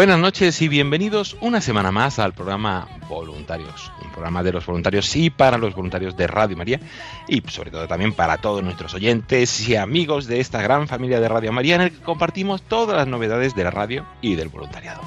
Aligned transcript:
Buenas 0.00 0.18
noches 0.18 0.62
y 0.62 0.68
bienvenidos 0.68 1.36
una 1.42 1.60
semana 1.60 1.92
más 1.92 2.18
al 2.18 2.32
programa 2.32 2.88
Voluntarios, 3.06 3.92
un 4.02 4.10
programa 4.10 4.42
de 4.42 4.50
los 4.50 4.64
voluntarios 4.64 5.14
y 5.14 5.28
para 5.28 5.58
los 5.58 5.74
voluntarios 5.74 6.16
de 6.16 6.26
Radio 6.26 6.56
María 6.56 6.80
y 7.28 7.42
sobre 7.48 7.70
todo 7.70 7.86
también 7.86 8.14
para 8.14 8.38
todos 8.38 8.62
nuestros 8.62 8.94
oyentes 8.94 9.68
y 9.68 9.76
amigos 9.76 10.26
de 10.26 10.40
esta 10.40 10.62
gran 10.62 10.88
familia 10.88 11.20
de 11.20 11.28
Radio 11.28 11.52
María 11.52 11.74
en 11.74 11.82
el 11.82 11.90
que 11.90 12.00
compartimos 12.00 12.62
todas 12.62 12.96
las 12.96 13.08
novedades 13.08 13.54
de 13.54 13.62
la 13.62 13.72
radio 13.72 14.06
y 14.22 14.36
del 14.36 14.48
voluntariado. 14.48 15.02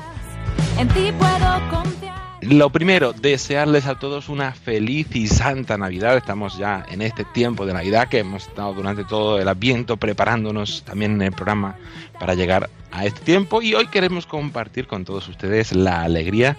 En 0.78 0.88
ti 0.90 1.12
puedo 1.18 1.70
confiar. 1.72 2.23
Lo 2.50 2.70
primero, 2.70 3.14
desearles 3.14 3.86
a 3.86 3.96
todos 3.96 4.28
una 4.28 4.52
feliz 4.54 5.16
y 5.16 5.28
santa 5.28 5.78
Navidad. 5.78 6.18
Estamos 6.18 6.58
ya 6.58 6.86
en 6.92 7.02
este 7.02 7.24
tiempo 7.24 7.66
de 7.66 7.74
Navidad 7.74 8.10
que 8.10 8.20
hemos 8.20 8.48
estado 8.48 8.74
durante 8.74 9.06
todo 9.06 9.40
el 9.40 9.48
Adviento 9.48 9.98
preparándonos 9.98 10.84
también 10.84 11.14
en 11.14 11.22
el 11.22 11.32
programa 11.32 11.76
para 12.20 12.34
llegar 12.34 12.70
a 12.92 13.06
este 13.06 13.22
tiempo 13.22 13.62
y 13.62 13.74
hoy 13.76 13.88
queremos 13.88 14.26
compartir 14.26 14.88
con 14.88 15.06
todos 15.06 15.28
ustedes 15.28 15.74
la 15.74 16.02
alegría 16.02 16.58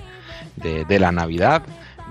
de, 0.56 0.84
de 0.84 0.98
la 0.98 1.12
Navidad, 1.12 1.62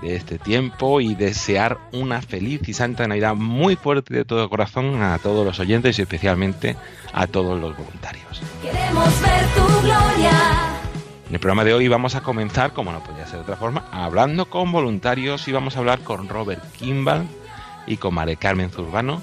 de 0.02 0.16
este 0.16 0.38
tiempo 0.38 1.00
y 1.00 1.14
desear 1.14 1.78
una 1.92 2.22
feliz 2.22 2.60
y 2.68 2.74
santa 2.74 3.08
Navidad 3.08 3.34
muy 3.34 3.76
fuerte 3.76 4.14
de 4.14 4.24
todo 4.24 4.48
corazón 4.48 5.02
a 5.02 5.18
todos 5.18 5.44
los 5.44 5.58
oyentes 5.58 5.98
y 5.98 6.02
especialmente 6.02 6.76
a 7.12 7.26
todos 7.26 7.60
los 7.60 7.76
voluntarios. 7.76 8.42
Queremos 8.62 9.20
ver 9.20 9.46
tu 9.54 9.82
gloria. 9.82 10.73
En 11.34 11.38
el 11.38 11.40
programa 11.40 11.64
de 11.64 11.74
hoy 11.74 11.88
vamos 11.88 12.14
a 12.14 12.20
comenzar, 12.20 12.72
como 12.72 12.92
no 12.92 13.02
podía 13.02 13.26
ser 13.26 13.38
de 13.38 13.42
otra 13.42 13.56
forma, 13.56 13.86
hablando 13.90 14.48
con 14.48 14.70
voluntarios. 14.70 15.48
Y 15.48 15.52
vamos 15.52 15.74
a 15.74 15.80
hablar 15.80 15.98
con 16.04 16.28
Robert 16.28 16.62
Kimball 16.74 17.26
y 17.88 17.96
con 17.96 18.14
Mare 18.14 18.36
Carmen 18.36 18.70
Zurbano 18.70 19.20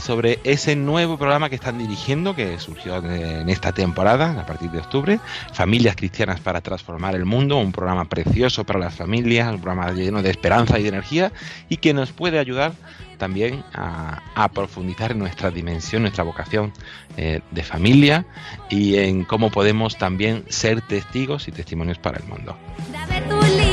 sobre 0.00 0.40
ese 0.44 0.76
nuevo 0.76 1.16
programa 1.16 1.48
que 1.48 1.54
están 1.54 1.78
dirigiendo, 1.78 2.34
que 2.34 2.58
surgió 2.58 2.96
en 2.96 3.48
esta 3.48 3.72
temporada, 3.72 4.40
a 4.40 4.46
partir 4.46 4.70
de 4.70 4.78
octubre, 4.78 5.20
Familias 5.52 5.96
Cristianas 5.96 6.40
para 6.40 6.60
Transformar 6.60 7.14
el 7.14 7.24
Mundo, 7.24 7.58
un 7.58 7.72
programa 7.72 8.06
precioso 8.06 8.64
para 8.64 8.78
las 8.78 8.94
familias, 8.94 9.52
un 9.52 9.60
programa 9.60 9.92
lleno 9.92 10.22
de 10.22 10.30
esperanza 10.30 10.78
y 10.78 10.82
de 10.82 10.88
energía 10.88 11.32
y 11.68 11.76
que 11.76 11.94
nos 11.94 12.12
puede 12.12 12.38
ayudar 12.38 12.72
también 13.18 13.62
a, 13.74 14.48
profundizar 14.54 15.12
en 15.12 15.18
nuestra 15.18 15.50
dimensión, 15.50 16.02
nuestra 16.02 16.24
vocación 16.24 16.72
eh, 17.16 17.40
de 17.50 17.62
familia 17.62 18.24
y 18.70 18.96
en 18.96 19.24
cómo 19.24 19.50
podemos 19.50 19.98
también 19.98 20.44
ser 20.48 20.80
testigos 20.80 21.46
y 21.46 21.52
testimonios 21.52 21.98
para 21.98 22.18
el 22.18 22.24
mundo. 22.24 22.56
Dame 22.90 23.20
tu. 23.28 23.69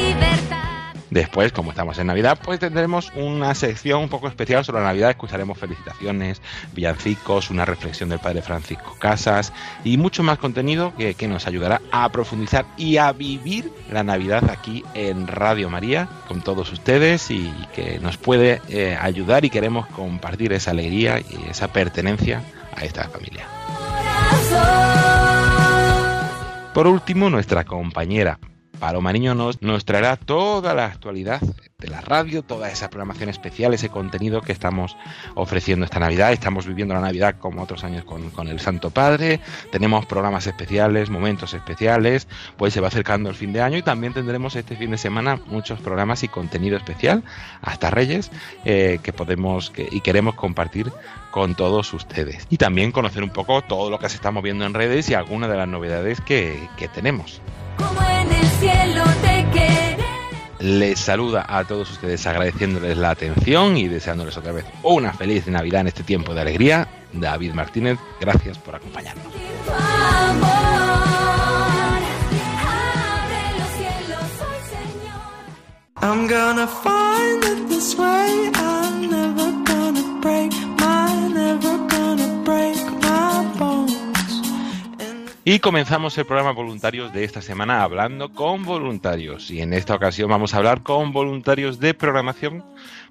Después, 1.10 1.52
como 1.52 1.72
estamos 1.72 1.98
en 2.00 2.08
Navidad, 2.08 2.38
pues 2.44 2.60
tendremos 2.60 3.12
una 3.16 3.56
sección 3.56 4.04
un 4.04 4.10
poco 4.10 4.28
especial 4.28 4.66
sobre 4.66 4.82
la 4.82 4.88
Navidad. 4.88 5.12
Escucharemos 5.12 5.58
felicitaciones, 5.58 6.42
villancicos, 6.74 7.50
una 7.50 7.66
reflexión 7.66 8.10
del 8.10 8.20
Padre 8.20 8.42
Francisco 8.42 8.96
Casas 9.00 9.54
y 9.84 9.98
mucho 9.98 10.24
más 10.24 10.38
contenido 10.38 10.94
que, 10.98 11.14
que 11.14 11.28
nos 11.28 11.48
ayudará 11.48 11.82
a 11.92 12.10
profundizar 12.10 12.66
y 12.76 12.98
a 12.98 13.12
vivir 13.14 13.72
la 13.92 14.04
Navidad 14.04 14.50
aquí 14.50 14.84
en 14.94 15.28
Radio 15.28 15.70
María 15.70 16.10
con 16.28 16.42
todos 16.42 16.72
ustedes 16.72 17.32
y 17.32 17.52
que 17.74 18.00
nos 18.00 18.18
puede 18.18 18.62
eh, 18.70 18.98
ayudar 19.00 19.46
y 19.46 19.50
queremos 19.50 19.88
compartir 19.88 20.54
esa 20.54 20.72
alegría 20.72 21.20
y 21.20 21.50
esa 21.50 21.72
pertenencia 21.72 22.42
a 22.76 22.84
esta 22.84 23.08
familia. 23.08 23.46
Por 26.74 26.88
último, 26.88 27.30
nuestra 27.30 27.64
compañera 27.64 28.40
Paloma 28.80 29.12
Niño 29.14 29.36
nos, 29.36 29.62
nos 29.62 29.86
traerá 29.86 30.16
toda 30.16 30.74
la 30.74 30.86
actualidad 30.86 31.42
de 31.80 31.90
la 31.90 32.02
radio, 32.02 32.42
toda 32.42 32.72
esa 32.72 32.90
programación 32.90 33.30
especial, 33.30 33.72
ese 33.74 33.90
contenido 33.90 34.42
que 34.42 34.52
estamos 34.52 34.98
ofreciendo 35.36 35.86
esta 35.86 36.00
Navidad. 36.00 36.34
Estamos 36.34 36.66
viviendo 36.66 36.96
la 36.96 37.02
Navidad 37.02 37.36
como 37.40 37.62
otros 37.62 37.84
años 37.84 38.04
con, 38.04 38.32
con 38.32 38.48
el 38.48 38.60
Santo 38.60 38.90
Padre. 38.90 39.42
Tenemos 39.72 40.08
programas 40.08 40.48
especiales, 40.48 41.12
momentos 41.12 41.54
especiales, 41.54 42.28
pues 42.58 42.74
se 42.74 42.82
va 42.82 42.88
acercando 42.88 43.30
el 43.30 43.36
fin 43.36 43.54
de 43.54 43.62
año 43.62 43.78
y 43.78 43.84
también 43.84 44.14
tendremos 44.14 44.56
este 44.56 44.76
fin 44.76 44.90
de 44.90 44.98
semana 44.98 45.40
muchos 45.46 45.80
programas 45.80 46.24
y 46.24 46.28
contenido 46.28 46.78
especial 46.78 47.24
hasta 47.62 47.92
Reyes 47.92 48.32
eh, 48.66 49.00
que 49.04 49.14
podemos 49.14 49.72
y 49.78 50.02
queremos 50.02 50.34
compartir 50.34 50.92
con 51.30 51.54
todos 51.54 51.94
ustedes. 51.94 52.48
Y 52.50 52.58
también 52.58 52.92
conocer 52.92 53.22
un 53.22 53.30
poco 53.30 53.62
todo 53.62 53.92
lo 53.92 54.00
que 54.00 54.10
se 54.10 54.16
está 54.16 54.32
moviendo 54.32 54.66
en 54.66 54.74
redes 54.74 55.10
y 55.10 55.14
algunas 55.14 55.48
de 55.50 55.58
las 55.58 55.68
novedades 55.68 56.22
que, 56.22 56.68
que 56.78 56.88
tenemos. 56.88 57.40
Como 57.78 58.02
en 58.02 58.37
Les 60.60 61.00
saluda 61.00 61.46
a 61.48 61.64
todos 61.64 61.92
ustedes 61.92 62.26
agradeciéndoles 62.26 62.98
la 62.98 63.12
atención 63.12 63.78
y 63.78 63.88
deseándoles 63.88 64.36
otra 64.38 64.52
vez 64.52 64.66
una 64.84 65.14
feliz 65.14 65.48
Navidad 65.48 65.82
en 65.82 65.88
este 65.88 66.04
tiempo 66.04 66.34
de 66.34 66.42
alegría. 66.42 66.88
David 67.14 67.54
Martínez, 67.54 68.00
gracias 68.20 68.58
por 68.58 68.76
acompañarnos. 68.76 69.26
I'm 76.00 76.28
gonna 76.28 76.68
find 76.68 77.44
it 77.44 77.70
this 77.70 77.96
way. 77.98 78.52
I'm 78.54 79.10
gonna 79.10 79.68
Y 85.50 85.60
comenzamos 85.60 86.18
el 86.18 86.26
programa 86.26 86.52
Voluntarios 86.52 87.14
de 87.14 87.24
esta 87.24 87.42
semana 87.42 87.82
hablando 87.82 88.34
con 88.34 88.66
voluntarios. 88.66 89.50
Y 89.50 89.62
en 89.62 89.72
esta 89.72 89.96
ocasión 89.96 90.30
vamos 90.30 90.54
a 90.54 90.58
hablar 90.58 90.84
con 90.84 91.14
voluntarios 91.14 91.80
de 91.80 91.94
programación 91.94 92.66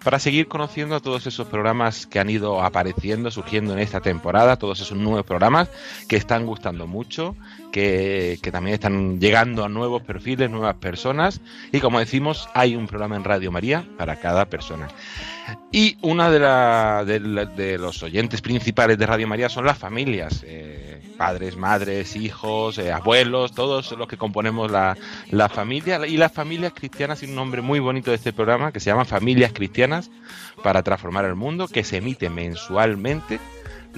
para 0.05 0.19
seguir 0.19 0.47
conociendo 0.47 0.97
a 0.97 1.01
todos 1.01 1.27
esos 1.27 1.49
programas 1.49 2.07
que 2.07 2.21
han 2.21 2.29
ido 2.29 2.61
apareciendo, 2.61 3.31
surgiendo 3.31 3.73
en 3.73 3.79
esta 3.79 4.03
temporada, 4.03 4.59
todos 4.59 4.83
esos 4.83 4.99
nuevos 4.99 5.25
programas 5.25 5.71
que 6.11 6.17
están 6.17 6.45
gustando 6.45 6.87
mucho, 6.87 7.35
que, 7.73 8.39
que 8.43 8.53
también 8.53 8.75
están 8.75 9.19
llegando 9.19 9.65
a 9.65 9.71
nuevos 9.71 10.03
perfiles, 10.03 10.51
nuevas 10.51 10.75
personas. 10.75 11.41
Y 11.73 11.81
como 11.81 12.01
decimos, 12.01 12.51
hay 12.53 12.77
un 12.77 12.87
programa 12.87 13.17
en 13.17 13.25
Radio 13.25 13.51
María 13.51 13.89
para 13.97 14.17
cada 14.17 14.45
persona. 14.45 14.89
Y 15.71 15.97
una 16.03 16.31
de, 16.31 16.39
la- 16.41 17.05
de 17.05 17.19
de 17.21 17.79
los 17.79 18.03
oyentes 18.03 18.41
principales 18.43 18.99
de 18.99 19.07
Radio 19.07 19.29
María 19.29 19.49
son 19.49 19.65
las 19.67 19.79
familias, 19.79 20.43
eh, 20.47 21.01
padres, 21.17 21.57
madres, 21.57 22.17
hijos, 22.17 22.79
eh, 22.79 22.91
abuelos, 22.93 23.53
todos 23.53 23.93
los 23.93 24.09
que 24.09 24.17
componemos 24.17 24.71
la, 24.71 24.97
la 25.31 25.49
familia. 25.49 26.05
Y 26.07 26.17
las 26.17 26.33
familias 26.33 26.73
cristianas, 26.75 27.23
y 27.23 27.27
un 27.27 27.35
nombre 27.35 27.63
muy 27.63 27.79
bonito 27.79 28.11
de 28.11 28.17
este 28.17 28.33
programa 28.33 28.73
que 28.73 28.81
se 28.81 28.91
llama 28.91 29.05
Familias 29.05 29.53
Cristianas 29.53 30.11
para 30.63 30.83
Transformar 30.83 31.25
el 31.27 31.35
Mundo, 31.37 31.69
que 31.69 31.85
se 31.85 31.99
emite 31.99 32.29
mensualmente 32.31 33.39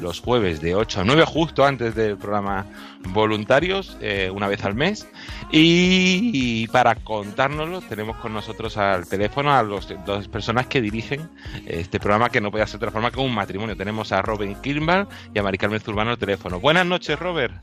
los 0.00 0.20
jueves 0.20 0.60
de 0.60 0.74
8 0.74 1.00
a 1.00 1.04
9, 1.04 1.24
justo 1.26 1.64
antes 1.64 1.94
del 1.94 2.16
programa 2.16 2.66
Voluntarios, 3.10 3.96
eh, 4.00 4.30
una 4.32 4.48
vez 4.48 4.64
al 4.64 4.74
mes. 4.74 5.06
Y, 5.50 6.30
y 6.32 6.66
para 6.68 6.94
contárnoslo, 6.96 7.80
tenemos 7.82 8.16
con 8.16 8.32
nosotros 8.32 8.76
al 8.76 9.08
teléfono 9.08 9.52
a 9.52 9.62
las 9.62 9.88
dos 10.04 10.28
personas 10.28 10.66
que 10.66 10.80
dirigen 10.80 11.28
este 11.66 11.98
programa, 11.98 12.30
que 12.30 12.40
no 12.40 12.50
puede 12.50 12.66
ser 12.66 12.80
de 12.80 12.86
otra 12.86 12.92
forma 12.92 13.10
que 13.10 13.20
un 13.20 13.34
matrimonio. 13.34 13.76
Tenemos 13.76 14.12
a 14.12 14.22
Robin 14.22 14.54
Kilmer 14.60 15.06
y 15.34 15.38
a 15.38 15.42
Mari 15.42 15.58
Carmen 15.58 15.80
Zurbano 15.80 16.10
al 16.10 16.18
teléfono. 16.18 16.60
Buenas 16.60 16.86
noches, 16.86 17.18
Robert. 17.18 17.54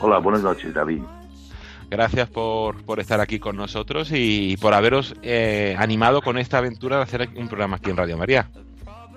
Hola, 0.00 0.18
buenas 0.18 0.42
noches, 0.42 0.74
David. 0.74 1.02
gracias 1.88 2.28
por, 2.28 2.82
por 2.84 3.00
estar 3.00 3.20
aquí 3.20 3.38
con 3.38 3.56
nosotros 3.56 4.10
y 4.12 4.56
por 4.56 4.74
haberos 4.74 5.14
eh, 5.22 5.76
animado 5.78 6.20
con 6.22 6.38
esta 6.38 6.58
aventura 6.58 6.96
de 6.96 7.02
hacer 7.04 7.28
un 7.36 7.48
programa 7.48 7.76
aquí 7.76 7.90
en 7.90 7.96
Radio 7.96 8.18
María. 8.18 8.50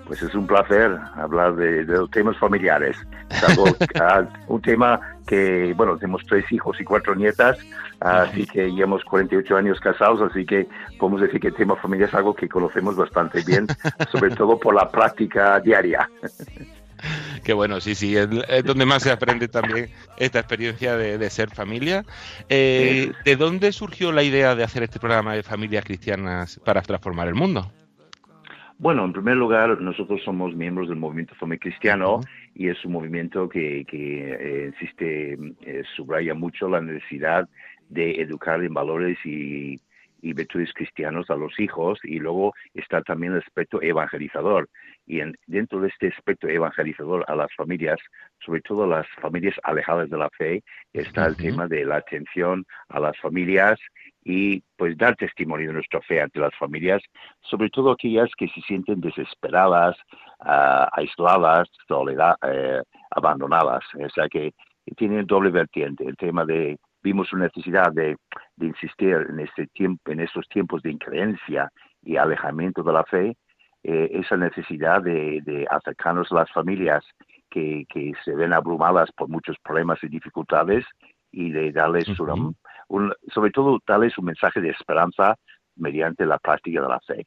Pues 0.08 0.22
es 0.22 0.34
un 0.34 0.46
placer 0.46 0.98
hablar 1.16 1.54
de, 1.54 1.84
de 1.84 1.98
los 1.98 2.10
temas 2.10 2.36
familiares. 2.38 2.96
Es 3.30 3.44
algo, 3.44 3.66
ah, 4.00 4.24
un 4.48 4.62
tema 4.62 4.98
que, 5.26 5.74
bueno, 5.76 5.98
tenemos 5.98 6.22
tres 6.26 6.50
hijos 6.50 6.80
y 6.80 6.84
cuatro 6.84 7.14
nietas, 7.14 7.58
así 8.00 8.46
que 8.46 8.72
llevamos 8.72 9.04
48 9.04 9.56
años 9.56 9.78
casados, 9.78 10.22
así 10.22 10.46
que 10.46 10.66
podemos 10.98 11.20
decir 11.20 11.38
que 11.38 11.48
el 11.48 11.54
tema 11.54 11.76
familia 11.76 12.06
es 12.06 12.14
algo 12.14 12.34
que 12.34 12.48
conocemos 12.48 12.96
bastante 12.96 13.42
bien, 13.42 13.66
sobre 14.10 14.34
todo 14.34 14.58
por 14.58 14.74
la 14.74 14.90
práctica 14.90 15.60
diaria. 15.60 16.08
Qué 17.44 17.52
bueno, 17.52 17.80
sí, 17.80 17.94
sí, 17.94 18.16
es, 18.16 18.28
es 18.48 18.64
donde 18.64 18.84
más 18.84 19.02
se 19.02 19.12
aprende 19.12 19.46
también 19.46 19.90
esta 20.16 20.40
experiencia 20.40 20.96
de, 20.96 21.16
de 21.18 21.30
ser 21.30 21.50
familia. 21.50 22.04
Eh, 22.48 23.12
¿De 23.24 23.36
dónde 23.36 23.70
surgió 23.72 24.10
la 24.10 24.24
idea 24.24 24.56
de 24.56 24.64
hacer 24.64 24.82
este 24.82 24.98
programa 24.98 25.34
de 25.34 25.44
familias 25.44 25.84
cristianas 25.84 26.58
para 26.64 26.82
transformar 26.82 27.28
el 27.28 27.34
mundo? 27.34 27.70
Bueno, 28.80 29.04
en 29.04 29.12
primer 29.12 29.36
lugar, 29.36 29.80
nosotros 29.80 30.22
somos 30.24 30.54
miembros 30.54 30.88
del 30.88 30.98
movimiento 30.98 31.34
Familia 31.34 31.58
Cristiano 31.58 32.20
y 32.54 32.68
es 32.68 32.84
un 32.84 32.92
movimiento 32.92 33.48
que, 33.48 33.84
que 33.84 34.30
eh, 34.30 34.66
insiste, 34.68 35.36
eh, 35.62 35.82
subraya 35.96 36.32
mucho 36.34 36.68
la 36.68 36.80
necesidad 36.80 37.48
de 37.88 38.20
educar 38.22 38.62
en 38.62 38.72
valores 38.72 39.18
y, 39.24 39.80
y 40.20 40.32
virtudes 40.32 40.72
cristianos 40.74 41.28
a 41.30 41.34
los 41.34 41.58
hijos 41.58 41.98
y 42.04 42.18
luego 42.18 42.54
está 42.74 43.02
también 43.02 43.32
el 43.32 43.38
aspecto 43.38 43.82
evangelizador. 43.82 44.68
Y 45.06 45.20
en, 45.20 45.36
dentro 45.48 45.80
de 45.80 45.88
este 45.88 46.08
aspecto 46.08 46.48
evangelizador 46.48 47.24
a 47.28 47.34
las 47.34 47.52
familias, 47.56 47.98
sobre 48.44 48.60
todo 48.60 48.86
las 48.86 49.06
familias 49.20 49.56
alejadas 49.62 50.10
de 50.10 50.18
la 50.18 50.30
fe, 50.30 50.62
está 50.92 51.26
el 51.26 51.36
tema 51.36 51.66
de 51.66 51.84
la 51.84 51.96
atención 51.96 52.64
a 52.88 53.00
las 53.00 53.18
familias 53.18 53.80
y 54.30 54.62
pues 54.76 54.94
dar 54.98 55.16
testimonio 55.16 55.68
de 55.68 55.72
nuestra 55.72 56.02
fe 56.02 56.20
ante 56.20 56.38
las 56.38 56.54
familias, 56.56 57.02
sobre 57.40 57.70
todo 57.70 57.90
aquellas 57.92 58.28
que 58.36 58.46
se 58.48 58.60
sienten 58.60 59.00
desesperadas, 59.00 59.96
ah, 60.40 60.86
aisladas, 60.92 61.66
soledad, 61.88 62.36
eh, 62.46 62.82
abandonadas. 63.10 63.82
O 63.94 64.08
sea 64.10 64.28
que 64.28 64.52
tienen 64.96 65.24
doble 65.26 65.50
vertiente, 65.50 66.04
el 66.06 66.16
tema 66.16 66.44
de 66.44 66.76
vimos 67.02 67.32
una 67.32 67.44
necesidad 67.44 67.90
de, 67.92 68.16
de 68.56 68.66
insistir 68.66 69.16
en 69.30 69.40
este 69.40 69.66
tiempo, 69.68 70.10
en 70.12 70.20
estos 70.20 70.46
tiempos 70.48 70.82
de 70.82 70.90
increencia 70.92 71.70
y 72.02 72.16
alejamiento 72.16 72.82
de 72.82 72.92
la 72.92 73.04
fe, 73.04 73.34
eh, 73.82 74.10
esa 74.12 74.36
necesidad 74.36 75.00
de, 75.02 75.40
de 75.42 75.66
acercarnos 75.70 76.30
a 76.32 76.34
las 76.34 76.52
familias 76.52 77.02
que, 77.48 77.86
que 77.88 78.12
se 78.24 78.34
ven 78.34 78.52
abrumadas 78.52 79.10
por 79.12 79.28
muchos 79.28 79.56
problemas 79.62 79.98
y 80.02 80.08
dificultades 80.08 80.84
y 81.32 81.50
de 81.50 81.72
darles 81.72 82.08
una- 82.20 82.34
Ujú. 82.34 82.54
Un- 82.88 83.14
sobre 83.32 83.50
todo 83.50 83.78
darles 83.86 84.18
un 84.18 84.26
mensaje 84.26 84.60
de 84.60 84.70
esperanza 84.70 85.36
mediante 85.76 86.26
la 86.26 86.38
práctica 86.38 86.80
de 86.82 86.88
la 86.88 87.00
fe. 87.00 87.26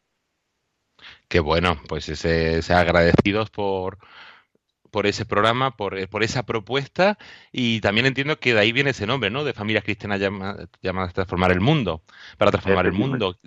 Qué 1.28 1.40
bueno, 1.40 1.80
pues 1.88 2.10
ese, 2.10 2.58
ese 2.60 2.74
agradecidos 2.74 3.50
por, 3.50 3.98
por 4.92 5.08
ese 5.08 5.26
programa, 5.26 5.76
por, 5.78 5.98
eh, 5.98 6.08
por 6.08 6.24
esa 6.24 6.44
propuesta 6.46 7.18
y 7.52 7.80
también 7.82 8.06
entiendo 8.06 8.40
que 8.40 8.54
de 8.54 8.60
ahí 8.60 8.72
viene 8.72 8.92
ese 8.92 9.08
nombre, 9.08 9.30
¿no? 9.30 9.44
De 9.44 9.54
familias 9.54 9.84
cristianas 9.84 10.20
llama- 10.20 10.58
llamadas 10.82 11.12
a 11.12 11.14
transformar 11.14 11.52
el 11.52 11.62
mundo, 11.62 12.04
para 12.38 12.52
transformar 12.52 12.86
el 12.86 12.94
mundo. 12.94 13.38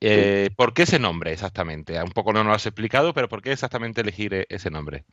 Eh, 0.00 0.50
¿Por 0.56 0.74
qué 0.74 0.82
ese 0.82 0.98
nombre 0.98 1.32
exactamente? 1.32 2.00
Un 2.02 2.10
poco 2.12 2.32
no 2.32 2.40
nos 2.40 2.46
lo 2.48 2.54
has 2.54 2.66
explicado, 2.66 3.12
pero 3.14 3.28
¿por 3.28 3.42
qué 3.42 3.52
exactamente 3.52 4.02
elegir 4.02 4.34
eh, 4.34 4.46
ese 4.48 4.70
nombre? 4.70 5.04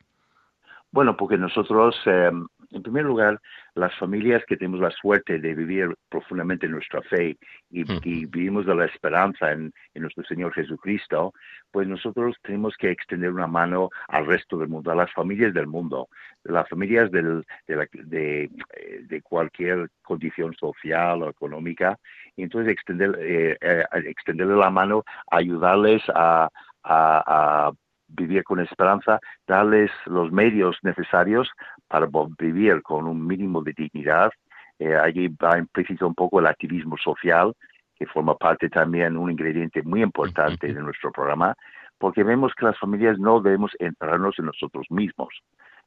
Bueno, 0.94 1.16
porque 1.16 1.36
nosotros, 1.36 2.00
eh, 2.06 2.30
en 2.70 2.82
primer 2.84 3.04
lugar, 3.04 3.40
las 3.74 3.92
familias 3.96 4.44
que 4.46 4.56
tenemos 4.56 4.78
la 4.78 4.92
suerte 4.92 5.40
de 5.40 5.52
vivir 5.52 5.92
profundamente 6.08 6.68
nuestra 6.68 7.02
fe 7.02 7.36
y, 7.68 7.82
vivimos 8.26 8.64
de 8.64 8.76
la 8.76 8.84
esperanza 8.84 9.50
en, 9.50 9.72
en 9.92 10.02
nuestro 10.02 10.22
Señor 10.22 10.52
Jesucristo, 10.52 11.32
pues 11.72 11.88
nosotros 11.88 12.36
tenemos 12.42 12.76
que 12.76 12.92
extender 12.92 13.32
una 13.32 13.48
mano 13.48 13.90
al 14.06 14.24
resto 14.24 14.56
del 14.56 14.68
mundo, 14.68 14.92
a 14.92 14.94
las 14.94 15.12
familias 15.12 15.52
del 15.52 15.66
mundo, 15.66 16.06
las 16.44 16.68
familias 16.68 17.10
del- 17.10 17.44
de, 17.66 17.74
la- 17.74 17.88
de, 17.92 18.44
eh, 18.44 19.00
de 19.02 19.20
cualquier 19.20 19.88
condición 20.00 20.54
social 20.54 21.24
o 21.24 21.28
económica, 21.28 21.98
y 22.36 22.44
entonces 22.44 22.72
extender, 22.72 23.18
eh, 23.18 23.56
eh, 23.60 23.84
extenderle 24.04 24.54
la 24.54 24.70
mano, 24.70 25.02
ayudarles 25.28 26.02
a, 26.14 26.48
a- 26.84 27.24
a 27.26 27.72
vivir 28.08 28.44
con 28.44 28.60
esperanza, 28.60 29.18
darles 29.46 29.90
los 30.06 30.30
medios 30.32 30.76
necesarios 30.82 31.50
para 31.88 32.08
vivir 32.38 32.82
con 32.82 33.06
un 33.06 33.26
mínimo 33.26 33.62
de 33.62 33.72
dignidad. 33.72 34.30
Eh, 34.78 34.94
allí 34.94 35.28
va 35.28 35.58
implícito 35.58 36.06
un 36.06 36.14
poco 36.14 36.40
el 36.40 36.46
activismo 36.46 36.96
social, 36.96 37.54
que 37.96 38.06
forma 38.06 38.36
parte 38.36 38.68
también 38.68 39.16
un 39.16 39.30
ingrediente 39.30 39.82
muy 39.82 40.02
importante 40.02 40.72
de 40.72 40.80
nuestro 40.80 41.12
programa, 41.12 41.54
porque 41.98 42.24
vemos 42.24 42.52
que 42.54 42.66
las 42.66 42.78
familias 42.78 43.18
no 43.18 43.40
debemos 43.40 43.72
entrarnos 43.78 44.38
en 44.38 44.46
nosotros 44.46 44.86
mismos. 44.90 45.32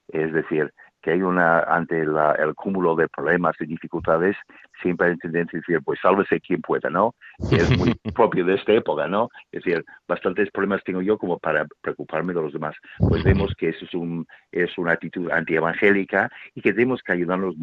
Es 0.07 0.31
decir, 0.31 0.73
que 1.07 1.13
hay 1.13 1.21
una, 1.21 1.59
ante 1.61 2.05
la- 2.05 2.33
el 2.33 2.53
cúmulo 2.53 2.93
de 2.93 3.07
problemas 3.07 3.55
y 3.61 3.65
dificultades, 3.65 4.35
siempre 4.81 5.07
hay 5.07 5.17
tendencia 5.17 5.57
a 5.57 5.61
decir, 5.61 5.79
pues 5.81 6.01
sálvese 6.01 6.41
quien 6.41 6.61
pueda, 6.61 6.89
¿no? 6.89 7.15
Que 7.49 7.55
es 7.55 7.77
muy 7.77 7.93
propio 8.13 8.43
de 8.43 8.55
esta 8.55 8.73
época, 8.73 9.07
¿no? 9.07 9.29
Es 9.53 9.63
decir, 9.63 9.85
bastantes 10.05 10.51
problemas 10.51 10.83
tengo 10.83 11.01
yo 11.01 11.17
como 11.17 11.39
para 11.39 11.65
preocuparme 11.79 12.33
de 12.33 12.41
los 12.41 12.51
demás. 12.51 12.75
Pues 12.99 13.23
vemos 13.23 13.53
que 13.57 13.69
eso 13.69 13.85
es, 13.85 13.93
un, 13.93 14.27
es 14.51 14.77
una 14.77 14.91
actitud 14.91 15.31
antievangélica 15.31 16.29
y 16.53 16.61
que 16.61 16.73
tenemos 16.73 17.01
que 17.01 17.13
ayudarnos 17.13 17.55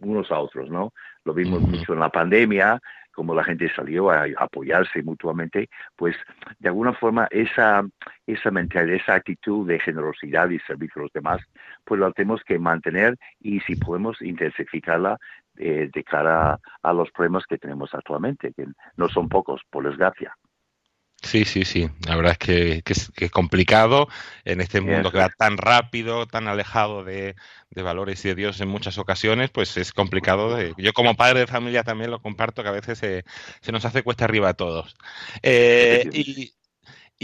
unos 0.00 0.30
a 0.30 0.38
otros, 0.40 0.70
¿no? 0.70 0.94
Lo 1.26 1.34
vimos 1.34 1.60
mucho 1.60 1.92
en 1.92 2.00
la 2.00 2.08
pandemia, 2.08 2.80
como 3.12 3.34
la 3.34 3.44
gente 3.44 3.72
salió 3.74 4.10
a 4.10 4.26
apoyarse 4.38 5.02
mutuamente, 5.02 5.68
pues 5.96 6.16
de 6.58 6.68
alguna 6.68 6.92
forma 6.94 7.28
esa, 7.30 7.84
esa 8.26 8.50
mentalidad, 8.50 8.96
esa 8.96 9.14
actitud 9.14 9.66
de 9.66 9.78
generosidad 9.78 10.48
y 10.50 10.58
servicio 10.60 11.00
a 11.00 11.04
los 11.04 11.12
demás, 11.12 11.40
pues 11.84 12.00
la 12.00 12.10
tenemos 12.12 12.42
que 12.44 12.58
mantener 12.58 13.16
y 13.40 13.60
si 13.60 13.76
podemos 13.76 14.20
intensificarla 14.22 15.18
eh, 15.56 15.90
de 15.92 16.04
cara 16.04 16.58
a 16.82 16.92
los 16.92 17.10
problemas 17.10 17.44
que 17.46 17.58
tenemos 17.58 17.92
actualmente, 17.94 18.52
que 18.54 18.66
no 18.96 19.08
son 19.08 19.28
pocos, 19.28 19.60
por 19.70 19.84
desgracia. 19.84 20.34
Sí, 21.22 21.44
sí, 21.44 21.64
sí. 21.64 21.88
La 22.06 22.16
verdad 22.16 22.32
es 22.32 22.38
que, 22.38 22.82
que 22.82 22.92
es, 22.94 23.10
que 23.12 23.26
es 23.26 23.30
complicado 23.30 24.08
en 24.44 24.60
este 24.60 24.80
mundo 24.80 25.12
que 25.12 25.18
va 25.18 25.28
tan 25.30 25.56
rápido, 25.56 26.26
tan 26.26 26.48
alejado 26.48 27.04
de, 27.04 27.36
de 27.70 27.82
valores 27.82 28.24
y 28.24 28.28
de 28.28 28.34
Dios 28.34 28.60
en 28.60 28.68
muchas 28.68 28.98
ocasiones, 28.98 29.50
pues 29.50 29.76
es 29.76 29.92
complicado. 29.92 30.54
de- 30.56 30.74
yo 30.78 30.92
como 30.92 31.14
padre 31.14 31.40
de 31.40 31.46
familia 31.46 31.84
también 31.84 32.10
lo 32.10 32.20
comparto, 32.20 32.62
que 32.64 32.68
a 32.70 32.72
veces 32.72 32.98
se, 32.98 33.24
se 33.60 33.72
nos 33.72 33.84
hace 33.84 34.02
cuesta 34.02 34.24
arriba 34.24 34.48
a 34.50 34.54
todos. 34.54 34.96
Eh, 35.42 36.08
y, 36.12 36.54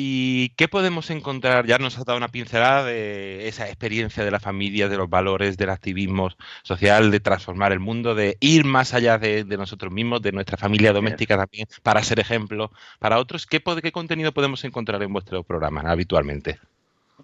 ¿Y 0.00 0.50
qué 0.50 0.68
podemos 0.68 1.10
encontrar? 1.10 1.66
Ya 1.66 1.78
nos 1.78 1.98
has 1.98 2.04
dado 2.04 2.18
una 2.18 2.28
pincelada 2.28 2.84
de 2.84 3.48
esa 3.48 3.66
experiencia 3.66 4.24
de 4.24 4.30
la 4.30 4.38
familia, 4.38 4.88
de 4.88 4.96
los 4.96 5.10
valores, 5.10 5.58
del 5.58 5.70
activismo 5.70 6.28
social, 6.62 7.10
de 7.10 7.18
transformar 7.18 7.72
el 7.72 7.80
mundo, 7.80 8.14
de 8.14 8.36
ir 8.38 8.64
más 8.64 8.94
allá 8.94 9.18
de, 9.18 9.42
de 9.42 9.56
nosotros 9.56 9.92
mismos, 9.92 10.22
de 10.22 10.30
nuestra 10.30 10.56
familia 10.56 10.92
doméstica 10.92 11.36
también, 11.36 11.66
para 11.82 12.00
ser 12.04 12.20
ejemplo 12.20 12.70
para 13.00 13.18
otros. 13.18 13.44
¿Qué, 13.44 13.60
contenido 13.90 14.30
podemos 14.30 14.64
encontrar 14.64 15.02
en 15.02 15.12
vuestro 15.12 15.42
programa 15.42 15.80
habitualmente? 15.80 16.60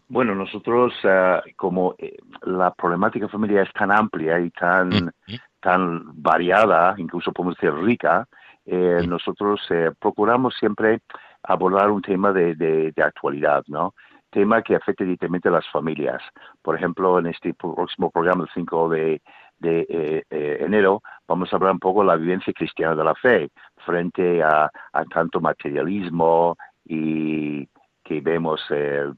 Bueno, 0.09 0.35
nosotros, 0.35 0.95
eh, 1.04 1.43
como 1.54 1.95
eh, 1.97 2.16
la 2.43 2.75
problemática 2.75 3.28
familiar 3.28 3.69
es 3.69 3.73
tan 3.73 3.93
amplia 3.93 4.40
y 4.40 4.50
tan, 4.50 5.12
tan 5.61 6.21
variada, 6.21 6.97
incluso 6.99 7.31
podemos 7.31 7.57
decir 7.57 7.73
rica, 7.73 8.26
eh, 8.66 9.00
Mm. 9.02 9.09
nosotros 9.11 9.61
eh, 9.71 9.90
procuramos 9.99 10.54
siempre 10.59 11.00
abordar 11.44 11.90
un 11.90 12.02
tema 12.02 12.32
de, 12.32 12.54
de, 12.54 12.92
de 12.92 13.02
actualidad, 13.02 13.64
¿no? 13.68 13.94
Tema 14.30 14.62
que 14.62 14.74
afecte 14.74 15.04
directamente 15.04 15.48
a 15.48 15.52
las 15.52 15.68
familias. 15.70 16.22
Por 16.62 16.76
ejemplo, 16.76 17.18
en 17.18 17.26
este 17.26 17.54
próximo 17.54 18.10
programa, 18.10 18.44
el 18.44 18.50
5 18.52 18.88
de, 18.88 19.22
de 19.58 19.86
eh, 19.88 20.22
eh, 20.30 20.58
enero, 20.60 21.02
vamos 21.28 21.52
a 21.52 21.56
hablar 21.56 21.72
un 21.72 21.78
poco 21.78 22.00
de 22.00 22.08
la 22.08 22.16
vivencia 22.16 22.52
cristiana 22.52 22.96
de 22.96 23.04
la 23.04 23.14
fe 23.14 23.50
frente 23.84 24.42
a, 24.42 24.70
a 24.92 25.04
tanto 25.04 25.40
materialismo 25.40 26.56
y 26.84 27.66
que 28.02 28.20
vemos 28.20 28.60
eh, 28.70 29.10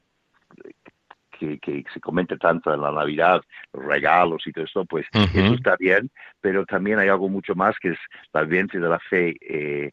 que, 1.37 1.59
que 1.59 1.83
se 1.93 1.99
comenta 1.99 2.37
tanto 2.37 2.73
en 2.73 2.81
la 2.81 2.91
Navidad, 2.91 3.41
los 3.73 3.85
regalos 3.85 4.45
y 4.45 4.51
todo 4.51 4.65
eso, 4.65 4.85
pues 4.85 5.05
eso 5.13 5.53
está 5.53 5.75
bien, 5.77 6.09
pero 6.41 6.65
también 6.65 6.99
hay 6.99 7.09
algo 7.09 7.29
mucho 7.29 7.55
más 7.55 7.77
que 7.79 7.89
es 7.89 7.99
la 8.33 8.43
vivencia 8.43 8.79
de 8.79 8.89
la 8.89 8.99
fe 8.99 9.35
eh, 9.41 9.91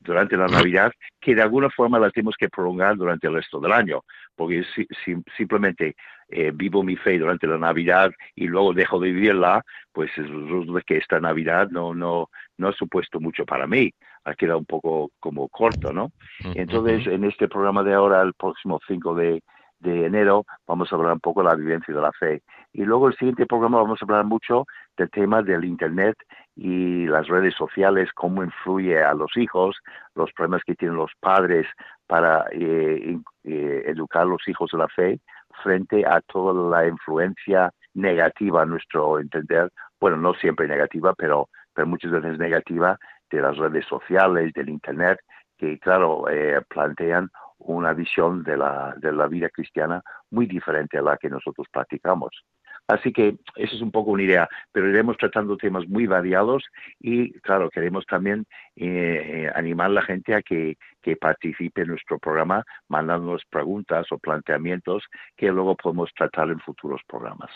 durante 0.00 0.36
la 0.36 0.46
Navidad, 0.48 0.92
que 1.20 1.34
de 1.34 1.42
alguna 1.42 1.68
forma 1.70 1.98
la 1.98 2.10
tenemos 2.10 2.34
que 2.38 2.48
prolongar 2.48 2.96
durante 2.96 3.26
el 3.26 3.34
resto 3.34 3.60
del 3.60 3.72
año, 3.72 4.02
porque 4.34 4.64
si, 4.74 4.86
si- 5.04 5.22
simplemente 5.36 5.94
eh, 6.28 6.52
vivo 6.54 6.82
mi 6.82 6.96
fe 6.96 7.18
durante 7.18 7.46
la 7.46 7.58
Navidad 7.58 8.10
y 8.34 8.46
luego 8.46 8.72
dejo 8.72 8.98
de 8.98 9.12
vivirla, 9.12 9.62
pues 9.92 10.10
es 10.16 10.28
resulta 10.28 10.80
que 10.86 10.96
esta 10.96 11.20
Navidad 11.20 11.68
no, 11.70 11.94
no, 11.94 12.28
no 12.56 12.68
ha 12.68 12.72
supuesto 12.72 13.20
mucho 13.20 13.44
para 13.44 13.66
mí, 13.66 13.92
ha 14.24 14.34
quedado 14.34 14.58
un 14.58 14.64
poco 14.66 15.10
como 15.20 15.48
corto, 15.48 15.92
¿no? 15.92 16.12
Entonces, 16.56 17.06
en 17.14 17.24
este 17.24 17.48
programa 17.48 17.82
de 17.82 17.92
ahora, 17.94 18.22
el 18.22 18.32
próximo 18.34 18.80
5 18.86 19.14
de, 19.14 19.42
de 19.80 20.06
enero 20.06 20.44
vamos 20.66 20.92
a 20.92 20.96
hablar 20.96 21.14
un 21.14 21.20
poco 21.20 21.42
de 21.42 21.48
la 21.48 21.56
vivencia 21.56 21.94
de 21.94 22.00
la 22.00 22.12
fe. 22.12 22.42
Y 22.72 22.84
luego 22.84 23.08
el 23.08 23.16
siguiente 23.16 23.46
programa 23.46 23.78
vamos 23.78 24.00
a 24.00 24.04
hablar 24.04 24.24
mucho 24.24 24.66
del 24.96 25.10
tema 25.10 25.42
del 25.42 25.64
Internet 25.64 26.16
y 26.54 27.06
las 27.06 27.26
redes 27.28 27.54
sociales, 27.54 28.10
cómo 28.14 28.44
influye 28.44 29.02
a 29.02 29.14
los 29.14 29.36
hijos, 29.36 29.76
los 30.14 30.32
problemas 30.32 30.62
que 30.64 30.74
tienen 30.74 30.96
los 30.96 31.12
padres 31.20 31.66
para 32.06 32.46
eh, 32.52 33.18
eh, 33.44 33.82
educar 33.86 34.22
a 34.22 34.26
los 34.26 34.46
hijos 34.46 34.70
de 34.72 34.78
la 34.78 34.88
fe 34.88 35.20
frente 35.62 36.04
a 36.06 36.20
toda 36.20 36.70
la 36.70 36.86
influencia 36.86 37.72
negativa, 37.94 38.62
a 38.62 38.66
nuestro 38.66 39.18
entender, 39.18 39.70
bueno, 40.00 40.16
no 40.16 40.34
siempre 40.34 40.68
negativa, 40.68 41.14
pero, 41.16 41.48
pero 41.74 41.86
muchas 41.86 42.10
veces 42.10 42.38
negativa, 42.38 42.98
de 43.30 43.40
las 43.40 43.56
redes 43.56 43.86
sociales, 43.86 44.52
del 44.54 44.68
Internet, 44.68 45.20
que, 45.56 45.78
claro, 45.78 46.28
eh, 46.28 46.60
plantean 46.68 47.30
una 47.60 47.92
visión 47.92 48.42
de 48.42 48.56
la, 48.56 48.94
de 48.98 49.12
la 49.12 49.26
vida 49.26 49.48
cristiana 49.48 50.02
muy 50.30 50.46
diferente 50.46 50.98
a 50.98 51.02
la 51.02 51.16
que 51.16 51.30
nosotros 51.30 51.66
practicamos. 51.70 52.44
Así 52.88 53.12
que 53.12 53.36
esa 53.54 53.76
es 53.76 53.82
un 53.82 53.92
poco 53.92 54.10
una 54.10 54.24
idea, 54.24 54.48
pero 54.72 54.88
iremos 54.88 55.16
tratando 55.16 55.56
temas 55.56 55.88
muy 55.88 56.06
variados 56.06 56.64
y, 56.98 57.32
claro, 57.40 57.70
queremos 57.70 58.04
también 58.06 58.46
eh, 58.74 59.46
eh, 59.46 59.52
animar 59.54 59.86
a 59.86 59.94
la 59.94 60.02
gente 60.02 60.34
a 60.34 60.42
que, 60.42 60.76
que 61.00 61.16
participe 61.16 61.82
en 61.82 61.88
nuestro 61.88 62.18
programa 62.18 62.64
mandándonos 62.88 63.44
preguntas 63.48 64.10
o 64.10 64.18
planteamientos 64.18 65.04
que 65.36 65.52
luego 65.52 65.76
podemos 65.76 66.10
tratar 66.14 66.50
en 66.50 66.58
futuros 66.58 67.00
programas. 67.06 67.50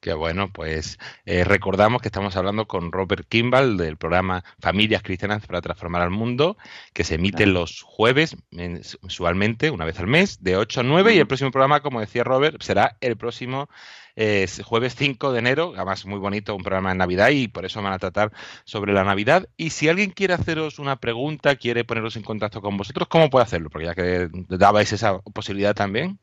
Qué 0.00 0.12
bueno, 0.12 0.52
pues 0.52 0.98
eh, 1.24 1.44
recordamos 1.44 2.02
que 2.02 2.08
estamos 2.08 2.36
hablando 2.36 2.66
con 2.66 2.92
Robert 2.92 3.26
Kimball 3.28 3.76
del 3.76 3.96
programa 3.96 4.44
Familias 4.60 5.02
Cristianas 5.02 5.46
para 5.46 5.62
Transformar 5.62 6.02
al 6.02 6.10
Mundo, 6.10 6.56
que 6.92 7.04
se 7.04 7.14
emite 7.14 7.46
los 7.46 7.82
jueves 7.82 8.36
mensualmente, 8.50 9.70
una 9.70 9.84
vez 9.84 9.98
al 9.98 10.06
mes, 10.06 10.42
de 10.42 10.56
8 10.56 10.80
a 10.80 10.82
9, 10.82 11.14
y 11.14 11.18
el 11.18 11.26
próximo 11.26 11.50
programa, 11.50 11.80
como 11.80 12.00
decía 12.00 12.24
Robert, 12.24 12.60
será 12.62 12.96
el 13.00 13.16
próximo 13.16 13.68
eh, 14.16 14.46
jueves 14.64 14.94
5 14.94 15.32
de 15.32 15.38
enero, 15.38 15.72
además 15.74 16.06
muy 16.06 16.18
bonito, 16.18 16.54
un 16.54 16.62
programa 16.62 16.90
de 16.90 16.96
Navidad, 16.96 17.30
y 17.30 17.48
por 17.48 17.64
eso 17.64 17.82
van 17.82 17.92
a 17.92 17.98
tratar 17.98 18.32
sobre 18.64 18.92
la 18.92 19.04
Navidad. 19.04 19.48
Y 19.56 19.70
si 19.70 19.88
alguien 19.88 20.10
quiere 20.10 20.34
haceros 20.34 20.78
una 20.78 20.96
pregunta, 20.96 21.56
quiere 21.56 21.84
poneros 21.84 22.16
en 22.16 22.22
contacto 22.22 22.62
con 22.62 22.76
vosotros, 22.76 23.08
¿cómo 23.08 23.30
puede 23.30 23.44
hacerlo? 23.44 23.70
Porque 23.70 23.86
ya 23.86 23.94
que 23.94 24.28
dabais 24.48 24.92
esa 24.92 25.18
posibilidad 25.20 25.74
también. 25.74 26.18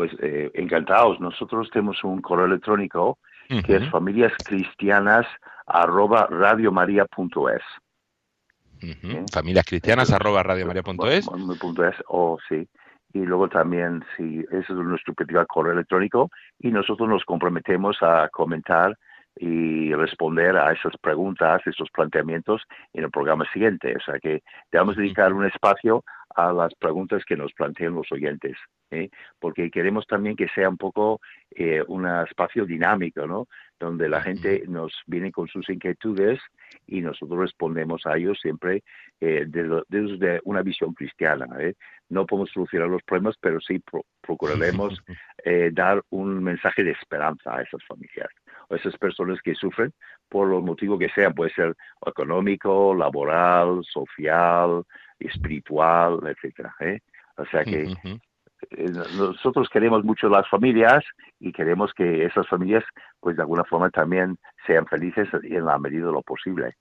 Pues 0.00 0.12
eh, 0.22 0.50
encantados. 0.54 1.20
Nosotros 1.20 1.68
tenemos 1.70 2.02
un 2.04 2.22
correo 2.22 2.46
electrónico 2.46 3.18
que 3.66 3.76
es 3.76 3.90
familiascristianas 3.90 5.26
arroba 5.66 6.26
radiomaria.es. 6.30 7.62
Uh 8.82 9.26
Familias 9.30 9.66
cristianas 9.66 10.10
arroba 10.10 10.42
radiomaria.es. 10.42 11.28
o 12.08 12.38
sí. 12.48 12.66
Y 13.12 13.18
luego 13.18 13.50
también, 13.50 14.02
sí, 14.16 14.42
ese 14.50 14.72
es 14.72 14.78
nuestro 14.78 15.12
principal 15.12 15.46
correo 15.46 15.74
electrónico 15.74 16.30
y 16.58 16.70
nosotros 16.70 17.06
nos 17.06 17.22
comprometemos 17.26 17.98
a 18.00 18.30
comentar 18.30 18.96
y 19.36 19.92
responder 19.92 20.56
a 20.56 20.72
esas 20.72 20.96
preguntas, 20.96 21.60
esos 21.66 21.90
planteamientos 21.90 22.62
en 22.94 23.04
el 23.04 23.10
programa 23.10 23.44
siguiente. 23.52 23.94
O 23.98 24.00
sea 24.00 24.18
que 24.18 24.42
debemos 24.72 24.96
dedicar 24.96 25.34
un 25.34 25.44
espacio 25.44 26.04
a 26.36 26.54
las 26.54 26.74
preguntas 26.76 27.22
que 27.26 27.36
nos 27.36 27.52
plantean 27.52 27.96
los 27.96 28.10
oyentes, 28.10 28.56
¿eh? 28.90 29.10
porque 29.38 29.70
queremos 29.70 30.06
también 30.06 30.36
que 30.36 30.48
sea 30.48 30.68
un 30.68 30.76
poco 30.76 31.20
eh, 31.50 31.82
un 31.86 32.06
espacio 32.06 32.64
dinámico, 32.66 33.26
¿no? 33.26 33.48
Donde 33.78 34.08
la 34.08 34.20
gente 34.20 34.64
nos 34.68 34.92
viene 35.06 35.32
con 35.32 35.48
sus 35.48 35.68
inquietudes 35.70 36.40
y 36.86 37.00
nosotros 37.00 37.38
respondemos 37.38 38.04
a 38.06 38.16
ellos 38.16 38.38
siempre 38.40 38.82
eh, 39.20 39.46
desde, 39.46 40.40
una 40.44 40.62
visión 40.62 40.92
cristiana. 40.92 41.46
¿eh? 41.60 41.74
No 42.08 42.26
podemos 42.26 42.50
solucionar 42.50 42.88
los 42.88 43.02
problemas, 43.02 43.36
pero 43.40 43.60
sí 43.60 43.82
procuraremos 44.20 45.00
eh, 45.44 45.70
dar 45.72 46.02
un 46.10 46.42
mensaje 46.42 46.82
de 46.82 46.92
esperanza 46.92 47.56
a 47.56 47.62
esas 47.62 47.84
familias 47.84 48.28
o 48.68 48.74
esas 48.74 48.96
personas 48.96 49.40
que 49.42 49.54
sufren 49.54 49.92
por 50.28 50.48
los 50.48 50.62
motivos 50.62 50.98
que 50.98 51.08
sean, 51.10 51.34
puede 51.34 51.52
ser 51.52 51.76
económico, 52.06 52.94
laboral, 52.94 53.82
social, 53.84 54.84
espiritual, 55.18 56.20
etcétera. 56.26 56.74
¿eh? 56.80 57.00
O 57.36 57.44
sea 57.46 57.64
que 57.64 57.94
nosotros 59.16 59.68
queremos 59.68 60.04
mucho 60.04 60.28
las 60.28 60.48
familias 60.48 61.04
y 61.38 61.52
queremos 61.52 61.92
que 61.94 62.24
esas 62.24 62.46
familias, 62.48 62.84
pues 63.20 63.36
de 63.36 63.42
alguna 63.42 63.64
forma 63.64 63.90
también 63.90 64.38
sean 64.66 64.86
felices 64.86 65.28
en 65.42 65.64
la 65.64 65.78
medida 65.78 66.06
de 66.06 66.12
lo 66.12 66.22
posible. 66.22 66.76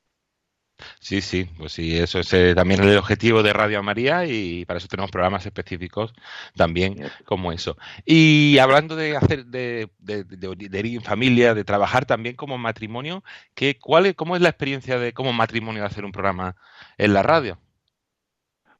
Sí, 0.99 1.21
sí, 1.21 1.49
pues 1.57 1.73
sí, 1.73 1.97
eso 1.97 2.19
es 2.19 2.31
eh, 2.33 2.55
también 2.55 2.81
el 2.81 2.97
objetivo 2.97 3.43
de 3.43 3.53
Radio 3.53 3.83
María 3.83 4.25
y 4.25 4.65
para 4.65 4.77
eso 4.77 4.87
tenemos 4.87 5.11
programas 5.11 5.45
específicos 5.45 6.13
también 6.55 6.95
como 7.25 7.51
eso. 7.51 7.77
Y 8.05 8.57
hablando 8.59 8.95
de 8.95 9.17
hacer, 9.17 9.45
de, 9.45 9.89
de, 9.99 10.23
de, 10.23 10.79
ir 10.79 10.95
en 10.95 11.01
familia, 11.01 11.53
de 11.53 11.63
trabajar 11.63 12.05
también 12.05 12.35
como 12.35 12.57
matrimonio, 12.57 13.23
¿qué, 13.55 13.77
cuál 13.77 14.05
es, 14.05 14.15
¿cómo 14.15 14.35
es 14.35 14.41
la 14.41 14.49
experiencia 14.49 14.99
de 14.99 15.13
como 15.13 15.33
matrimonio 15.33 15.81
de 15.81 15.87
hacer 15.87 16.05
un 16.05 16.11
programa 16.11 16.55
en 16.97 17.13
la 17.13 17.23
radio? 17.23 17.57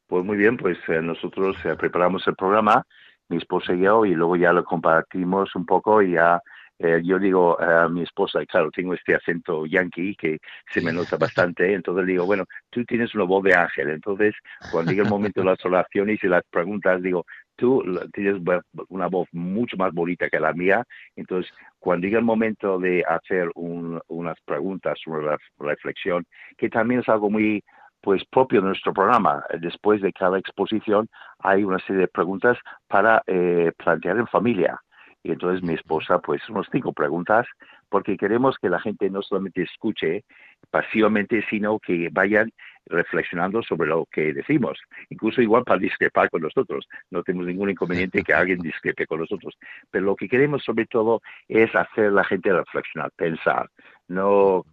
Pues 0.09 0.25
muy 0.25 0.37
bien, 0.37 0.57
pues 0.57 0.79
eh, 0.87 1.03
nosotros 1.03 1.55
eh, 1.65 1.75
preparamos 1.75 2.27
el 2.27 2.33
programa, 2.35 2.83
mi 3.27 3.37
esposa 3.37 3.75
y 3.75 3.81
yo, 3.81 4.05
y 4.05 4.15
luego 4.15 4.35
ya 4.37 4.51
lo 4.51 4.63
compartimos 4.63 5.53
un 5.55 5.67
poco 5.67 6.01
y 6.01 6.13
ya 6.13 6.41
eh, 6.79 6.99
yo 7.03 7.19
digo 7.19 7.61
a 7.61 7.87
mi 7.89 8.01
esposa, 8.01 8.43
claro, 8.47 8.71
tengo 8.71 8.95
este 8.95 9.13
acento 9.13 9.67
yankee 9.67 10.15
que 10.15 10.39
se 10.73 10.81
me 10.81 10.91
nota 10.91 11.15
bastante, 11.17 11.75
entonces 11.75 12.07
digo, 12.07 12.25
bueno, 12.25 12.45
tú 12.71 12.83
tienes 12.85 13.13
una 13.13 13.25
voz 13.25 13.43
de 13.43 13.53
ángel, 13.53 13.91
entonces 13.91 14.33
cuando 14.71 14.89
llega 14.89 15.03
el 15.03 15.09
momento 15.11 15.41
de 15.41 15.45
las 15.45 15.63
oraciones 15.63 16.17
y 16.23 16.27
las 16.27 16.43
preguntas, 16.49 17.03
digo, 17.03 17.23
tú 17.55 17.83
tienes 18.11 18.41
una 18.87 19.05
voz 19.05 19.27
mucho 19.31 19.77
más 19.77 19.93
bonita 19.93 20.27
que 20.27 20.39
la 20.39 20.53
mía, 20.53 20.83
entonces 21.15 21.53
cuando 21.77 22.07
llega 22.07 22.17
el 22.17 22.25
momento 22.25 22.79
de 22.79 23.03
hacer 23.07 23.51
unas 23.53 24.41
preguntas, 24.43 24.97
una 25.05 25.37
reflexión, 25.59 26.25
que 26.57 26.67
también 26.67 27.01
es 27.01 27.09
algo 27.09 27.29
muy 27.29 27.63
pues 28.01 28.23
propio 28.25 28.61
de 28.61 28.67
nuestro 28.67 28.93
programa. 28.93 29.43
Después 29.59 30.01
de 30.01 30.13
cada 30.13 30.39
exposición 30.39 31.09
hay 31.39 31.63
una 31.63 31.79
serie 31.79 32.01
de 32.01 32.07
preguntas 32.07 32.57
para 32.87 33.23
eh, 33.27 33.71
plantear 33.77 34.17
en 34.17 34.27
familia. 34.27 34.79
Y 35.21 35.31
entonces 35.31 35.61
mi 35.61 35.73
esposa, 35.73 36.19
pues 36.19 36.47
unos 36.49 36.67
cinco 36.71 36.93
preguntas, 36.93 37.45
porque 37.89 38.15
queremos 38.15 38.57
que 38.57 38.69
la 38.69 38.79
gente 38.79 39.09
no 39.09 39.21
solamente 39.21 39.63
escuche 39.63 40.23
pasivamente, 40.71 41.43
sino 41.49 41.77
que 41.79 42.09
vayan 42.11 42.51
reflexionando 42.85 43.61
sobre 43.61 43.89
lo 43.89 44.05
que 44.11 44.33
decimos, 44.33 44.79
incluso 45.09 45.41
igual 45.41 45.63
para 45.63 45.79
discrepar 45.79 46.29
con 46.29 46.41
nosotros. 46.41 46.87
No 47.11 47.23
tenemos 47.23 47.47
ningún 47.47 47.69
inconveniente 47.69 48.23
que 48.23 48.33
alguien 48.33 48.59
discrepe 48.59 49.05
con 49.05 49.19
nosotros, 49.19 49.57
pero 49.91 50.05
lo 50.05 50.15
que 50.15 50.29
queremos 50.29 50.63
sobre 50.63 50.85
todo 50.85 51.21
es 51.47 51.73
hacer 51.75 52.05
a 52.05 52.11
la 52.11 52.23
gente 52.23 52.53
reflexionar, 52.53 53.11
pensar, 53.15 53.69
no 54.07 54.63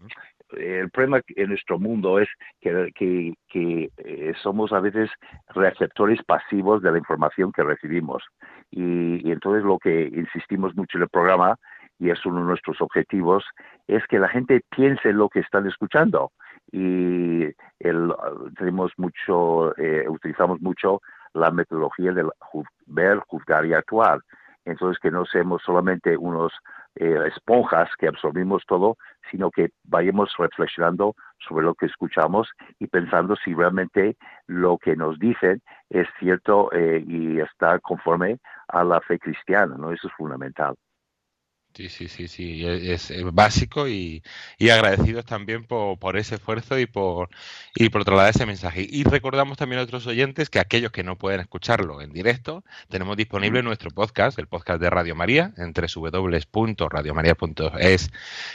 el 0.52 0.90
problema 0.90 1.20
en 1.34 1.48
nuestro 1.48 1.78
mundo 1.78 2.18
es 2.18 2.28
que, 2.60 3.34
eh, 3.54 4.32
somos 4.42 4.72
a 4.72 4.80
veces 4.80 5.10
receptores 5.48 6.22
pasivos 6.24 6.82
de 6.82 6.92
la 6.92 6.98
información 6.98 7.52
que 7.52 7.62
recibimos. 7.62 8.22
Y, 8.70 9.30
entonces 9.30 9.64
lo 9.64 9.78
que 9.78 10.10
insistimos 10.12 10.74
mucho 10.76 10.98
en 10.98 11.02
el 11.02 11.08
programa, 11.08 11.56
y 11.98 12.10
es 12.10 12.24
uno 12.26 12.40
de 12.40 12.46
nuestros 12.46 12.80
objetivos, 12.80 13.44
es 13.86 14.06
que 14.06 14.18
la 14.18 14.28
gente 14.28 14.60
piense 14.70 15.10
en 15.10 15.18
lo 15.18 15.28
que 15.28 15.40
están 15.40 15.66
escuchando. 15.66 16.32
Y 16.70 17.44
el, 17.78 18.12
tenemos 18.58 18.92
mucho, 18.96 19.76
eh, 19.78 20.04
utilizamos 20.08 20.60
mucho 20.60 21.00
la 21.32 21.50
metodología 21.50 22.12
de 22.12 22.28
ver, 22.86 23.18
juzgar 23.26 23.64
y 23.66 23.72
actuar. 23.72 24.20
Entonces 24.64 24.98
que 25.00 25.10
no 25.10 25.24
seamos 25.24 25.62
solamente 25.64 26.16
unos 26.16 26.52
eh, 26.96 27.28
esponjas 27.28 27.88
que 27.98 28.08
absorbimos 28.08 28.64
todo, 28.66 28.96
sino 29.30 29.50
que 29.50 29.70
vayamos 29.84 30.34
reflexionando 30.38 31.14
sobre 31.46 31.64
lo 31.64 31.74
que 31.74 31.86
escuchamos 31.86 32.48
y 32.78 32.86
pensando 32.86 33.36
si 33.36 33.54
realmente 33.54 34.16
lo 34.46 34.78
que 34.78 34.96
nos 34.96 35.18
dicen 35.18 35.62
es 35.90 36.08
cierto 36.18 36.70
eh, 36.72 37.04
y 37.06 37.40
está 37.40 37.78
conforme 37.80 38.38
a 38.68 38.84
la 38.84 39.00
fe 39.00 39.18
cristiana, 39.18 39.76
¿no? 39.76 39.92
Eso 39.92 40.08
es 40.08 40.14
fundamental. 40.14 40.74
Sí, 41.76 41.88
sí, 41.90 42.08
sí, 42.08 42.26
sí, 42.26 42.66
es, 42.66 43.12
básico 43.34 43.86
y, 43.86 44.22
y, 44.56 44.70
agradecidos 44.70 45.26
también 45.26 45.66
por, 45.66 45.98
por, 45.98 46.16
ese 46.16 46.36
esfuerzo 46.36 46.78
y 46.78 46.86
por, 46.86 47.28
y 47.74 47.90
por 47.90 48.02
trasladar 48.02 48.30
ese 48.30 48.46
mensaje. 48.46 48.86
Y 48.88 49.04
recordamos 49.04 49.58
también 49.58 49.80
a 49.80 49.82
otros 49.82 50.06
oyentes 50.06 50.48
que 50.48 50.58
aquellos 50.58 50.90
que 50.90 51.04
no 51.04 51.18
pueden 51.18 51.40
escucharlo 51.40 52.00
en 52.00 52.14
directo, 52.14 52.64
tenemos 52.88 53.18
disponible 53.18 53.62
nuestro 53.62 53.90
podcast, 53.90 54.38
el 54.38 54.46
podcast 54.46 54.80
de 54.80 54.88
Radio 54.88 55.14
María, 55.14 55.52
en 55.58 55.74
www.radiomaria.es 55.74 58.10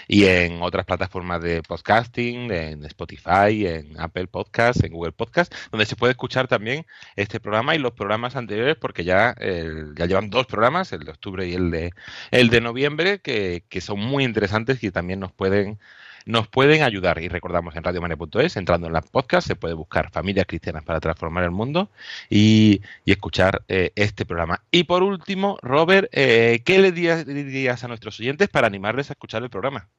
y 0.08 0.26
en 0.26 0.64
otras 0.64 0.88
plataformas 0.88 1.44
de 1.44 1.62
podcasting, 1.62 2.52
en 2.52 2.84
Spotify, 2.86 3.68
en 3.68 4.02
Apple 4.02 4.26
Podcast, 4.26 4.84
en 4.84 4.94
Google 4.94 5.12
Podcast, 5.12 5.54
donde 5.70 5.86
se 5.86 5.96
puede 5.96 6.14
escuchar 6.14 6.48
también 6.48 6.88
este 7.16 7.40
programa 7.40 7.76
y 7.76 7.78
los 7.78 7.92
programas 7.92 8.36
anteriores, 8.36 8.78
porque 8.78 9.04
ya, 9.04 9.36
ya 9.38 10.08
llevan 10.08 10.32
dos 10.32 10.48
programas, 10.48 10.92
el 10.92 11.04
de 11.04 11.12
octubre 11.12 11.48
y 11.48 11.54
el 11.54 11.70
de, 11.70 11.94
el 12.32 12.50
de 12.50 12.62
noviembre 12.62 13.11
que, 13.20 13.64
son 13.82 14.00
muy 14.00 14.24
interesantes 14.24 14.84
y 14.84 14.92
también 14.92 15.20
nos 15.20 15.32
pueden 15.32 15.80
nos 16.28 16.48
pueden 16.48 16.84
ayudar. 16.84 17.20
Y 17.20 17.30
recordamos 17.30 17.76
en 17.76 17.84
radiomaria.es, 17.84 18.56
entrando 18.56 18.86
en 18.86 18.94
la 18.94 19.02
podcast, 19.02 19.48
se 19.48 19.56
puede 19.56 19.74
buscar 19.74 20.12
Familias 20.12 20.46
Cristianas 20.46 20.84
para 20.84 21.00
Transformar 21.00 21.44
el 21.44 21.52
Mundo 21.52 21.90
y, 22.30 22.82
y 23.06 23.12
escuchar 23.12 23.64
eh, 23.68 23.92
este 23.96 24.26
programa. 24.26 24.60
Y 24.70 24.84
por 24.84 25.02
último, 25.02 25.58
Robert, 25.64 26.10
eh, 26.12 26.62
¿qué 26.64 26.78
le 26.78 26.92
dirías 26.92 27.84
a 27.84 27.88
nuestros 27.88 28.20
oyentes 28.20 28.50
para 28.50 28.68
animarles 28.68 29.10
a 29.10 29.14
escuchar 29.14 29.42
el 29.42 29.50
programa? 29.50 29.90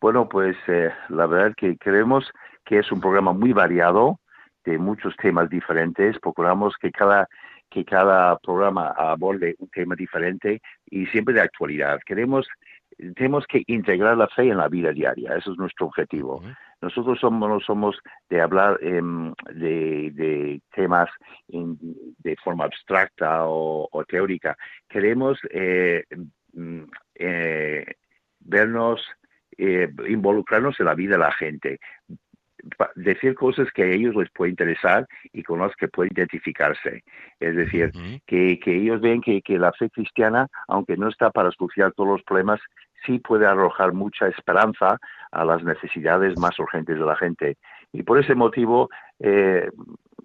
Bueno, 0.00 0.28
pues 0.28 0.56
eh, 0.66 0.90
la 1.10 1.26
verdad 1.26 1.54
que 1.56 1.76
creemos 1.76 2.28
que 2.64 2.78
es 2.78 2.90
un 2.90 3.00
programa 3.00 3.32
muy 3.32 3.52
variado, 3.52 4.18
de 4.64 4.78
muchos 4.78 5.14
temas 5.16 5.48
diferentes. 5.48 6.18
Procuramos 6.18 6.74
que 6.80 6.90
cada 6.90 7.28
que 7.72 7.84
cada 7.84 8.36
programa 8.38 8.88
aborde 8.96 9.54
un 9.58 9.68
tema 9.70 9.94
diferente 9.94 10.60
y 10.90 11.06
siempre 11.06 11.34
de 11.34 11.40
actualidad. 11.40 11.98
Queremos 12.04 12.46
tenemos 13.16 13.46
que 13.46 13.62
integrar 13.66 14.16
la 14.16 14.28
fe 14.28 14.48
en 14.48 14.58
la 14.58 14.68
vida 14.68 14.92
diaria. 14.92 15.34
Eso 15.34 15.52
es 15.52 15.58
nuestro 15.58 15.86
objetivo. 15.86 16.36
Ujú. 16.36 16.46
Nosotros 16.82 17.18
somos, 17.18 17.48
no 17.48 17.58
somos 17.60 17.98
de 18.28 18.40
hablar 18.40 18.78
em, 18.82 19.32
de, 19.54 20.10
de 20.12 20.60
temas 20.74 21.08
en- 21.48 21.78
de 22.18 22.36
forma 22.36 22.64
abstracta 22.64 23.46
o, 23.46 23.88
o 23.90 24.04
teórica. 24.04 24.56
Queremos 24.88 25.38
eh, 25.50 26.04
mm, 26.52 26.82
eh, 27.14 27.86
vernos, 28.40 29.04
eh, 29.56 29.88
involucrarnos 30.08 30.78
en 30.78 30.86
la 30.86 30.94
vida 30.94 31.12
de 31.12 31.18
la 31.18 31.32
gente, 31.32 31.78
decir 32.94 33.34
cosas 33.34 33.68
que 33.72 33.82
a 33.82 33.86
ellos 33.86 34.14
les 34.14 34.30
puede 34.30 34.50
interesar 34.50 35.06
y 35.32 35.42
con 35.42 35.60
las 35.60 35.74
que 35.76 35.88
pueden 35.88 36.12
identificarse. 36.12 37.02
Es 37.40 37.56
decir, 37.56 37.92
que, 38.26 38.58
que 38.60 38.76
ellos 38.76 39.00
ven 39.00 39.20
que, 39.20 39.42
que 39.42 39.58
la 39.58 39.72
fe 39.72 39.90
cristiana, 39.90 40.46
aunque 40.68 40.96
no 40.96 41.08
está 41.08 41.30
para 41.30 41.50
solucionar 41.52 41.92
todos 41.92 42.10
los 42.10 42.22
problemas, 42.22 42.60
sí 43.04 43.18
puede 43.18 43.46
arrojar 43.46 43.92
mucha 43.92 44.28
esperanza 44.28 44.98
a 45.30 45.44
las 45.44 45.62
necesidades 45.64 46.38
más 46.38 46.58
urgentes 46.58 46.98
de 46.98 47.04
la 47.04 47.16
gente. 47.16 47.56
Y 47.92 48.02
por 48.02 48.18
ese 48.18 48.34
motivo, 48.34 48.88
eh, 49.18 49.68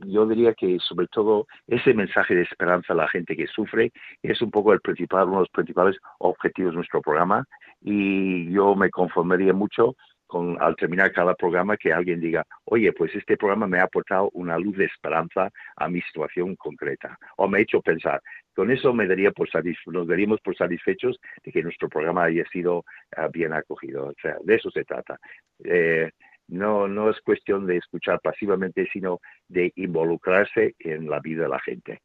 yo 0.06 0.28
diría 0.28 0.54
que 0.54 0.78
sobre 0.80 1.08
todo 1.08 1.48
ese 1.68 1.94
mensaje 1.94 2.36
de 2.36 2.44
esperanza 2.44 2.94
a 2.94 2.96
la 2.96 3.08
gente 3.08 3.36
que 3.36 3.48
sufre 3.48 3.92
es 4.22 4.42
un 4.42 4.52
poco 4.52 4.74
el 4.74 4.82
principal, 4.82 5.28
uno 5.28 5.38
de 5.38 5.42
los 5.42 5.50
principales 5.50 5.98
objetivos 6.20 6.72
de 6.72 6.78
nuestro 6.78 7.02
programa. 7.02 7.46
Y 7.82 8.52
yo 8.52 8.76
me 8.76 8.90
conformaría 8.90 9.54
mucho 9.54 9.96
con, 10.28 10.62
al 10.62 10.76
terminar 10.76 11.12
cada 11.12 11.34
programa 11.34 11.78
que 11.78 11.92
alguien 11.92 12.20
diga, 12.20 12.46
oye, 12.66 12.92
pues 12.94 13.16
este 13.16 13.38
programa 13.38 13.68
me 13.68 13.80
ha 13.80 13.84
aportado 13.84 14.30
una 14.34 14.58
luz 14.60 14.78
de 14.78 14.86
esperanza 14.86 15.50
a 15.76 15.88
mi 15.90 16.02
situación 16.02 16.56
concreta 16.56 17.18
o 17.38 17.48
me 17.48 17.60
ha 17.60 17.62
hecho 17.62 17.82
pensar. 17.82 18.22
Con 18.54 18.72
eso 18.72 18.94
me 18.94 19.08
daría 19.08 19.32
por 19.32 19.48
nos 19.88 20.08
daríamos 20.08 20.42
por 20.42 20.56
satisfechos 20.56 21.18
de 21.44 21.52
que 21.52 21.64
nuestro 21.64 21.90
programa 21.90 22.26
haya 22.26 22.44
sido 22.52 22.84
ah, 23.16 23.30
bien 23.32 23.54
acogido. 23.54 24.08
O 24.08 24.14
sea, 24.22 24.38
de 24.44 24.56
eso 24.56 24.70
se 24.70 24.84
trata. 24.84 25.18
Eh, 25.64 26.12
no, 26.50 26.88
no 26.88 27.10
es 27.10 27.20
cuestión 27.22 27.66
de 27.66 27.78
escuchar 27.78 28.20
pasivamente, 28.22 28.88
sino 28.92 29.20
de 29.48 29.72
involucrarse 29.76 30.76
en 30.80 31.10
la 31.10 31.20
vida 31.20 31.44
de 31.44 31.50
la 31.50 31.60
gente. 31.60 32.02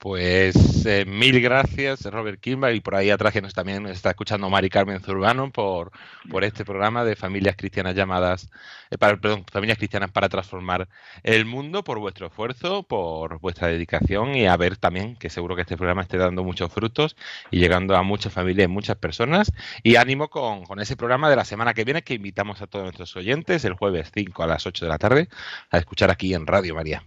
Pues 0.00 0.86
eh, 0.86 1.04
mil 1.04 1.42
gracias, 1.42 2.04
Robert 2.06 2.40
Kimba, 2.40 2.72
y 2.72 2.80
por 2.80 2.94
ahí 2.94 3.10
atrás 3.10 3.34
que 3.34 3.42
nos 3.42 3.52
también 3.52 3.86
está 3.86 4.08
escuchando 4.08 4.48
Mari 4.48 4.70
Carmen 4.70 5.00
Zurbano 5.02 5.52
por, 5.52 5.92
por 6.30 6.42
este 6.42 6.64
programa 6.64 7.04
de 7.04 7.16
familias 7.16 7.54
cristianas 7.54 7.94
llamadas, 7.94 8.48
eh, 8.90 8.96
para, 8.96 9.18
perdón, 9.18 9.44
familias 9.52 9.76
cristianas 9.76 10.10
para 10.10 10.30
transformar 10.30 10.88
el 11.22 11.44
mundo, 11.44 11.84
por 11.84 11.98
vuestro 11.98 12.28
esfuerzo, 12.28 12.82
por 12.82 13.40
vuestra 13.40 13.68
dedicación 13.68 14.34
y 14.34 14.46
a 14.46 14.56
ver 14.56 14.78
también 14.78 15.16
que 15.16 15.28
seguro 15.28 15.54
que 15.54 15.62
este 15.62 15.76
programa 15.76 16.00
esté 16.00 16.16
dando 16.16 16.44
muchos 16.44 16.72
frutos 16.72 17.14
y 17.50 17.58
llegando 17.58 17.94
a 17.94 18.02
muchas 18.02 18.32
familias 18.32 18.64
y 18.64 18.68
muchas 18.68 18.96
personas. 18.96 19.52
Y 19.82 19.96
ánimo 19.96 20.30
con, 20.30 20.64
con 20.64 20.80
ese 20.80 20.96
programa 20.96 21.28
de 21.28 21.36
la 21.36 21.44
semana 21.44 21.74
que 21.74 21.84
viene 21.84 22.02
que 22.02 22.14
invitamos 22.14 22.62
a 22.62 22.66
todos 22.66 22.84
nuestros 22.84 23.14
oyentes 23.16 23.66
el 23.66 23.74
jueves 23.74 24.10
5 24.14 24.42
a 24.42 24.46
las 24.46 24.66
8 24.66 24.86
de 24.86 24.88
la 24.88 24.98
tarde 24.98 25.28
a 25.70 25.76
escuchar 25.76 26.10
aquí 26.10 26.32
en 26.32 26.46
Radio 26.46 26.74
María. 26.74 27.02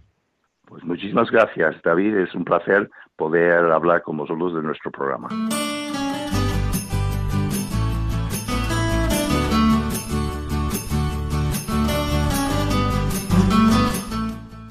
Pues 0.66 0.82
muchísimas 0.84 1.30
gracias, 1.30 1.76
David. 1.82 2.16
Es 2.16 2.34
un 2.34 2.44
placer 2.44 2.90
poder 3.16 3.70
hablar 3.70 4.02
con 4.02 4.16
vosotros 4.16 4.54
de 4.54 4.62
nuestro 4.62 4.90
programa. 4.90 5.28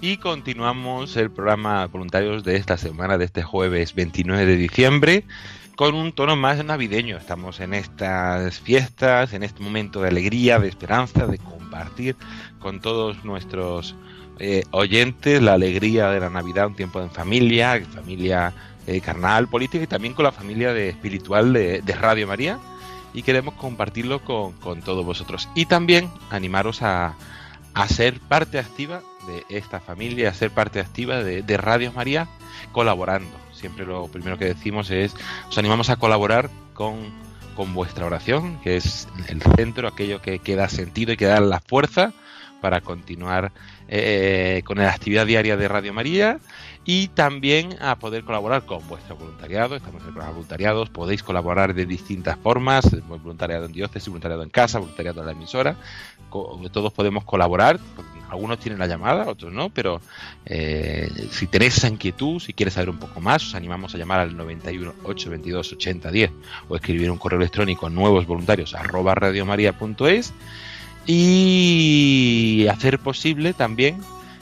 Y 0.02 0.18
continuamos 0.18 1.16
el 1.16 1.32
programa 1.32 1.88
voluntarios 1.88 2.44
de 2.44 2.58
esta 2.58 2.78
semana, 2.78 3.18
de 3.18 3.24
este 3.24 3.42
jueves 3.42 3.96
29 3.96 4.46
de 4.46 4.56
diciembre, 4.58 5.24
con 5.78 5.96
un 5.96 6.12
tono 6.12 6.36
más 6.36 6.64
navideño. 6.66 7.16
Estamos 7.16 7.62
en 7.62 7.74
estas 7.74 8.60
fiestas, 8.60 9.34
en 9.34 9.44
este 9.44 9.64
momento 9.64 10.02
de 10.02 10.10
alegría, 10.10 10.60
de 10.60 10.68
esperanza, 10.68 11.26
de 11.26 11.38
compartir 11.38 12.18
con 12.60 12.82
todos 12.82 13.24
nuestros 13.24 13.96
eh, 14.40 14.64
oyentes 14.72 15.42
la 15.42 15.54
alegría 15.54 16.10
de 16.10 16.20
la 16.20 16.30
Navidad, 16.30 16.68
un 16.68 16.76
tiempo 16.76 17.02
en 17.02 17.12
familia, 17.12 17.82
familia 17.94 18.54
eh, 18.88 19.02
carnal, 19.02 19.48
política 19.48 19.84
y 19.84 19.88
también 19.88 20.14
con 20.14 20.24
la 20.24 20.32
familia 20.32 20.74
de, 20.74 20.90
espiritual 20.90 21.54
de, 21.54 21.98
Radio 22.00 22.28
María. 22.28 22.60
Y 23.14 23.22
queremos 23.22 23.54
compartirlo 23.54 24.24
con, 24.24 24.54
con 24.54 24.82
todos 24.82 25.06
vosotros. 25.06 25.48
Y 25.54 25.68
también 25.68 26.10
animaros 26.32 26.82
a, 26.82 27.16
a 27.74 27.88
ser 27.88 28.20
parte 28.20 28.60
activa 28.60 29.02
de 29.28 29.46
esta 29.50 29.80
familia, 29.80 30.30
a 30.30 30.34
ser 30.34 30.52
parte 30.52 30.80
activa 30.80 31.24
de, 31.24 31.58
Radio 31.58 31.92
María, 31.92 32.28
colaborando. 32.72 33.32
Siempre 33.52 33.86
lo 33.86 34.08
primero 34.08 34.38
que 34.38 34.46
decimos 34.46 34.92
es, 34.92 35.16
os 35.48 35.58
animamos 35.58 35.90
a 35.90 35.96
colaborar 35.96 36.50
con, 36.74 36.98
con 37.56 37.74
vuestra 37.74 38.06
oración, 38.06 38.60
que 38.62 38.78
es 38.78 39.08
el 39.28 39.42
centro, 39.42 39.88
aquello 39.88 40.22
que, 40.22 40.40
que 40.40 40.56
da 40.56 40.70
sentido 40.70 41.14
y 41.14 41.18
que 41.18 41.26
da 41.26 41.40
la 41.40 41.62
fuerza 41.62 42.14
para 42.62 42.82
continuar 42.82 43.52
eh, 43.88 44.62
con 44.66 44.78
la 44.78 44.90
actividad 44.90 45.26
diaria 45.26 45.58
de 45.58 45.68
Radio 45.68 45.94
María 45.94 46.40
y 46.86 47.08
también 47.10 47.76
a 47.82 47.98
poder 47.98 48.24
colaborar 48.24 48.66
con 48.66 48.86
vuestro 48.88 49.16
voluntariado. 49.16 49.76
Estamos 49.76 50.02
en 50.02 50.08
el 50.08 50.14
programa 50.14 50.32
de 50.32 50.36
voluntariados, 50.36 50.90
podéis 50.90 51.24
colaborar 51.24 51.74
de 51.74 51.86
distintas 51.86 52.38
formas, 52.38 52.86
voluntariado 53.08 53.66
en 53.66 53.72
diócesis, 53.72 54.10
voluntariado 54.10 54.44
en 54.44 54.50
casa, 54.50 54.80
voluntariado 54.80 55.22
en 55.22 55.28
la 55.28 55.32
emisora. 55.32 55.76
Todos 56.30 56.92
podemos 56.92 57.24
colaborar, 57.26 57.80
algunos 58.30 58.60
tienen 58.60 58.80
la 58.80 58.88
llamada, 58.88 59.30
otros 59.30 59.54
no, 59.54 59.70
pero 59.70 60.02
eh, 60.46 61.08
si 61.30 61.46
tenéis 61.46 61.78
esa 61.78 61.88
inquietud, 61.88 62.40
si 62.40 62.54
quieres 62.54 62.74
saber 62.74 62.90
un 62.90 62.98
poco 62.98 63.22
más, 63.22 63.46
os 63.46 63.56
animamos 63.56 63.94
a 63.94 64.00
llamar 64.00 64.20
al 64.22 64.36
91 64.36 64.94
822 65.04 65.74
8010 65.74 66.32
o 66.68 66.76
escribir 66.76 67.12
un 67.12 67.20
correo 67.20 67.40
electrónico 67.40 67.90
nuevos 67.90 68.26
voluntarios 68.26 68.74
arroba 68.74 69.14
y 71.06 72.68
hacer 72.70 73.00
posible 73.00 73.54
también 73.54 74.00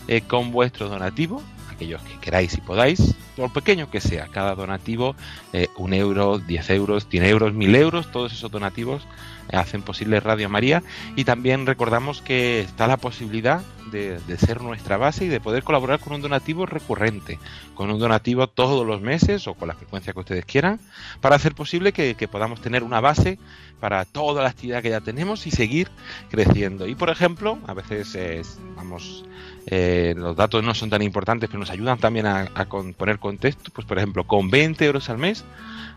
eh, 0.08 0.22
con 0.22 0.52
vuestro 0.52 0.90
donativo, 0.90 1.42
aquellos 1.72 2.02
que 2.04 2.18
queráis 2.20 2.54
y 2.54 2.62
podáis, 2.62 3.16
por 3.42 3.54
pequeño 3.54 3.90
que 3.90 4.02
sea, 4.02 4.28
cada 4.28 4.56
donativo, 4.56 5.16
eh, 5.54 5.68
un 5.78 5.94
euro, 5.94 6.38
10 6.38 6.70
euros, 6.70 7.08
100 7.08 7.26
euros, 7.26 7.54
1000 7.54 7.76
euros, 7.76 8.12
todos 8.12 8.34
esos 8.34 8.52
donativos 8.52 9.02
eh, 9.50 9.58
hacen 9.58 9.82
posible 9.82 10.20
Radio 10.20 10.50
María 10.50 10.84
y 11.16 11.24
también 11.24 11.66
recordamos 11.66 12.22
que 12.22 12.62
está 12.62 12.88
la 12.88 12.98
posibilidad 12.98 13.62
de, 13.92 14.20
ser 14.38 14.62
nuestra 14.62 14.98
base 14.98 15.26
y 15.26 15.28
de 15.28 15.42
poder 15.42 15.64
colaborar 15.64 16.00
con 16.00 16.14
un 16.14 16.22
donativo 16.22 16.66
recurrente, 16.66 17.40
con 17.76 17.92
un 17.92 18.00
donativo 18.00 18.48
todos 18.48 18.86
los 18.86 19.02
meses 19.02 19.48
o 19.48 19.54
con 19.54 19.68
la 19.68 19.74
frecuencia 19.74 20.14
que 20.14 20.20
ustedes 20.20 20.46
quieran, 20.46 20.80
para 21.20 21.36
hacer 21.36 21.54
posible 21.56 21.92
que, 21.92 22.16
podamos 22.32 22.62
tener 22.62 22.84
una 22.84 23.02
base 23.02 23.40
para 23.80 24.06
toda 24.06 24.44
la 24.44 24.50
actividad 24.50 24.82
que 24.82 24.92
ya 24.92 25.02
tenemos 25.02 25.48
y 25.48 25.52
seguir 25.52 25.90
creciendo. 26.30 26.88
Y 26.88 26.96
por 26.96 27.10
ejemplo, 27.10 27.58
a 27.68 27.74
veces 27.74 28.58
vamos, 28.78 29.26
eh, 29.68 30.14
los 30.18 30.36
datos 30.36 30.64
no 30.64 30.74
son 30.74 30.90
tan 30.90 31.02
importantes, 31.02 31.50
pero 31.50 31.60
nos 31.60 31.70
ayudan 31.70 31.98
también 32.00 32.26
a, 32.26 32.48
con- 32.68 32.94
poner 32.94 33.20
contexto. 33.20 33.72
Pues 33.74 33.86
por 33.88 33.98
ejemplo, 33.98 34.26
con 34.26 34.50
20 34.50 34.86
euros 34.86 35.10
al 35.10 35.18
mes 35.18 35.44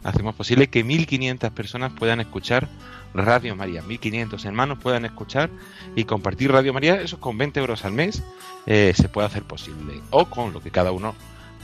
hacemos 0.02 0.34
posible 0.34 0.68
que 0.68 0.84
1.500 0.84 1.50
personas 1.52 1.92
puedan 1.92 2.20
escuchar 2.20 2.68
Radio 3.14 3.54
María, 3.56 3.82
1.500 3.82 4.44
hermanos 4.44 4.78
puedan 4.82 5.04
escuchar 5.04 5.48
y 5.96 6.04
compartir 6.04 6.50
Radio 6.52 6.72
María. 6.74 7.00
Eso 7.00 7.20
con 7.20 7.38
20 7.38 7.60
euros 7.60 7.84
al 7.84 7.92
mes 7.92 8.22
eh, 8.66 8.92
se 8.96 9.08
puede 9.08 9.26
hacer 9.28 9.44
posible 9.44 10.00
o 10.10 10.26
con 10.26 10.52
lo 10.52 10.60
que 10.60 10.70
cada 10.70 10.90
uno 10.92 11.14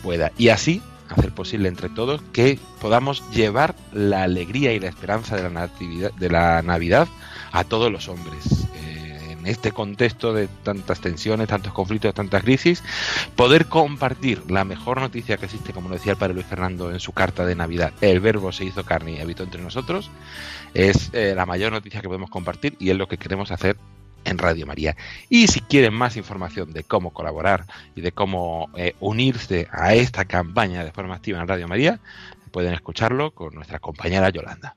pueda. 0.03 0.31
Y 0.39 0.49
así 0.49 0.81
hacer 1.09 1.33
posible 1.33 1.69
entre 1.69 1.89
todos 1.89 2.23
que 2.33 2.57
podamos 2.81 3.29
llevar 3.33 3.75
la 3.93 4.23
alegría 4.23 4.73
y 4.73 4.79
la 4.81 4.89
esperanza 4.89 5.35
de 5.35 5.43
la 5.43 5.51
natividad, 5.51 6.13
de 6.15 6.31
la 6.31 6.63
Navidad 6.63 7.09
a 7.51 7.65
todos 7.65 7.91
los 7.91 8.09
hombres. 8.09 8.69
Este 9.51 9.73
contexto 9.73 10.33
de 10.33 10.49
tantas 10.63 11.01
tensiones, 11.01 11.49
tantos 11.49 11.73
conflictos, 11.73 12.15
tantas 12.15 12.43
crisis, 12.43 12.83
poder 13.35 13.67
compartir 13.67 14.51
la 14.51 14.65
mejor 14.65 15.01
noticia 15.01 15.37
que 15.37 15.47
existe, 15.47 15.73
como 15.73 15.89
lo 15.89 15.97
decía 15.97 16.13
el 16.13 16.19
padre 16.19 16.35
Luis 16.35 16.47
Fernando 16.47 16.91
en 16.93 17.01
su 17.01 17.13
carta 17.13 17.45
de 17.45 17.57
Navidad, 17.57 17.93
el 18.01 18.21
verbo 18.21 18.53
se 18.53 18.65
hizo 18.65 18.85
carne 18.85 19.13
y 19.13 19.21
habitó 19.21 19.43
entre 19.43 19.61
nosotros, 19.61 20.11
es 20.75 21.11
eh, 21.13 21.35
la 21.35 21.47
mayor 21.47 21.73
noticia 21.73 22.01
que 22.01 22.09
podemos 22.09 22.31
compartir 22.31 22.77
y 22.79 22.91
es 22.91 22.97
lo 22.97 23.09
que 23.09 23.19
queremos 23.19 23.51
hacer 23.51 23.77
en 24.25 24.39
Radio 24.39 24.67
María. 24.67 24.97
Y 25.29 25.49
si 25.49 25.61
quieren 25.61 25.95
más 25.95 26.17
información 26.17 26.73
de 26.73 26.85
cómo 26.85 27.13
colaborar 27.13 27.67
y 27.95 28.01
de 28.01 28.13
cómo 28.13 28.71
eh, 28.77 28.95
unirse 29.01 29.69
a 29.73 29.95
esta 29.95 30.25
campaña 30.27 30.85
de 30.85 30.93
forma 30.93 31.17
activa 31.17 31.41
en 31.41 31.49
Radio 31.49 31.69
María, 31.69 32.01
pueden 32.51 32.75
escucharlo 32.75 33.33
con 33.33 33.55
nuestra 33.55 33.79
compañera 33.79 34.31
Yolanda. 34.31 34.77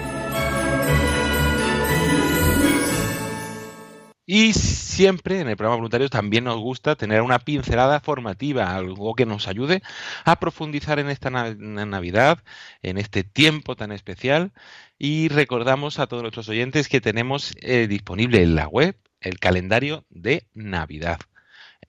Y 4.33 4.53
siempre 4.53 5.41
en 5.41 5.49
el 5.49 5.57
programa 5.57 5.75
Voluntarios 5.75 6.09
también 6.09 6.45
nos 6.45 6.57
gusta 6.57 6.95
tener 6.95 7.21
una 7.21 7.39
pincelada 7.39 7.99
formativa, 7.99 8.73
algo 8.73 9.13
que 9.13 9.25
nos 9.25 9.49
ayude 9.49 9.83
a 10.23 10.39
profundizar 10.39 10.99
en 10.99 11.09
esta 11.09 11.29
nav- 11.29 11.57
Navidad, 11.57 12.39
en 12.81 12.97
este 12.97 13.25
tiempo 13.25 13.75
tan 13.75 13.91
especial. 13.91 14.53
Y 14.97 15.27
recordamos 15.27 15.99
a 15.99 16.07
todos 16.07 16.23
nuestros 16.23 16.47
oyentes 16.47 16.87
que 16.87 17.01
tenemos 17.01 17.53
eh, 17.59 17.87
disponible 17.87 18.41
en 18.41 18.55
la 18.55 18.69
web 18.69 18.95
el 19.19 19.37
calendario 19.37 20.05
de 20.09 20.45
Navidad. 20.53 21.19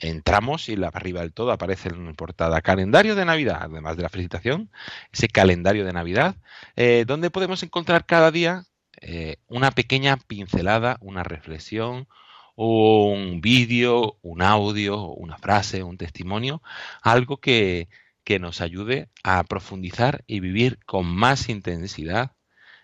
Entramos 0.00 0.68
y 0.68 0.76
arriba 0.82 1.20
del 1.20 1.32
todo 1.32 1.52
aparece 1.52 1.90
en 1.90 2.12
portada 2.16 2.60
calendario 2.60 3.14
de 3.14 3.24
Navidad, 3.24 3.58
además 3.60 3.96
de 3.96 4.02
la 4.02 4.08
felicitación, 4.08 4.68
ese 5.12 5.28
calendario 5.28 5.84
de 5.84 5.92
Navidad, 5.92 6.34
eh, 6.74 7.04
donde 7.06 7.30
podemos 7.30 7.62
encontrar 7.62 8.04
cada 8.04 8.32
día 8.32 8.64
eh, 9.00 9.36
una 9.46 9.70
pequeña 9.70 10.16
pincelada, 10.16 10.96
una 11.00 11.22
reflexión, 11.22 12.08
un 12.54 13.40
vídeo, 13.40 14.18
un 14.22 14.42
audio, 14.42 15.08
una 15.08 15.38
frase, 15.38 15.82
un 15.82 15.98
testimonio, 15.98 16.62
algo 17.02 17.38
que, 17.38 17.88
que 18.24 18.38
nos 18.38 18.60
ayude 18.60 19.08
a 19.24 19.42
profundizar 19.44 20.24
y 20.26 20.40
vivir 20.40 20.78
con 20.86 21.06
más 21.06 21.48
intensidad 21.48 22.32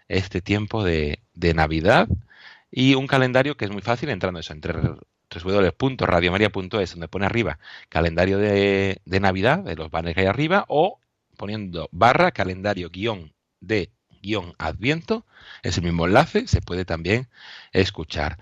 este 0.09 0.41
tiempo 0.41 0.85
de, 0.85 1.23
de 1.35 1.55
Navidad 1.55 2.09
y 2.71 2.95
un 2.95 3.07
calendario 3.07 3.57
que 3.57 3.65
es 3.65 3.71
muy 3.71 3.83
fácil 3.83 4.09
entrando 4.11 4.41
eso 4.41 4.53
entre 4.53 4.73
www.radiomaria.es 4.73 6.91
donde 6.93 7.09
pone 7.09 7.27
arriba 7.27 7.59
calendario 7.89 8.39
de, 8.39 9.01
de 9.05 9.21
Navidad 9.21 9.59
de 9.59 9.77
los 9.77 9.91
banners 9.91 10.15
que 10.15 10.23
hay 10.23 10.27
arriba 10.27 10.65
o 10.69 10.99
poniendo 11.37 11.89
barra 11.93 12.33
calendario 12.33 12.91
guion 12.91 13.35
de 13.61 13.91
guion 14.23 14.55
adviento 14.59 15.25
es 15.63 15.79
el 15.79 15.85
mismo 15.85 16.07
enlace 16.07 16.49
se 16.49 16.61
puede 16.61 16.85
también 16.85 17.29
escuchar 17.73 18.39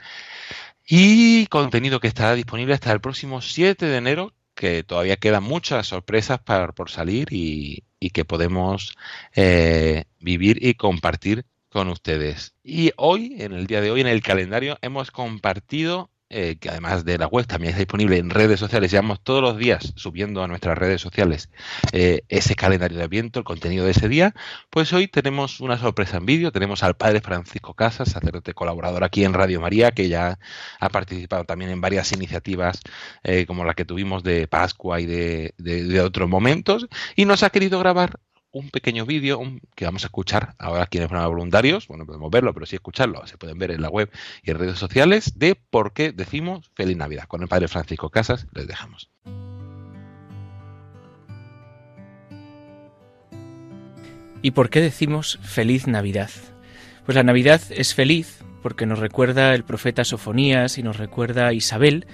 y 0.87 1.46
contenido 1.46 2.01
que 2.01 2.09
estará 2.09 2.35
disponible 2.35 2.75
hasta 2.75 2.92
el 2.92 3.01
próximo 3.01 3.40
7 3.40 3.87
de 3.87 3.96
enero, 3.96 4.33
que 4.55 4.83
todavía 4.83 5.16
quedan 5.16 5.42
muchas 5.42 5.88
sorpresas 5.88 6.38
para, 6.40 6.72
por 6.72 6.90
salir 6.90 7.29
y, 7.33 7.85
y 8.01 8.11
que 8.11 8.25
podemos 8.25 8.96
eh, 9.35 10.05
vivir 10.20 10.64
y 10.64 10.75
compartir 10.75 11.44
con 11.68 11.88
ustedes. 11.88 12.55
Y 12.62 12.92
hoy, 12.96 13.37
en 13.38 13.53
el 13.53 13.66
día 13.66 13.81
de 13.81 13.90
hoy, 13.90 14.01
en 14.01 14.07
el 14.07 14.22
calendario, 14.22 14.79
hemos 14.81 15.11
compartido, 15.11 16.11
eh, 16.28 16.56
que 16.58 16.68
además 16.70 17.04
de 17.04 17.18
la 17.18 17.26
web 17.26 17.46
también 17.46 17.70
está 17.70 17.80
disponible 17.80 18.18
en 18.18 18.30
redes 18.30 18.58
sociales, 18.58 18.90
llevamos 18.90 19.22
todos 19.22 19.42
los 19.42 19.56
días 19.56 19.92
subiendo 19.96 20.42
a 20.42 20.48
nuestras 20.48 20.76
redes 20.76 21.00
sociales 21.00 21.50
eh, 21.92 22.22
ese 22.28 22.56
calendario 22.56 22.98
de 22.98 23.04
Adviento, 23.04 23.38
el 23.38 23.44
contenido 23.44 23.84
de 23.84 23.92
ese 23.92 24.08
día, 24.08 24.34
pues 24.70 24.92
hoy 24.92 25.06
tenemos 25.08 25.60
una 25.60 25.78
sorpresa 25.78 26.16
en 26.16 26.26
vídeo, 26.26 26.50
tenemos 26.50 26.82
al 26.82 26.96
Padre 26.96 27.20
Francisco 27.20 27.74
Casas, 27.74 28.10
sacerdote 28.10 28.54
colaborador 28.54 29.04
aquí 29.04 29.24
en 29.24 29.34
Radio 29.34 29.60
María, 29.60 29.92
que 29.92 30.08
ya 30.08 30.38
ha 30.80 30.88
participado 30.88 31.44
también 31.44 31.70
en 31.70 31.80
varias 31.80 32.10
iniciativas 32.12 32.80
eh, 33.22 33.46
como 33.46 33.64
la 33.64 33.74
que 33.74 33.84
tuvimos 33.84 34.22
de 34.22 34.48
Pascua 34.48 35.00
y 35.00 35.06
de, 35.06 35.54
de, 35.58 35.84
de 35.84 36.00
otros 36.00 36.28
momentos, 36.28 36.88
y 37.14 37.24
nos 37.24 37.42
ha 37.42 37.50
querido 37.50 37.78
grabar 37.78 38.18
un 38.57 38.71
pequeño 38.71 39.05
vídeo 39.05 39.40
que 39.75 39.85
vamos 39.85 40.05
a 40.05 40.07
escuchar 40.07 40.55
ahora 40.59 40.87
quienes 40.87 41.11
van 41.11 41.23
a 41.23 41.27
voluntarios, 41.27 41.88
bueno, 41.88 42.07
podemos 42.07 42.31
verlo, 42.31 42.55
pero 42.55 42.64
sí 42.64 42.77
escucharlo, 42.77 43.27
se 43.27 43.37
pueden 43.37 43.59
ver 43.59 43.71
en 43.71 43.83
la 43.83 43.90
web 43.90 44.11
y 44.42 44.51
en 44.51 44.59
redes 44.59 44.79
sociales, 44.79 45.38
de 45.38 45.55
por 45.55 45.92
qué 45.92 46.12
decimos 46.12 46.71
Feliz 46.75 46.97
Navidad. 46.97 47.25
Con 47.29 47.42
el 47.42 47.49
Padre 47.49 47.69
Francisco 47.69 48.09
Casas 48.09 48.47
les 48.55 48.66
dejamos. 48.66 49.11
¿Y 54.42 54.53
por 54.53 54.71
qué 54.71 54.81
decimos 54.81 55.38
feliz 55.42 55.87
Navidad? 55.87 56.31
Pues 57.05 57.16
la 57.16 57.25
Navidad 57.25 57.61
es 57.71 57.95
feliz 57.95 58.45
porque 58.62 58.87
nos 58.87 59.01
recuerda 59.01 59.55
el 59.55 59.64
profeta 59.64 60.05
Sofonías 60.05 60.79
y 60.79 60.83
nos 60.83 60.97
recuerda 60.97 61.53
Isabel 61.53 62.07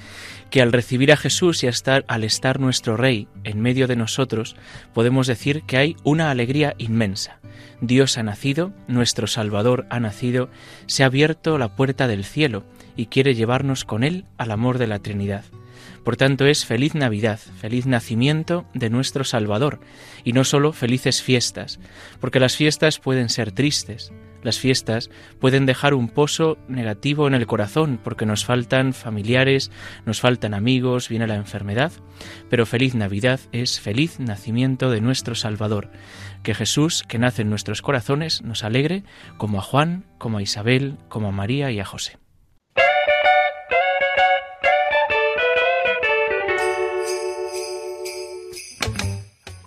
que 0.52 0.60
al 0.60 0.70
recibir 0.70 1.10
a 1.12 1.16
Jesús 1.16 1.64
y 1.64 1.66
estar, 1.66 2.04
al 2.08 2.24
estar 2.24 2.60
nuestro 2.60 2.98
Rey 2.98 3.26
en 3.42 3.62
medio 3.62 3.88
de 3.88 3.96
nosotros, 3.96 4.54
podemos 4.92 5.26
decir 5.26 5.62
que 5.62 5.78
hay 5.78 5.96
una 6.04 6.30
alegría 6.30 6.74
inmensa. 6.76 7.40
Dios 7.80 8.18
ha 8.18 8.22
nacido, 8.22 8.70
nuestro 8.86 9.26
Salvador 9.26 9.86
ha 9.88 9.98
nacido, 9.98 10.50
se 10.84 11.04
ha 11.04 11.06
abierto 11.06 11.56
la 11.56 11.74
puerta 11.74 12.06
del 12.06 12.24
cielo 12.24 12.64
y 12.96 13.06
quiere 13.06 13.34
llevarnos 13.34 13.86
con 13.86 14.04
Él 14.04 14.26
al 14.36 14.50
amor 14.50 14.76
de 14.76 14.88
la 14.88 14.98
Trinidad. 14.98 15.44
Por 16.04 16.18
tanto 16.18 16.44
es 16.44 16.66
feliz 16.66 16.94
Navidad, 16.94 17.40
feliz 17.58 17.86
nacimiento 17.86 18.66
de 18.74 18.90
nuestro 18.90 19.24
Salvador, 19.24 19.80
y 20.22 20.34
no 20.34 20.44
solo 20.44 20.74
felices 20.74 21.22
fiestas, 21.22 21.80
porque 22.20 22.40
las 22.40 22.56
fiestas 22.56 22.98
pueden 22.98 23.30
ser 23.30 23.52
tristes, 23.52 24.12
las 24.42 24.58
fiestas 24.58 25.10
pueden 25.40 25.66
dejar 25.66 25.94
un 25.94 26.08
pozo 26.08 26.58
negativo 26.68 27.26
en 27.26 27.34
el 27.34 27.46
corazón 27.46 27.98
porque 28.02 28.26
nos 28.26 28.44
faltan 28.44 28.92
familiares, 28.92 29.70
nos 30.04 30.20
faltan 30.20 30.54
amigos, 30.54 31.08
viene 31.08 31.26
la 31.26 31.36
enfermedad, 31.36 31.92
pero 32.50 32.66
feliz 32.66 32.94
Navidad 32.94 33.40
es 33.52 33.80
feliz 33.80 34.20
nacimiento 34.20 34.90
de 34.90 35.00
nuestro 35.00 35.34
Salvador. 35.34 35.90
Que 36.42 36.54
Jesús, 36.54 37.04
que 37.06 37.18
nace 37.18 37.42
en 37.42 37.50
nuestros 37.50 37.82
corazones, 37.82 38.42
nos 38.42 38.64
alegre 38.64 39.04
como 39.36 39.58
a 39.58 39.62
Juan, 39.62 40.04
como 40.18 40.38
a 40.38 40.42
Isabel, 40.42 40.96
como 41.08 41.28
a 41.28 41.32
María 41.32 41.70
y 41.70 41.80
a 41.80 41.84
José. 41.84 42.18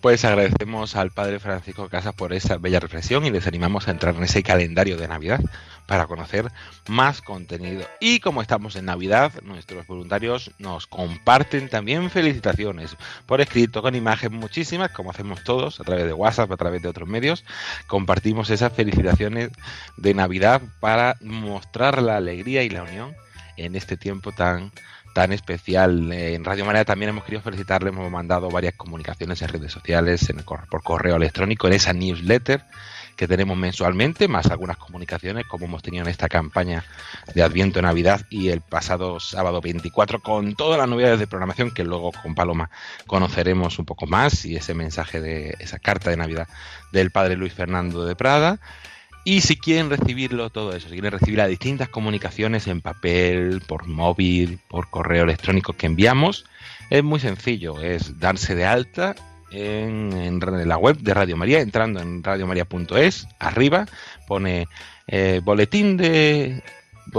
Pues 0.06 0.24
agradecemos 0.24 0.96
al 0.96 1.10
Padre 1.10 1.40
Francisco 1.40 1.90
Casas 1.90 2.14
por 2.14 2.32
esa 2.32 2.58
bella 2.58 2.80
reflexión 2.80 3.26
y 3.26 3.32
les 3.32 3.48
animamos 3.48 3.88
a 3.88 3.92
entrar 3.92 4.14
en 4.14 4.22
ese 4.22 4.44
calendario 4.44 4.98
de 4.98 5.08
Navidad 5.08 5.40
para 5.88 6.06
conocer 6.06 6.46
más 6.88 7.24
contenido. 7.24 7.88
Y 8.00 8.20
como 8.20 8.44
estamos 8.44 8.76
en 8.76 8.86
Navidad, 8.86 9.32
nuestros 9.42 9.88
voluntarios 9.88 10.52
nos 10.60 10.86
comparten 10.86 11.70
también 11.70 12.12
felicitaciones 12.12 12.96
por 13.26 13.42
escrito, 13.42 13.82
con 13.82 13.96
imagen, 13.96 14.32
muchísimas, 14.32 14.92
como 14.92 15.10
hacemos 15.10 15.44
todos, 15.44 15.80
a 15.80 15.84
través 15.84 16.06
de 16.06 16.14
WhatsApp, 16.14 16.52
a 16.52 16.58
través 16.58 16.84
de 16.84 16.90
otros 16.90 17.10
medios. 17.10 17.44
Compartimos 17.88 18.52
esas 18.52 18.74
felicitaciones 18.74 19.50
de 19.98 20.14
Navidad 20.14 20.62
para 20.82 21.16
mostrar 21.22 22.00
la 22.04 22.18
alegría 22.18 22.62
y 22.62 22.70
la 22.70 22.84
unión 22.84 23.16
en 23.58 23.76
este 23.76 23.98
tiempo 23.98 24.32
tan 24.32 24.72
tan 25.16 25.32
especial. 25.32 26.12
Eh, 26.12 26.36
En 26.36 26.44
Radio 26.44 26.66
María 26.66 26.84
también 26.84 27.10
hemos 27.10 27.24
querido 27.24 27.42
felicitarle, 27.42 27.88
hemos 27.88 28.12
mandado 28.12 28.50
varias 28.50 28.76
comunicaciones 28.76 29.42
en 29.42 29.48
redes 29.48 29.72
sociales, 29.72 30.30
en 30.30 30.40
el 30.40 30.44
por 30.44 30.84
correo 30.84 31.16
electrónico, 31.16 31.68
en 31.68 31.74
esa 31.74 31.94
newsletter 31.94 32.66
que 33.16 33.26
tenemos 33.26 33.56
mensualmente, 33.56 34.28
más 34.28 34.48
algunas 34.48 34.76
comunicaciones 34.76 35.46
como 35.48 35.68
hemos 35.68 35.82
tenido 35.82 36.04
en 36.04 36.12
esta 36.12 36.28
campaña 36.28 36.84
de 37.34 37.44
Adviento 37.44 37.82
Navidad 37.82 38.26
y 38.30 38.50
el 38.50 38.60
pasado 38.60 39.22
sábado 39.22 39.62
24 39.62 40.20
con 40.20 40.54
todas 40.54 40.78
las 40.78 40.90
novedades 40.90 41.20
de 41.20 41.28
programación 41.28 41.72
que 41.72 41.86
luego 41.86 42.12
con 42.12 42.36
Paloma 42.36 42.70
conoceremos 43.08 43.80
un 43.80 43.86
poco 43.86 44.08
más 44.08 44.44
y 44.44 44.58
ese 44.58 44.74
mensaje 44.74 45.22
de 45.22 45.56
esa 45.60 45.80
carta 45.80 46.10
de 46.10 46.18
Navidad 46.18 46.50
del 46.92 47.12
padre 47.12 47.38
Luis 47.38 47.54
Fernando 47.54 48.04
de 48.04 48.18
Prada. 48.18 48.60
Y 49.28 49.42
si 49.42 49.58
quieren 49.58 49.90
recibirlo 49.90 50.52
todo 50.52 50.76
eso, 50.76 50.88
si 50.88 50.94
quieren 50.94 51.12
recibir 51.12 51.40
las 51.40 51.50
distintas 51.50 51.90
comunicaciones 51.90 52.68
en 52.68 52.82
papel, 52.82 53.60
por 53.68 53.88
móvil, 53.88 54.60
por 54.70 54.92
correo 54.92 55.24
electrónico 55.24 55.74
que 55.74 55.88
enviamos, 55.88 56.46
es 56.92 57.04
muy 57.04 57.20
sencillo, 57.20 57.82
es 57.82 58.20
darse 58.20 58.54
de 58.54 58.66
alta 58.66 59.16
en, 59.50 60.40
la 60.68 60.78
web 60.78 60.98
de 60.98 61.16
Radio 61.16 61.38
María, 61.38 61.60
entrando 61.62 62.02
en 62.02 62.24
radiomaria.es, 62.24 63.28
arriba 63.40 63.88
pone 64.28 64.68
eh, 65.08 65.42
boletín 65.44 65.98
de 65.98 66.62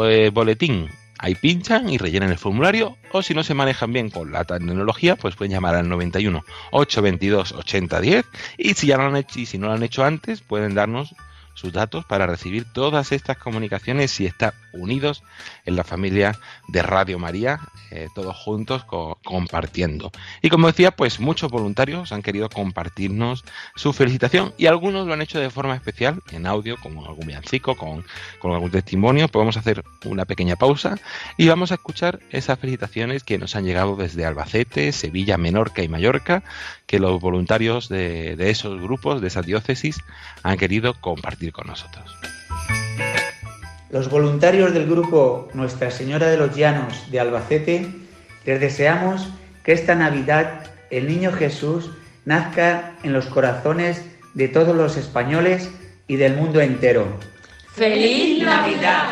eh, 0.04 0.30
boletín. 0.32 0.88
Ahí 1.18 1.34
pinchan 1.34 1.88
y 1.88 1.98
rellenan 1.98 2.30
el 2.30 2.38
formulario 2.38 2.98
o 3.10 3.22
si 3.22 3.34
no 3.34 3.42
se 3.42 3.54
manejan 3.54 3.92
bien 3.92 4.10
con 4.10 4.30
la 4.30 4.44
tecnología, 4.44 5.16
pues 5.16 5.34
pueden 5.34 5.52
llamar 5.52 5.74
al 5.74 5.88
91 5.88 6.44
822 6.70 7.52
8010 7.52 8.26
y 8.58 8.74
si 8.74 8.88
ya 8.88 8.98
lo 8.98 9.04
han 9.04 9.16
hecho 9.16 9.40
y 9.40 9.46
si 9.46 9.58
no 9.58 9.68
lo 9.68 9.72
han 9.72 9.82
hecho 9.82 10.04
antes, 10.04 10.42
pueden 10.42 10.74
darnos 10.74 11.14
sus 11.56 11.72
datos 11.72 12.04
para 12.04 12.26
recibir 12.26 12.64
todas 12.72 13.10
estas 13.10 13.38
comunicaciones 13.38 14.20
y 14.20 14.26
estar 14.26 14.54
unidos 14.76 15.22
en 15.64 15.76
la 15.76 15.84
familia 15.84 16.38
de 16.68 16.82
Radio 16.82 17.18
María, 17.18 17.60
eh, 17.90 18.08
todos 18.14 18.36
juntos 18.36 18.84
compartiendo. 19.24 20.10
Y 20.42 20.50
como 20.50 20.66
decía, 20.66 20.90
pues 20.90 21.20
muchos 21.20 21.50
voluntarios 21.50 22.12
han 22.12 22.22
querido 22.22 22.48
compartirnos 22.48 23.44
su 23.74 23.92
felicitación 23.92 24.52
y 24.56 24.66
algunos 24.66 25.06
lo 25.06 25.12
han 25.12 25.22
hecho 25.22 25.38
de 25.38 25.50
forma 25.50 25.74
especial, 25.74 26.22
en 26.32 26.46
audio, 26.46 26.76
como 26.82 27.06
algún 27.06 27.26
villancico, 27.26 27.76
con, 27.76 28.04
con 28.40 28.52
algún 28.52 28.70
testimonio. 28.70 29.28
Podemos 29.28 29.56
hacer 29.56 29.84
una 30.04 30.24
pequeña 30.24 30.56
pausa 30.56 30.98
y 31.36 31.48
vamos 31.48 31.70
a 31.70 31.74
escuchar 31.74 32.20
esas 32.30 32.58
felicitaciones 32.58 33.24
que 33.24 33.38
nos 33.38 33.56
han 33.56 33.64
llegado 33.64 33.96
desde 33.96 34.24
Albacete, 34.24 34.92
Sevilla, 34.92 35.38
Menorca 35.38 35.82
y 35.82 35.88
Mallorca, 35.88 36.42
que 36.86 36.98
los 36.98 37.20
voluntarios 37.20 37.88
de, 37.88 38.36
de 38.36 38.50
esos 38.50 38.80
grupos, 38.80 39.20
de 39.20 39.28
esas 39.28 39.46
diócesis, 39.46 40.00
han 40.42 40.56
querido 40.56 40.94
compartir 41.00 41.52
con 41.52 41.66
nosotros. 41.66 42.16
Los 43.90 44.10
voluntarios 44.10 44.74
del 44.74 44.88
grupo 44.88 45.48
Nuestra 45.54 45.90
Señora 45.90 46.26
de 46.28 46.36
los 46.36 46.56
Llanos 46.56 47.08
de 47.10 47.20
Albacete 47.20 47.86
les 48.44 48.60
deseamos 48.60 49.28
que 49.62 49.72
esta 49.72 49.94
Navidad 49.94 50.64
el 50.90 51.06
Niño 51.06 51.32
Jesús 51.32 51.90
nazca 52.24 52.94
en 53.04 53.12
los 53.12 53.26
corazones 53.26 54.02
de 54.34 54.48
todos 54.48 54.76
los 54.76 54.96
españoles 54.96 55.70
y 56.08 56.16
del 56.16 56.36
mundo 56.36 56.60
entero. 56.60 57.06
¡Feliz 57.74 58.42
Navidad! 58.44 59.04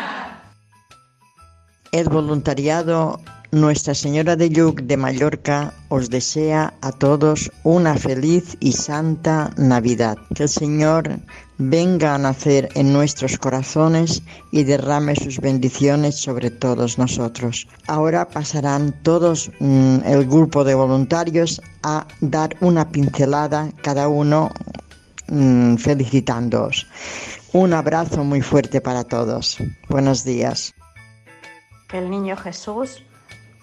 El 1.91 2.09
voluntariado 2.09 3.21
Nuestra 3.51 3.95
Señora 3.95 4.35
de 4.35 4.49
Lluc 4.49 4.81
de 4.81 4.97
Mallorca 4.97 5.73
os 5.87 6.09
desea 6.09 6.73
a 6.81 6.91
todos 6.91 7.49
una 7.63 7.95
feliz 7.95 8.57
y 8.59 8.73
santa 8.73 9.51
Navidad. 9.55 10.17
Que 10.35 10.43
el 10.43 10.49
Señor 10.49 11.19
venga 11.57 12.15
a 12.15 12.17
nacer 12.17 12.69
en 12.75 12.91
nuestros 12.91 13.37
corazones 13.37 14.21
y 14.51 14.63
derrame 14.63 15.15
sus 15.15 15.39
bendiciones 15.39 16.15
sobre 16.15 16.51
todos 16.51 16.97
nosotros. 16.97 17.67
Ahora 17.87 18.27
pasarán 18.27 18.93
todos 19.03 19.51
mm, 19.59 19.99
el 20.05 20.25
grupo 20.25 20.63
de 20.63 20.75
voluntarios 20.75 21.61
a 21.83 22.07
dar 22.21 22.55
una 22.59 22.89
pincelada 22.89 23.71
cada 23.81 24.07
uno 24.07 24.51
mm, 25.27 25.75
felicitándoos. 25.75 26.87
Un 27.53 27.73
abrazo 27.73 28.23
muy 28.23 28.41
fuerte 28.41 28.81
para 28.81 29.03
todos. 29.03 29.57
Buenos 29.87 30.23
días. 30.25 30.73
El 31.93 32.09
niño 32.09 32.35
Jesús 32.35 33.03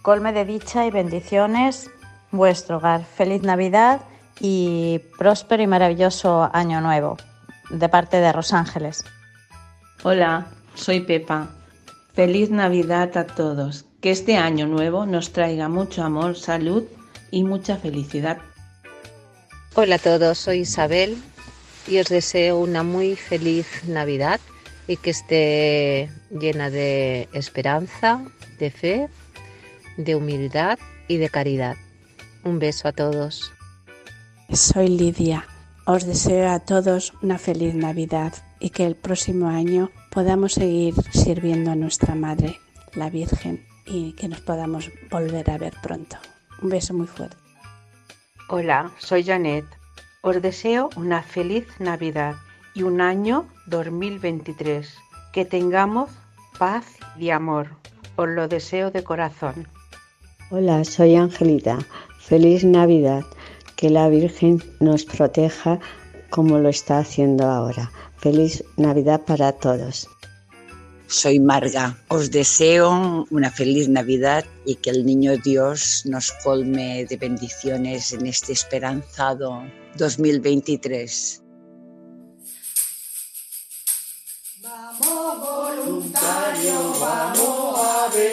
colme 0.00 0.32
de 0.32 0.44
dicha 0.44 0.86
y 0.86 0.90
bendiciones 0.90 1.90
vuestro 2.30 2.78
hogar. 2.78 3.04
Feliz 3.04 3.42
Navidad 3.42 4.00
y 4.40 5.00
próspero 5.18 5.62
y 5.62 5.66
maravilloso 5.66 6.48
año 6.52 6.80
nuevo 6.80 7.18
de 7.72 7.88
parte 7.88 8.18
de 8.18 8.32
Rosángeles. 8.32 9.04
Hola, 10.02 10.46
soy 10.74 11.00
Pepa. 11.00 11.50
Feliz 12.12 12.50
Navidad 12.50 13.16
a 13.16 13.26
todos. 13.26 13.86
Que 14.00 14.10
este 14.10 14.36
año 14.36 14.66
nuevo 14.66 15.06
nos 15.06 15.32
traiga 15.32 15.68
mucho 15.68 16.02
amor, 16.02 16.36
salud 16.36 16.84
y 17.30 17.44
mucha 17.44 17.76
felicidad. 17.76 18.38
Hola 19.74 19.94
a 19.94 19.98
todos, 19.98 20.38
soy 20.38 20.60
Isabel 20.60 21.16
y 21.86 21.98
os 21.98 22.08
deseo 22.08 22.58
una 22.58 22.82
muy 22.82 23.16
feliz 23.16 23.66
Navidad 23.86 24.40
y 24.86 24.96
que 24.96 25.10
esté 25.10 26.10
llena 26.30 26.68
de 26.68 27.28
esperanza, 27.32 28.22
de 28.58 28.70
fe, 28.70 29.08
de 29.96 30.14
humildad 30.14 30.78
y 31.08 31.16
de 31.16 31.28
caridad. 31.28 31.76
Un 32.44 32.58
beso 32.58 32.88
a 32.88 32.92
todos. 32.92 33.52
Soy 34.52 34.88
Lidia. 34.88 35.46
Os 35.84 36.06
deseo 36.06 36.48
a 36.48 36.60
todos 36.60 37.12
una 37.22 37.38
feliz 37.38 37.74
Navidad 37.74 38.32
y 38.60 38.70
que 38.70 38.86
el 38.86 38.94
próximo 38.94 39.48
año 39.48 39.90
podamos 40.12 40.52
seguir 40.52 40.94
sirviendo 41.10 41.72
a 41.72 41.74
nuestra 41.74 42.14
Madre, 42.14 42.60
la 42.94 43.10
Virgen, 43.10 43.66
y 43.84 44.12
que 44.12 44.28
nos 44.28 44.40
podamos 44.40 44.92
volver 45.10 45.50
a 45.50 45.58
ver 45.58 45.74
pronto. 45.82 46.16
Un 46.62 46.68
beso 46.68 46.94
muy 46.94 47.08
fuerte. 47.08 47.36
Hola, 48.48 48.92
soy 48.98 49.24
Janet. 49.24 49.64
Os 50.20 50.40
deseo 50.40 50.88
una 50.94 51.20
feliz 51.24 51.66
Navidad 51.80 52.36
y 52.74 52.84
un 52.84 53.00
año 53.00 53.48
2023. 53.66 54.88
Que 55.32 55.44
tengamos 55.44 56.10
paz 56.60 56.84
y 57.18 57.30
amor. 57.30 57.70
Os 58.14 58.28
lo 58.28 58.46
deseo 58.46 58.92
de 58.92 59.02
corazón. 59.02 59.66
Hola, 60.50 60.84
soy 60.84 61.16
Angelita. 61.16 61.78
Feliz 62.20 62.62
Navidad. 62.62 63.24
Que 63.82 63.90
la 63.90 64.08
Virgen 64.08 64.62
nos 64.78 65.04
proteja 65.04 65.80
como 66.30 66.60
lo 66.60 66.68
está 66.68 66.98
haciendo 66.98 67.48
ahora. 67.48 67.90
Feliz 68.16 68.62
Navidad 68.76 69.22
para 69.22 69.50
todos. 69.50 70.08
Soy 71.08 71.40
Marga. 71.40 71.98
Os 72.06 72.30
deseo 72.30 73.26
una 73.30 73.50
feliz 73.50 73.88
Navidad 73.88 74.44
y 74.64 74.76
que 74.76 74.90
el 74.90 75.04
Niño 75.04 75.36
Dios 75.36 76.04
nos 76.06 76.30
colme 76.44 77.06
de 77.06 77.16
bendiciones 77.16 78.12
en 78.12 78.26
este 78.26 78.52
esperanzado 78.52 79.64
2023. 79.96 81.42
Vamos 84.62 85.40
voluntario, 85.40 86.94
vamos 87.00 87.80
a 87.80 88.08
Belén. 88.14 88.31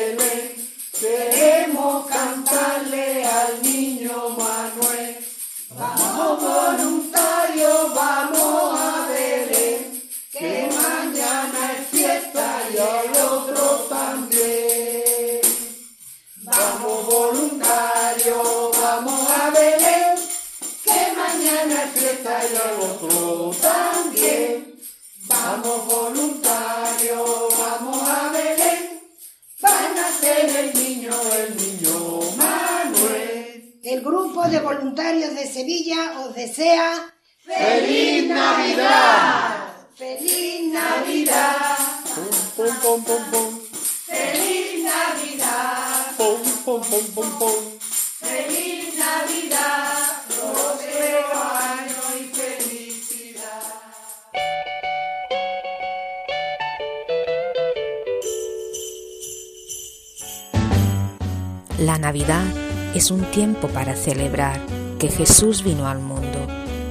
Es 63.00 63.12
un 63.12 63.24
tiempo 63.32 63.70
para 63.70 63.96
celebrar 63.96 64.60
que 65.00 65.08
Jesús 65.08 65.64
vino 65.64 65.88
al 65.88 66.00
mundo 66.00 66.38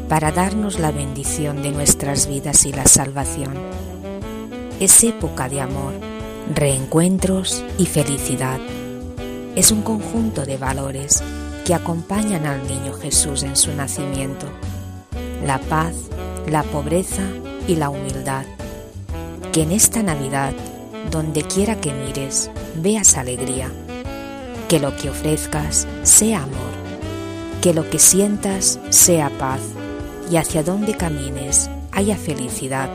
para 0.08 0.32
darnos 0.32 0.78
la 0.78 0.90
bendición 0.90 1.60
de 1.60 1.70
nuestras 1.70 2.26
vidas 2.26 2.64
y 2.64 2.72
la 2.72 2.86
salvación. 2.86 3.52
Es 4.80 5.04
época 5.04 5.50
de 5.50 5.60
amor, 5.60 5.92
reencuentros 6.54 7.62
y 7.76 7.84
felicidad. 7.84 8.58
Es 9.54 9.70
un 9.70 9.82
conjunto 9.82 10.46
de 10.46 10.56
valores 10.56 11.22
que 11.66 11.74
acompañan 11.74 12.46
al 12.46 12.66
niño 12.66 12.94
Jesús 12.94 13.42
en 13.42 13.54
su 13.54 13.74
nacimiento. 13.74 14.46
La 15.44 15.58
paz, 15.58 15.92
la 16.48 16.62
pobreza 16.62 17.24
y 17.66 17.76
la 17.76 17.90
humildad. 17.90 18.46
Que 19.52 19.64
en 19.64 19.72
esta 19.72 20.02
Navidad, 20.02 20.54
donde 21.10 21.42
quiera 21.42 21.78
que 21.78 21.92
mires, 21.92 22.50
veas 22.76 23.18
alegría 23.18 23.70
que 24.68 24.78
lo 24.78 24.94
que 24.94 25.08
ofrezcas 25.08 25.86
sea 26.02 26.42
amor, 26.42 26.72
que 27.62 27.72
lo 27.72 27.88
que 27.88 27.98
sientas 27.98 28.78
sea 28.90 29.30
paz 29.30 29.60
y 30.30 30.36
hacia 30.36 30.62
donde 30.62 30.94
camines 30.94 31.70
haya 31.92 32.16
felicidad. 32.16 32.90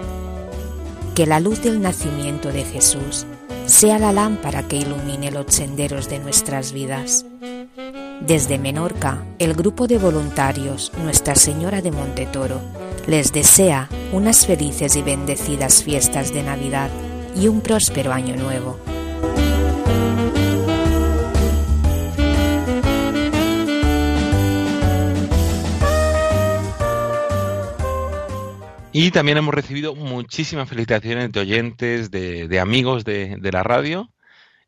que 1.16 1.28
la 1.28 1.40
luz 1.40 1.62
del 1.62 1.80
nacimiento 1.80 2.52
de 2.52 2.64
Jesús 2.64 3.28
sea 3.68 4.00
la 4.00 4.12
lámpara 4.12 4.64
que 4.68 4.78
ilumine 4.78 5.30
los 5.30 5.46
senderos 5.54 6.10
de 6.10 6.18
nuestras 6.18 6.72
vidas. 6.72 7.28
Desde 8.20 8.58
Menorca, 8.58 9.24
el 9.38 9.54
grupo 9.54 9.86
de 9.86 10.00
voluntarios 10.00 10.92
Nuestra 11.04 11.36
Señora 11.36 11.84
de 11.84 11.92
Montetoro 11.92 12.62
les 13.06 13.32
desea 13.32 13.90
unas 14.12 14.48
felices 14.48 14.96
y 14.96 15.04
bendecidas 15.04 15.84
fiestas 15.84 16.34
de 16.34 16.42
Navidad 16.42 16.90
y 17.36 17.48
un 17.48 17.62
próspero 17.62 18.12
año 18.12 18.36
nuevo. 18.36 18.80
Y 28.96 29.10
también 29.10 29.40
hemos 29.40 29.56
recibido 29.56 29.96
muchísimas 29.96 30.70
felicitaciones 30.70 31.32
de 31.32 31.40
oyentes, 31.40 32.12
de, 32.12 32.60
amigos 32.60 33.04
de, 33.04 33.40
la 33.52 33.64
radio 33.64 34.12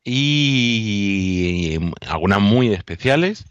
y 0.03 1.77
algunas 2.07 2.41
muy 2.41 2.73
especiales. 2.73 3.45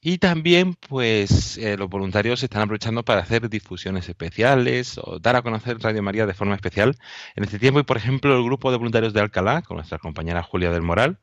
Y 0.00 0.18
también, 0.18 0.74
pues, 0.74 1.58
eh, 1.58 1.76
los 1.76 1.88
voluntarios 1.88 2.40
se 2.40 2.46
están 2.46 2.62
aprovechando 2.62 3.04
para 3.04 3.22
hacer 3.22 3.48
difusiones 3.48 4.08
especiales 4.08 4.98
o 5.02 5.18
dar 5.18 5.34
a 5.34 5.42
conocer 5.42 5.78
Radio 5.80 6.02
María 6.02 6.26
de 6.26 6.34
forma 6.34 6.54
especial. 6.54 6.96
En 7.34 7.42
este 7.44 7.58
tiempo, 7.58 7.80
y 7.80 7.84
por 7.84 7.96
ejemplo, 7.96 8.36
el 8.36 8.44
grupo 8.44 8.70
de 8.70 8.76
voluntarios 8.76 9.14
de 9.14 9.20
Alcalá, 9.20 9.62
con 9.62 9.78
nuestra 9.78 9.98
compañera 9.98 10.44
Julia 10.44 10.70
del 10.70 10.82
Moral, 10.82 11.18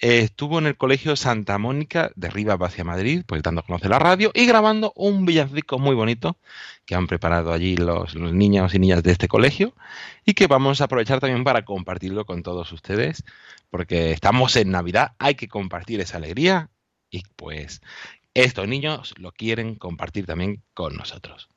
estuvo 0.00 0.58
en 0.58 0.66
el 0.66 0.76
colegio 0.76 1.14
Santa 1.14 1.58
Mónica 1.58 2.10
de 2.16 2.30
Rivas 2.30 2.58
hacia 2.60 2.84
Madrid, 2.84 3.22
pues 3.26 3.42
dando 3.42 3.60
a 3.60 3.64
conocer 3.64 3.90
la 3.90 3.98
radio 3.98 4.30
y 4.34 4.46
grabando 4.46 4.92
un 4.96 5.26
villancico 5.26 5.78
muy 5.78 5.94
bonito 5.94 6.38
que 6.86 6.94
han 6.94 7.06
preparado 7.06 7.52
allí 7.52 7.76
los, 7.76 8.14
los, 8.14 8.32
niños 8.32 8.74
y 8.74 8.78
niñas 8.78 9.02
de 9.02 9.12
este 9.12 9.28
colegio 9.28 9.74
y 10.24 10.34
que 10.34 10.46
vamos 10.46 10.80
a 10.80 10.84
aprovechar 10.84 11.20
también 11.20 11.44
para 11.44 11.64
compartirlo 11.64 12.24
con 12.24 12.42
todos 12.42 12.72
ustedes, 12.72 13.24
porque 13.68 14.12
estamos 14.12 14.56
en 14.56 14.70
Navidad, 14.70 15.12
hay 15.18 15.34
que 15.34 15.48
compartir 15.48 16.00
esa 16.00 16.16
alegría 16.16 16.70
y 17.10 17.22
pues 17.36 17.82
estos 18.34 18.66
niños 18.68 19.14
lo 19.18 19.32
quieren 19.32 19.74
compartir 19.74 20.24
también 20.26 20.62
con 20.72 20.96
nosotros. 20.96 21.48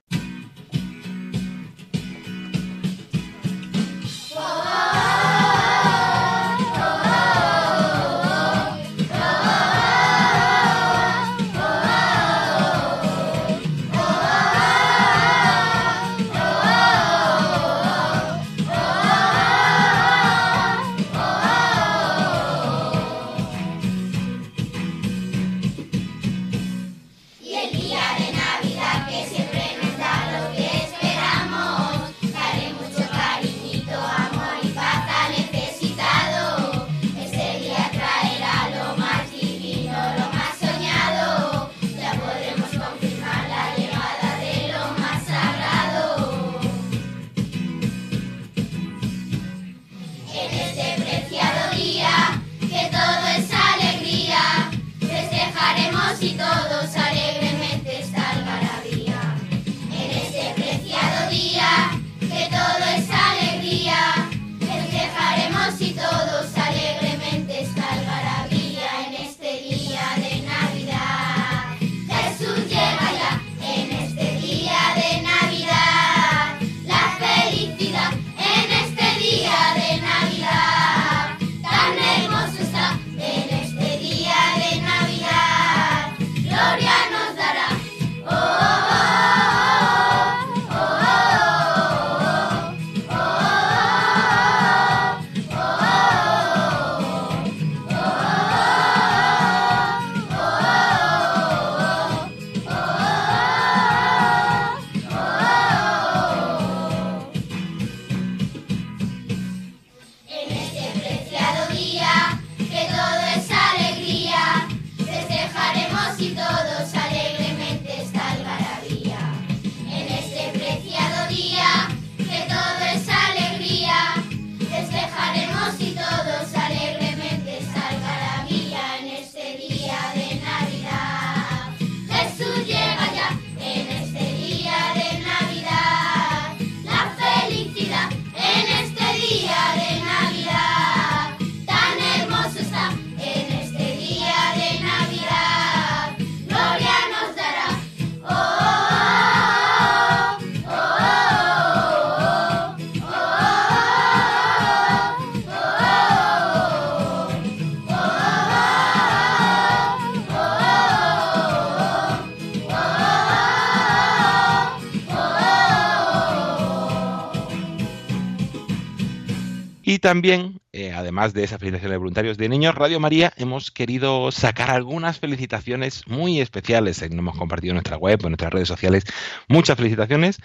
También, 170.04 170.60
eh, 170.74 170.92
además 170.92 171.34
de 171.34 171.46
esa 171.46 171.58
felicitación 171.58 171.92
de 171.92 171.98
voluntarios 171.98 172.38
de 172.38 172.50
niños, 172.50 172.76
Radio 172.76 173.00
María 173.00 173.32
hemos 173.38 173.72
querido 173.72 174.34
sacar 174.34 174.70
algunas 174.70 175.18
felicitaciones 175.18 176.06
muy 176.08 176.42
especiales. 176.42 177.02
Eh, 177.02 177.06
hemos 177.10 177.38
compartido 177.38 177.72
en 177.72 177.76
nuestra 177.76 177.96
web, 177.96 178.20
en 178.22 178.32
nuestras 178.32 178.52
redes 178.52 178.68
sociales, 178.68 179.06
muchas 179.48 179.78
felicitaciones. 179.78 180.40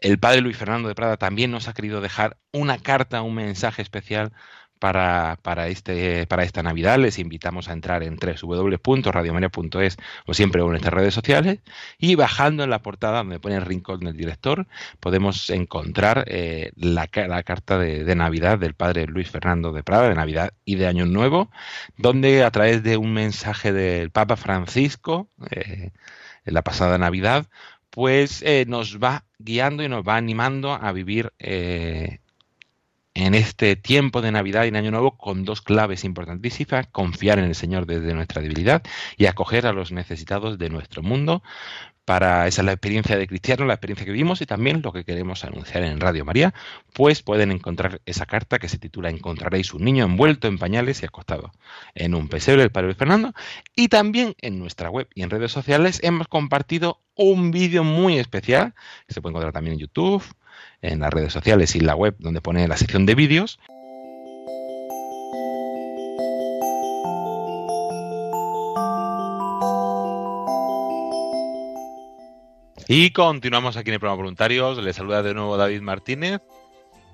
El 0.00 0.18
padre 0.18 0.40
Luis 0.40 0.56
Fernando 0.56 0.88
de 0.88 0.94
Prada 0.94 1.18
también 1.18 1.50
nos 1.50 1.68
ha 1.68 1.74
querido 1.74 2.00
dejar 2.00 2.38
una 2.52 2.78
carta, 2.78 3.20
un 3.20 3.34
mensaje 3.34 3.82
especial 3.82 4.32
para, 4.82 5.38
para, 5.42 5.68
este, 5.68 6.26
para 6.26 6.42
esta 6.42 6.60
Navidad. 6.64 6.98
Les 6.98 7.20
invitamos 7.20 7.68
a 7.68 7.72
entrar 7.72 8.02
en 8.02 8.16
www.radiomaria.es 8.16 9.96
o 10.26 10.34
siempre 10.34 10.60
en 10.60 10.70
nuestras 10.70 10.92
redes 10.92 11.14
sociales 11.14 11.60
y 11.98 12.16
bajando 12.16 12.64
en 12.64 12.70
la 12.70 12.82
portada 12.82 13.18
donde 13.18 13.38
pone 13.38 13.54
el 13.54 13.62
rincón 13.62 14.00
del 14.00 14.16
director 14.16 14.66
podemos 14.98 15.50
encontrar 15.50 16.24
eh, 16.26 16.72
la, 16.74 17.08
la, 17.14 17.44
carta 17.44 17.78
de, 17.78 18.12
Navidad 18.16 18.58
del 18.58 18.74
padre 18.74 19.06
Luis 19.06 19.30
Fernando 19.30 19.72
de 19.72 19.84
Prada, 19.84 20.08
de 20.08 20.16
Navidad 20.16 20.52
y 20.64 20.74
de 20.74 20.88
Año 20.88 21.06
Nuevo, 21.06 21.48
donde 21.96 22.42
a 22.42 22.50
través 22.50 22.82
de 22.82 22.96
un 22.96 23.12
mensaje 23.12 23.72
del 23.72 24.10
Papa 24.10 24.34
Francisco 24.34 25.28
eh, 25.52 25.92
en 26.44 26.54
la 26.54 26.62
pasada 26.62 26.98
Navidad, 26.98 27.46
pues 27.90 28.42
eh, 28.42 28.64
nos 28.66 28.98
va 28.98 29.26
guiando 29.38 29.84
y 29.84 29.88
nos 29.88 30.02
va 30.02 30.16
animando 30.16 30.72
a 30.72 30.90
vivir 30.90 31.32
en 33.14 33.34
este 33.34 33.76
tiempo 33.76 34.22
de 34.22 34.32
Navidad 34.32 34.64
y 34.64 34.68
en 34.68 34.76
Año 34.76 34.90
Nuevo 34.90 35.16
con 35.16 35.44
dos 35.44 35.60
claves 35.60 36.04
importantísimas, 36.04 36.86
confiar 36.88 37.38
en 37.38 37.44
el 37.44 37.54
Señor 37.54 37.86
desde 37.86 38.14
nuestra 38.14 38.42
debilidad 38.42 38.82
y 39.16 39.26
acoger 39.26 39.66
a 39.66 39.72
los 39.72 39.92
necesitados 39.92 40.58
de 40.58 40.70
nuestro 40.70 41.02
mundo. 41.02 41.42
Para 42.04 42.48
esa 42.48 42.62
es 42.62 42.66
la 42.66 42.72
experiencia 42.72 43.16
de 43.16 43.28
cristiano, 43.28 43.64
la 43.64 43.74
experiencia 43.74 44.04
que 44.04 44.10
vivimos 44.10 44.40
y 44.40 44.46
también 44.46 44.82
lo 44.82 44.92
que 44.92 45.04
queremos 45.04 45.44
anunciar 45.44 45.84
en 45.84 46.00
Radio 46.00 46.24
María, 46.24 46.52
pues 46.92 47.22
pueden 47.22 47.52
encontrar 47.52 48.00
esa 48.06 48.26
carta 48.26 48.58
que 48.58 48.68
se 48.68 48.78
titula 48.78 49.08
Encontraréis 49.08 49.72
un 49.72 49.84
niño 49.84 50.04
envuelto 50.04 50.48
en 50.48 50.58
pañales 50.58 51.02
y 51.02 51.06
acostado 51.06 51.52
en 51.94 52.16
un 52.16 52.28
pesebre 52.28 52.62
del 52.62 52.72
Padre 52.72 52.94
Fernando. 52.94 53.32
Y 53.76 53.86
también 53.86 54.34
en 54.40 54.58
nuestra 54.58 54.90
web 54.90 55.08
y 55.14 55.22
en 55.22 55.30
redes 55.30 55.52
sociales 55.52 56.00
hemos 56.02 56.26
compartido 56.26 57.00
un 57.14 57.52
vídeo 57.52 57.84
muy 57.84 58.18
especial 58.18 58.74
que 59.06 59.14
se 59.14 59.22
puede 59.22 59.32
encontrar 59.32 59.52
también 59.52 59.74
en 59.74 59.80
YouTube, 59.80 60.24
en 60.80 61.00
las 61.00 61.12
redes 61.12 61.32
sociales 61.32 61.74
y 61.74 61.78
en 61.78 61.86
la 61.86 61.94
web 61.94 62.16
donde 62.18 62.40
pone 62.40 62.66
la 62.68 62.76
sección 62.76 63.06
de 63.06 63.14
vídeos 63.14 63.58
Y 72.94 73.10
continuamos 73.12 73.78
aquí 73.78 73.88
en 73.88 73.94
el 73.94 74.00
programa 74.00 74.22
Voluntarios. 74.22 74.76
Les 74.76 74.94
saluda 74.94 75.22
de 75.22 75.32
nuevo 75.32 75.56
David 75.56 75.80
Martínez. 75.80 76.42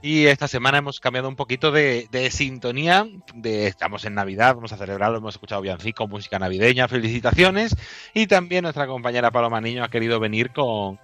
Y 0.02 0.26
esta 0.26 0.48
semana 0.48 0.78
hemos 0.78 0.98
cambiado 0.98 1.28
un 1.28 1.36
poquito 1.36 1.70
de, 1.70 2.08
sintonía. 2.32 3.06
Estamos 3.44 4.04
en 4.04 4.14
Navidad, 4.14 4.56
vamos 4.56 4.72
a 4.72 4.76
celebrarlo. 4.76 5.18
Hemos 5.18 5.36
escuchado 5.36 5.60
Biancico, 5.60 6.08
música 6.08 6.40
navideña, 6.40 6.88
felicitaciones. 6.88 7.76
Y 8.12 8.26
también 8.26 8.62
nuestra 8.62 8.88
compañera 8.88 9.30
Paloma 9.30 9.60
Niño 9.60 9.84
ha 9.84 9.88
querido 9.88 10.18
venir 10.18 10.52
con, 10.52 10.98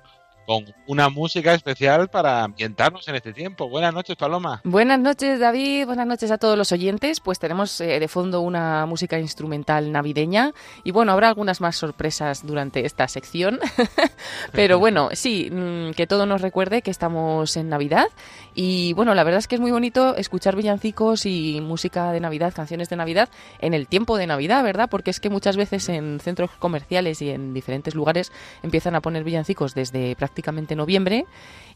con 0.46 0.64
una 0.86 1.08
música 1.08 1.54
especial 1.54 2.08
para 2.08 2.44
ambientarnos 2.44 3.06
en 3.08 3.16
este 3.16 3.32
tiempo. 3.32 3.68
Buenas 3.68 3.94
noches, 3.94 4.16
Paloma. 4.16 4.60
Buenas 4.64 4.98
noches, 4.98 5.40
David. 5.40 5.86
Buenas 5.86 6.06
noches 6.06 6.30
a 6.30 6.38
todos 6.38 6.56
los 6.56 6.72
oyentes. 6.72 7.20
Pues 7.20 7.38
tenemos 7.38 7.80
eh, 7.80 7.98
de 7.98 8.08
fondo 8.08 8.40
una 8.40 8.86
música 8.86 9.18
instrumental 9.18 9.92
navideña 9.92 10.52
y 10.82 10.90
bueno, 10.90 11.12
habrá 11.12 11.28
algunas 11.28 11.60
más 11.60 11.76
sorpresas 11.76 12.46
durante 12.46 12.84
esta 12.86 13.08
sección. 13.08 13.58
Pero 14.52 14.78
bueno, 14.78 15.08
sí, 15.12 15.50
mm, 15.50 15.92
que 15.92 16.06
todo 16.06 16.26
nos 16.26 16.40
recuerde 16.40 16.82
que 16.82 16.90
estamos 16.90 17.56
en 17.56 17.68
Navidad 17.68 18.06
y 18.54 18.92
bueno, 18.92 19.14
la 19.14 19.24
verdad 19.24 19.38
es 19.38 19.48
que 19.48 19.56
es 19.56 19.60
muy 19.60 19.72
bonito 19.72 20.14
escuchar 20.16 20.54
villancicos 20.54 21.26
y 21.26 21.60
música 21.60 22.12
de 22.12 22.20
Navidad, 22.20 22.54
canciones 22.54 22.88
de 22.88 22.96
Navidad 22.96 23.28
en 23.60 23.74
el 23.74 23.88
tiempo 23.88 24.16
de 24.16 24.26
Navidad, 24.26 24.62
¿verdad? 24.62 24.88
Porque 24.88 25.10
es 25.10 25.18
que 25.18 25.28
muchas 25.28 25.56
veces 25.56 25.88
en 25.88 26.20
centros 26.20 26.50
comerciales 26.58 27.20
y 27.20 27.30
en 27.30 27.52
diferentes 27.52 27.94
lugares 27.94 28.30
empiezan 28.62 28.94
a 28.94 29.00
poner 29.00 29.24
villancicos 29.24 29.74
desde 29.74 30.14
prácticamente 30.14 30.76
noviembre 30.76 31.26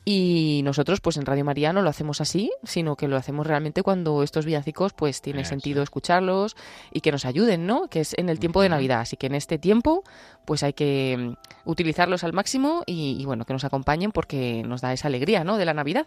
y 0.05 0.61
nosotros 0.64 1.01
pues 1.01 1.16
en 1.16 1.26
Radio 1.26 1.45
María 1.45 1.72
no 1.72 1.83
lo 1.83 1.91
hacemos 1.91 2.20
así, 2.20 2.53
sino 2.62 2.95
que 2.95 3.09
lo 3.09 3.16
hacemos 3.16 3.47
realmente 3.47 3.83
cuando 3.83 4.22
estos 4.22 4.47
villancicos 4.47 4.93
pues 4.93 5.20
tiene 5.20 5.45
sentido 5.45 5.83
escucharlos 5.83 6.57
y 6.93 7.01
que 7.01 7.11
nos 7.11 7.24
ayuden, 7.24 7.66
¿no? 7.66 7.89
Que 7.89 8.01
es 8.01 8.14
en 8.16 8.29
el 8.29 8.39
tiempo 8.39 8.62
de 8.62 8.68
Navidad, 8.68 9.01
así 9.01 9.16
que 9.16 9.26
en 9.26 9.35
este 9.35 9.59
tiempo 9.59 10.05
pues 10.45 10.62
hay 10.62 10.74
que 10.74 11.16
mm, 11.18 11.68
utilizarlos 11.68 12.22
al 12.22 12.33
máximo 12.33 12.85
y, 12.87 13.16
y 13.20 13.24
bueno, 13.24 13.45
que 13.45 13.53
nos 13.53 13.64
acompañen 13.64 14.12
porque 14.12 14.62
nos 14.64 14.81
da 14.81 14.93
esa 14.93 15.09
alegría, 15.09 15.43
¿no? 15.43 15.57
De 15.57 15.64
la 15.64 15.74
Navidad. 15.74 16.07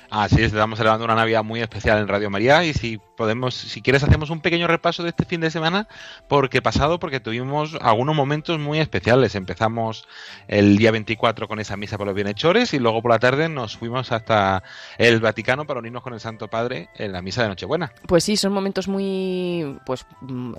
Así 0.13 0.43
es, 0.43 0.47
estamos 0.51 0.77
celebrando 0.77 1.05
una 1.05 1.15
Navidad 1.15 1.41
muy 1.41 1.61
especial 1.61 1.99
en 1.99 2.09
Radio 2.09 2.29
María 2.29 2.65
y 2.65 2.73
si 2.73 2.99
podemos, 3.15 3.55
si 3.55 3.81
quieres 3.81 4.03
hacemos 4.03 4.29
un 4.29 4.41
pequeño 4.41 4.67
repaso 4.67 5.03
de 5.03 5.09
este 5.09 5.23
fin 5.23 5.39
de 5.39 5.49
semana 5.49 5.87
porque 6.27 6.61
pasado, 6.61 6.99
porque 6.99 7.21
tuvimos 7.21 7.77
algunos 7.79 8.13
momentos 8.13 8.59
muy 8.59 8.79
especiales. 8.79 9.35
Empezamos 9.35 10.09
el 10.49 10.75
día 10.75 10.91
24 10.91 11.47
con 11.47 11.61
esa 11.61 11.77
misa 11.77 11.97
para 11.97 12.09
los 12.09 12.15
bienhechores 12.15 12.73
y 12.73 12.79
luego 12.79 13.01
por 13.01 13.11
la 13.11 13.19
tarde 13.19 13.47
nos 13.47 13.77
fuimos 13.77 14.11
hasta 14.11 14.63
el 14.97 15.21
Vaticano 15.21 15.65
para 15.65 15.79
unirnos 15.79 16.03
con 16.03 16.13
el 16.13 16.19
Santo 16.19 16.49
Padre 16.49 16.89
en 16.95 17.13
la 17.13 17.21
misa 17.21 17.43
de 17.43 17.47
Nochebuena. 17.47 17.93
Pues 18.05 18.25
sí, 18.25 18.35
son 18.35 18.51
momentos 18.51 18.89
muy 18.89 19.79
pues 19.85 20.05
mm, 20.19 20.55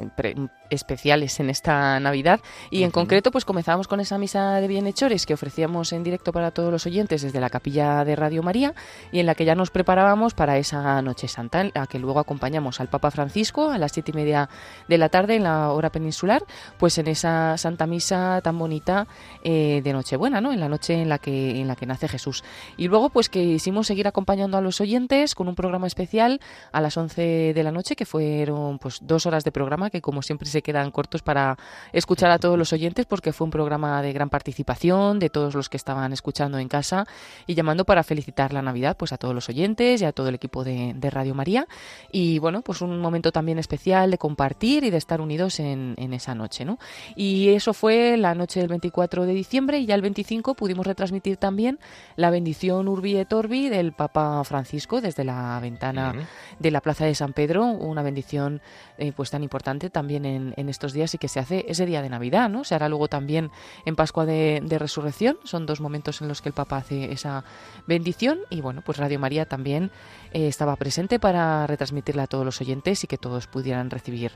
especiales 0.71 1.39
en 1.41 1.51
esta 1.51 2.01
Navidad 2.01 2.41
y 2.71 2.85
en 2.85 2.91
concreto 2.91 3.31
pues 3.31 3.45
comenzamos 3.45 3.87
con 3.87 4.01
esa 4.01 4.17
misa 4.17 4.55
de 4.63 4.69
bienhechores 4.69 5.27
que 5.27 5.35
ofrecíamos 5.35 5.93
en 5.93 6.05
directo 6.05 6.33
para 6.33 6.53
todos 6.53 6.73
los 6.73 6.87
oyentes 6.87 7.21
desde 7.21 7.39
la 7.39 7.51
capilla 7.51 8.03
de 8.07 8.17
Radio 8.17 8.43
María 8.43 8.73
y 9.13 9.21
en 9.21 9.27
la 9.27 9.35
que 9.35 9.42
ya 9.45 9.55
nos 9.55 9.71
preparábamos 9.71 10.35
para 10.35 10.59
esa 10.59 11.01
Noche 11.03 11.29
Santa, 11.29 11.67
a 11.75 11.87
que 11.87 11.99
luego 11.99 12.21
acompañamos 12.21 12.81
al 12.81 12.89
Papa 12.89 13.11
Francisco 13.11 13.71
a 13.71 13.79
las 13.79 13.93
siete 13.93 14.13
y 14.13 14.15
media 14.15 14.49
de 14.89 14.99
la 14.99 15.09
tarde 15.09 15.37
en 15.37 15.45
la 15.45 15.71
hora 15.71 15.91
peninsular, 15.91 16.43
pues 16.79 16.99
en 16.99 17.09
esa 17.09 17.57
Santa 17.59 17.87
Misa 17.87 18.41
tan 18.43 18.59
bonita 18.59 19.07
eh, 19.45 19.81
de 19.83 19.93
Nochebuena, 19.93 20.41
¿no? 20.41 20.53
En 20.53 20.61
la 20.61 20.69
noche 20.69 20.95
en 20.95 21.09
la 21.09 21.19
que 21.19 21.61
en 21.61 21.69
la 21.69 21.77
que 21.77 21.87
nace 21.87 22.09
Jesús. 22.09 22.45
Y 22.77 22.89
luego, 22.89 23.11
pues 23.11 23.29
que 23.29 23.43
hicimos 23.43 23.87
seguir 23.87 24.07
acompañando 24.07 24.57
a 24.57 24.61
los 24.61 24.81
oyentes 24.81 25.35
con 25.35 25.49
un 25.49 25.55
programa 25.55 25.87
especial 25.87 26.41
a 26.73 26.81
las 26.81 26.97
11 26.97 27.53
de 27.55 27.63
la 27.63 27.73
noche, 27.73 27.97
que 27.97 28.07
fueron 28.07 28.79
pues 28.79 28.99
dos 29.03 29.27
horas 29.27 29.45
de 29.45 29.53
programa, 29.53 29.91
que 29.91 30.01
como 30.01 30.23
siempre 30.23 30.49
se 30.49 30.63
quedan 30.63 30.91
cortos 30.91 31.23
para 31.23 31.57
escuchar 31.93 32.31
a 32.31 32.39
todos 32.39 32.59
los 32.59 32.73
oyentes, 32.73 33.07
porque 33.07 33.33
fue 33.33 33.45
un 33.45 33.51
programa 33.51 34.03
de 34.03 34.13
gran 34.13 34.31
participación 34.31 35.19
de 35.19 35.31
todos 35.31 35.55
los 35.55 35.69
que 35.69 35.77
estaban 35.77 36.13
escuchando 36.13 36.59
en 36.59 36.69
casa 36.69 37.07
y 37.47 37.55
llamando 37.55 37.85
para 37.85 38.03
felicitar 38.03 38.53
la 38.53 38.63
Navidad 38.63 38.97
pues 38.97 39.13
a 39.13 39.19
todos 39.19 39.32
los 39.35 39.49
oyentes 39.49 40.01
y 40.01 40.05
a 40.05 40.13
todo 40.13 40.29
el 40.29 40.35
equipo 40.35 40.65
de, 40.65 40.95
Radio 41.11 41.35
María. 41.35 41.67
Y 42.11 42.39
bueno, 42.39 42.63
pues 42.63 42.81
un 42.81 42.99
momento 43.01 43.33
también 43.33 43.59
especial 43.59 44.11
de 44.11 44.19
compartir 44.19 44.85
y 44.85 44.91
de 44.91 44.97
estar 44.97 45.21
unidos 45.21 45.61
en, 45.61 46.13
esa 46.13 46.35
noche, 46.35 46.65
¿no? 46.65 46.79
Y 47.17 47.49
eso 47.51 47.75
fue 47.75 48.17
la 48.17 48.35
noche 48.35 48.61
del 48.61 48.69
24 48.69 49.27
de 49.27 49.35
diciembre 49.35 49.79
y 49.79 49.87
ya 49.87 49.95
el 49.95 50.03
25 50.03 50.55
pudimos 50.55 50.87
retransmitir 50.87 51.37
también 51.37 51.79
la 52.17 52.31
bendición 52.31 52.87
Urbi 52.89 53.17
et 53.17 53.33
Orbi 53.33 53.69
del 53.69 53.93
Papa 53.93 54.43
Francisco 54.45 55.01
desde 55.01 55.25
la 55.25 55.59
ventana 55.61 56.15
de 56.59 56.71
la 56.71 56.81
Plaza 56.81 57.05
de 57.05 57.15
San 57.15 57.33
Pedro, 57.33 57.65
una 57.65 58.03
bendición 58.03 58.61
eh, 58.99 59.13
pues 59.13 59.31
tan 59.31 59.43
importante 59.43 59.91
también 59.91 60.25
en, 60.25 60.69
estos 60.69 60.93
días 60.93 61.13
y 61.15 61.19
que 61.19 61.29
se 61.29 61.41
hace 61.41 61.65
ese 61.69 61.87
día 61.87 62.03
de 62.03 62.09
Navidad, 62.09 62.49
¿no? 62.49 62.65
Se 62.65 62.75
hará 62.75 62.89
luego 62.89 63.09
también 63.09 63.51
en 63.85 63.97
Pascua 63.97 64.25
de, 64.25 64.61
de 64.65 64.79
Resurrección, 64.79 65.39
son 65.45 65.67
dos 65.67 65.81
momentos 65.81 66.21
en 66.23 66.29
los 66.29 66.41
que 66.41 66.49
el 66.49 66.55
Papa 66.55 66.77
hace 66.77 67.13
esa 67.13 67.45
bendición 67.87 68.39
y 68.49 68.61
bueno, 68.61 68.83
pues 68.85 68.93
pues 68.93 68.99
Radio 68.99 69.19
María 69.23 69.47
también 69.47 69.91
eh, 70.33 70.49
estaba 70.49 70.77
presente 70.77 71.19
para 71.19 71.67
retransmitirla 71.67 72.25
a 72.25 72.27
todos 72.27 72.45
los 72.45 72.61
oyentes 72.61 73.03
y 73.05 73.07
que 73.07 73.17
todos 73.17 73.47
pudieran 73.47 73.89
recibir 73.89 74.33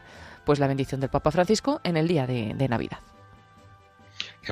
pues 0.47 0.59
la 0.59 0.67
bendición 0.67 1.03
del 1.03 1.11
Papa 1.11 1.31
Francisco 1.31 1.81
en 1.85 1.99
el 1.99 2.09
día 2.09 2.27
de 2.27 2.69
Navidad. 2.69 3.16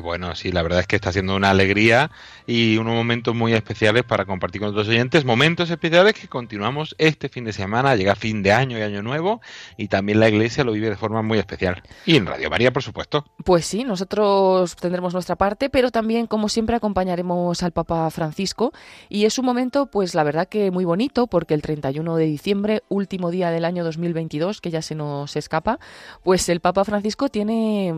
Bueno, 0.00 0.34
sí, 0.34 0.50
la 0.50 0.62
verdad 0.62 0.80
es 0.80 0.86
que 0.86 0.96
está 0.96 1.12
siendo 1.12 1.36
una 1.36 1.50
alegría 1.50 2.10
y 2.46 2.76
unos 2.78 2.94
momentos 2.94 3.34
muy 3.34 3.52
especiales 3.52 4.02
para 4.02 4.24
compartir 4.24 4.60
con 4.60 4.74
los 4.74 4.88
oyentes. 4.88 5.24
Momentos 5.24 5.70
especiales 5.70 6.14
que 6.14 6.28
continuamos 6.28 6.94
este 6.98 7.28
fin 7.28 7.44
de 7.44 7.52
semana, 7.52 7.94
llega 7.96 8.14
fin 8.14 8.42
de 8.42 8.52
año 8.52 8.78
y 8.78 8.82
año 8.82 9.02
nuevo 9.02 9.40
y 9.76 9.88
también 9.88 10.20
la 10.20 10.28
iglesia 10.28 10.64
lo 10.64 10.72
vive 10.72 10.90
de 10.90 10.96
forma 10.96 11.22
muy 11.22 11.38
especial. 11.38 11.82
Y 12.06 12.16
en 12.16 12.26
Radio 12.26 12.50
María, 12.50 12.72
por 12.72 12.82
supuesto. 12.82 13.24
Pues 13.44 13.66
sí, 13.66 13.84
nosotros 13.84 14.74
tendremos 14.76 15.12
nuestra 15.12 15.36
parte, 15.36 15.70
pero 15.70 15.90
también, 15.90 16.26
como 16.26 16.48
siempre, 16.48 16.76
acompañaremos 16.76 17.62
al 17.62 17.72
Papa 17.72 18.10
Francisco 18.10 18.72
y 19.08 19.26
es 19.26 19.38
un 19.38 19.46
momento, 19.46 19.86
pues 19.86 20.14
la 20.14 20.24
verdad 20.24 20.48
que 20.48 20.70
muy 20.70 20.84
bonito, 20.84 21.26
porque 21.26 21.54
el 21.54 21.62
31 21.62 22.16
de 22.16 22.24
diciembre, 22.24 22.82
último 22.88 23.30
día 23.30 23.50
del 23.50 23.64
año 23.64 23.84
2022, 23.84 24.60
que 24.60 24.70
ya 24.70 24.82
se 24.82 24.94
nos 24.94 25.36
escapa, 25.36 25.78
pues 26.22 26.48
el 26.48 26.60
Papa 26.60 26.84
Francisco 26.84 27.28
tiene 27.28 27.94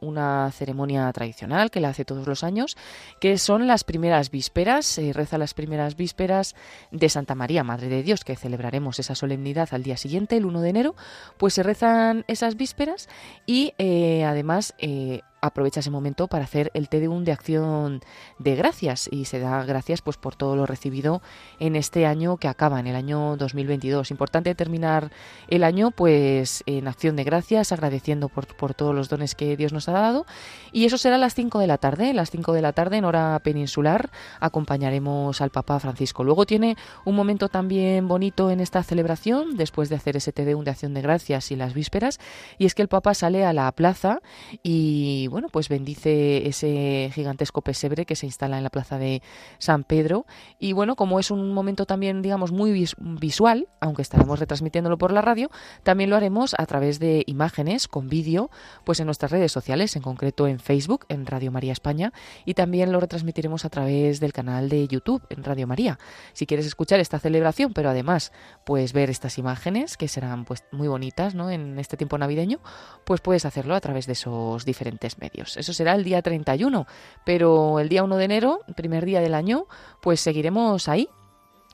una 0.00 0.50
ceremonia 0.50 1.12
tradicional 1.12 1.35
que 1.70 1.80
la 1.80 1.90
hace 1.90 2.04
todos 2.04 2.26
los 2.26 2.42
años, 2.42 2.76
que 3.20 3.36
son 3.38 3.66
las 3.66 3.84
primeras 3.84 4.30
vísperas, 4.30 4.86
se 4.86 5.12
reza 5.12 5.36
las 5.38 5.54
primeras 5.54 5.96
vísperas 5.96 6.54
de 6.90 7.08
Santa 7.08 7.34
María, 7.34 7.62
Madre 7.62 7.88
de 7.88 8.02
Dios, 8.02 8.24
que 8.24 8.36
celebraremos 8.36 8.98
esa 8.98 9.14
solemnidad 9.14 9.68
al 9.72 9.82
día 9.82 9.96
siguiente, 9.96 10.36
el 10.36 10.46
1 10.46 10.60
de 10.62 10.70
enero, 10.70 10.94
pues 11.36 11.54
se 11.54 11.62
rezan 11.62 12.24
esas 12.26 12.56
vísperas 12.56 13.08
y 13.44 13.74
eh, 13.78 14.24
además 14.24 14.74
eh, 14.78 15.20
aprovecha 15.46 15.80
ese 15.80 15.90
momento 15.90 16.28
para 16.28 16.44
hacer 16.44 16.70
el 16.74 16.88
Te 16.88 17.00
Deum 17.00 17.24
de 17.24 17.32
acción 17.32 18.00
de 18.38 18.56
gracias 18.56 19.08
y 19.10 19.24
se 19.24 19.38
da 19.38 19.64
gracias 19.64 20.02
pues 20.02 20.16
por 20.16 20.36
todo 20.36 20.56
lo 20.56 20.66
recibido 20.66 21.22
en 21.58 21.76
este 21.76 22.06
año 22.06 22.36
que 22.36 22.48
acaba, 22.48 22.80
en 22.80 22.86
el 22.86 22.96
año 22.96 23.36
2022. 23.36 24.10
Importante 24.10 24.54
terminar 24.54 25.10
el 25.48 25.64
año 25.64 25.90
pues 25.90 26.62
en 26.66 26.88
acción 26.88 27.16
de 27.16 27.24
gracias, 27.24 27.72
agradeciendo 27.72 28.28
por, 28.28 28.46
por 28.56 28.74
todos 28.74 28.94
los 28.94 29.08
dones 29.08 29.34
que 29.34 29.56
Dios 29.56 29.72
nos 29.72 29.88
ha 29.88 29.92
dado 29.92 30.26
y 30.72 30.84
eso 30.84 30.98
será 30.98 31.16
a 31.16 31.18
las 31.18 31.34
5 31.34 31.58
de 31.58 31.66
la 31.66 31.78
tarde, 31.78 32.12
las 32.12 32.30
5 32.30 32.52
de 32.52 32.62
la 32.62 32.72
tarde 32.72 32.96
en 32.96 33.04
hora 33.04 33.38
peninsular 33.42 34.10
acompañaremos 34.40 35.40
al 35.40 35.50
Papa 35.50 35.78
Francisco. 35.80 36.24
Luego 36.24 36.46
tiene 36.46 36.76
un 37.04 37.16
momento 37.16 37.48
también 37.48 38.08
bonito 38.08 38.50
en 38.50 38.60
esta 38.60 38.82
celebración 38.82 39.56
después 39.56 39.88
de 39.88 39.96
hacer 39.96 40.16
ese 40.16 40.32
Te 40.32 40.44
Deum 40.44 40.64
de 40.64 40.70
acción 40.70 40.94
de 40.94 41.02
gracias 41.02 41.50
y 41.50 41.56
las 41.56 41.74
vísperas 41.74 42.18
y 42.58 42.66
es 42.66 42.74
que 42.74 42.82
el 42.82 42.88
Papa 42.88 43.14
sale 43.14 43.44
a 43.44 43.52
la 43.52 43.70
plaza 43.72 44.20
y 44.62 45.28
bueno, 45.36 45.50
pues 45.50 45.68
bendice 45.68 46.48
ese 46.48 47.10
gigantesco 47.12 47.60
pesebre 47.60 48.06
que 48.06 48.16
se 48.16 48.24
instala 48.24 48.56
en 48.56 48.64
la 48.64 48.70
plaza 48.70 48.96
de 48.96 49.20
San 49.58 49.84
Pedro. 49.84 50.24
Y 50.58 50.72
bueno, 50.72 50.96
como 50.96 51.20
es 51.20 51.30
un 51.30 51.52
momento 51.52 51.84
también, 51.84 52.22
digamos, 52.22 52.52
muy 52.52 52.88
visual, 52.96 53.68
aunque 53.80 54.00
estaremos 54.00 54.40
retransmitiéndolo 54.40 54.96
por 54.96 55.12
la 55.12 55.20
radio, 55.20 55.50
también 55.82 56.08
lo 56.08 56.16
haremos 56.16 56.54
a 56.56 56.64
través 56.64 57.00
de 57.00 57.22
imágenes 57.26 57.86
con 57.86 58.08
vídeo, 58.08 58.48
pues 58.84 58.98
en 58.98 59.04
nuestras 59.04 59.30
redes 59.30 59.52
sociales, 59.52 59.94
en 59.94 60.00
concreto 60.00 60.46
en 60.46 60.58
Facebook, 60.58 61.04
en 61.10 61.26
Radio 61.26 61.52
María 61.52 61.72
España, 61.72 62.14
y 62.46 62.54
también 62.54 62.90
lo 62.90 62.98
retransmitiremos 62.98 63.66
a 63.66 63.68
través 63.68 64.20
del 64.20 64.32
canal 64.32 64.70
de 64.70 64.88
YouTube, 64.88 65.22
en 65.28 65.44
Radio 65.44 65.66
María. 65.66 65.98
Si 66.32 66.46
quieres 66.46 66.64
escuchar 66.64 66.98
esta 66.98 67.18
celebración, 67.18 67.74
pero 67.74 67.90
además, 67.90 68.32
pues 68.64 68.94
ver 68.94 69.10
estas 69.10 69.36
imágenes, 69.36 69.98
que 69.98 70.08
serán 70.08 70.46
pues 70.46 70.64
muy 70.72 70.88
bonitas, 70.88 71.34
¿no? 71.34 71.50
En 71.50 71.78
este 71.78 71.98
tiempo 71.98 72.16
navideño, 72.16 72.60
pues 73.04 73.20
puedes 73.20 73.44
hacerlo 73.44 73.74
a 73.74 73.82
través 73.82 74.06
de 74.06 74.14
esos 74.14 74.64
diferentes 74.64 75.15
medios. 75.18 75.56
Eso 75.56 75.72
será 75.72 75.94
el 75.94 76.04
día 76.04 76.22
31, 76.22 76.86
pero 77.24 77.80
el 77.80 77.88
día 77.88 78.02
1 78.02 78.16
de 78.16 78.24
enero, 78.24 78.60
primer 78.74 79.04
día 79.04 79.20
del 79.20 79.34
año, 79.34 79.66
pues 80.00 80.20
seguiremos 80.20 80.88
ahí 80.88 81.08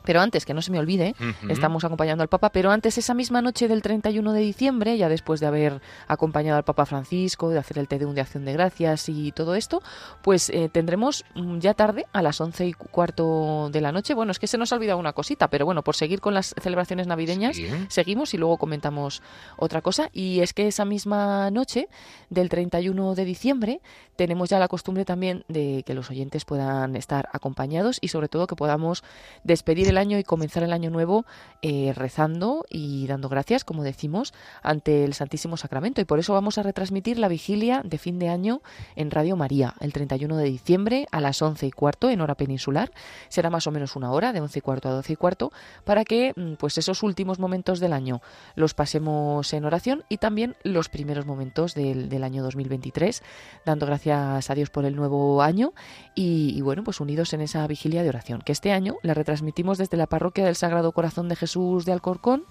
pero 0.04 0.20
antes, 0.20 0.44
que 0.44 0.54
no 0.54 0.62
se 0.62 0.70
me 0.70 0.78
olvide, 0.78 1.14
estamos 1.48 1.84
acompañando 1.84 2.22
al 2.22 2.28
Papa, 2.28 2.50
pero 2.50 2.70
antes, 2.70 2.98
esa 2.98 3.14
misma 3.14 3.42
noche 3.42 3.68
del 3.68 3.82
31 3.82 4.32
de 4.32 4.40
diciembre, 4.40 4.96
ya 4.96 5.08
después 5.08 5.40
de 5.40 5.46
haber 5.46 5.80
acompañado 6.08 6.58
al 6.58 6.64
Papa 6.64 6.86
Francisco, 6.86 7.50
de 7.50 7.58
hacer 7.58 7.78
el 7.78 7.88
Tedeum 7.88 8.14
de 8.14 8.20
Acción 8.20 8.44
de 8.44 8.52
Gracias 8.52 9.08
y 9.08 9.32
todo 9.32 9.54
esto, 9.54 9.82
pues 10.22 10.50
eh, 10.50 10.68
tendremos 10.72 11.24
mm, 11.34 11.58
ya 11.58 11.74
tarde, 11.74 12.06
a 12.12 12.22
las 12.22 12.40
once 12.40 12.66
y 12.66 12.72
cuarto 12.72 13.70
de 13.70 13.80
la 13.80 13.92
noche, 13.92 14.14
bueno, 14.14 14.32
es 14.32 14.38
que 14.38 14.46
se 14.46 14.58
nos 14.58 14.72
ha 14.72 14.76
olvidado 14.76 14.98
una 14.98 15.12
cosita, 15.12 15.48
pero 15.48 15.64
bueno, 15.64 15.82
por 15.82 15.96
seguir 15.96 16.20
con 16.20 16.34
las 16.34 16.54
celebraciones 16.60 17.06
navideñas, 17.06 17.56
seguimos 17.88 18.34
y 18.34 18.38
luego 18.38 18.58
comentamos 18.58 19.22
otra 19.56 19.80
cosa, 19.80 20.08
y 20.12 20.40
es 20.40 20.52
que 20.52 20.66
esa 20.68 20.84
misma 20.84 21.50
noche 21.50 21.88
del 22.30 22.48
31 22.48 23.14
de 23.14 23.24
diciembre 23.24 23.80
tenemos 24.16 24.50
ya 24.50 24.58
la 24.58 24.68
costumbre 24.68 25.04
también 25.04 25.44
de 25.48 25.82
que 25.86 25.94
los 25.94 26.10
oyentes 26.10 26.44
puedan 26.44 26.96
estar 26.96 27.28
acompañados 27.32 27.98
y 28.00 28.08
sobre 28.08 28.28
todo 28.28 28.46
que 28.46 28.56
podamos 28.56 29.02
despedir 29.44 29.91
el 29.92 29.98
año 29.98 30.18
y 30.18 30.24
comenzar 30.24 30.62
el 30.62 30.72
año 30.72 30.90
nuevo 30.90 31.26
eh, 31.60 31.92
rezando 31.94 32.64
y 32.68 33.06
dando 33.06 33.28
gracias, 33.28 33.62
como 33.62 33.84
decimos, 33.84 34.32
ante 34.62 35.04
el 35.04 35.14
Santísimo 35.14 35.56
Sacramento. 35.56 36.00
Y 36.00 36.04
por 36.04 36.18
eso 36.18 36.32
vamos 36.32 36.58
a 36.58 36.62
retransmitir 36.62 37.18
la 37.18 37.28
vigilia 37.28 37.82
de 37.84 37.98
fin 37.98 38.18
de 38.18 38.28
año 38.28 38.62
en 38.96 39.10
Radio 39.10 39.36
María, 39.36 39.74
el 39.80 39.92
31 39.92 40.36
de 40.36 40.44
diciembre 40.44 41.06
a 41.12 41.20
las 41.20 41.40
11 41.40 41.66
y 41.66 41.70
cuarto 41.70 42.10
en 42.10 42.20
hora 42.20 42.34
peninsular. 42.34 42.90
Será 43.28 43.50
más 43.50 43.66
o 43.66 43.70
menos 43.70 43.94
una 43.94 44.10
hora, 44.10 44.32
de 44.32 44.40
11 44.40 44.58
y 44.58 44.62
cuarto 44.62 44.88
a 44.88 44.92
12 44.92 45.12
y 45.12 45.16
cuarto, 45.16 45.52
para 45.84 46.04
que 46.04 46.32
mm, 46.34 46.54
pues 46.54 46.78
esos 46.78 47.02
últimos 47.02 47.38
momentos 47.38 47.78
del 47.78 47.92
año 47.92 48.22
los 48.54 48.74
pasemos 48.74 49.52
en 49.52 49.64
oración 49.64 50.04
y 50.08 50.16
también 50.16 50.56
los 50.64 50.88
primeros 50.88 51.26
momentos 51.26 51.74
del, 51.74 52.08
del 52.08 52.24
año 52.24 52.42
2023, 52.42 53.22
dando 53.66 53.86
gracias 53.86 54.48
a 54.50 54.54
Dios 54.54 54.70
por 54.70 54.86
el 54.86 54.96
nuevo 54.96 55.42
año 55.42 55.74
y, 56.14 56.54
y 56.56 56.60
bueno, 56.62 56.82
pues 56.82 57.00
unidos 57.00 57.32
en 57.34 57.42
esa 57.42 57.66
vigilia 57.66 58.02
de 58.02 58.08
oración, 58.08 58.40
que 58.40 58.52
este 58.52 58.72
año 58.72 58.96
la 59.02 59.14
retransmitimos 59.14 59.78
desde 59.82 59.96
la 59.96 60.06
parroquia 60.06 60.44
del 60.44 60.56
Sagrado 60.56 60.92
Corazón 60.92 61.28
de 61.28 61.36
Jesús 61.36 61.84
de 61.84 61.92
Alcorcón. 61.92 62.44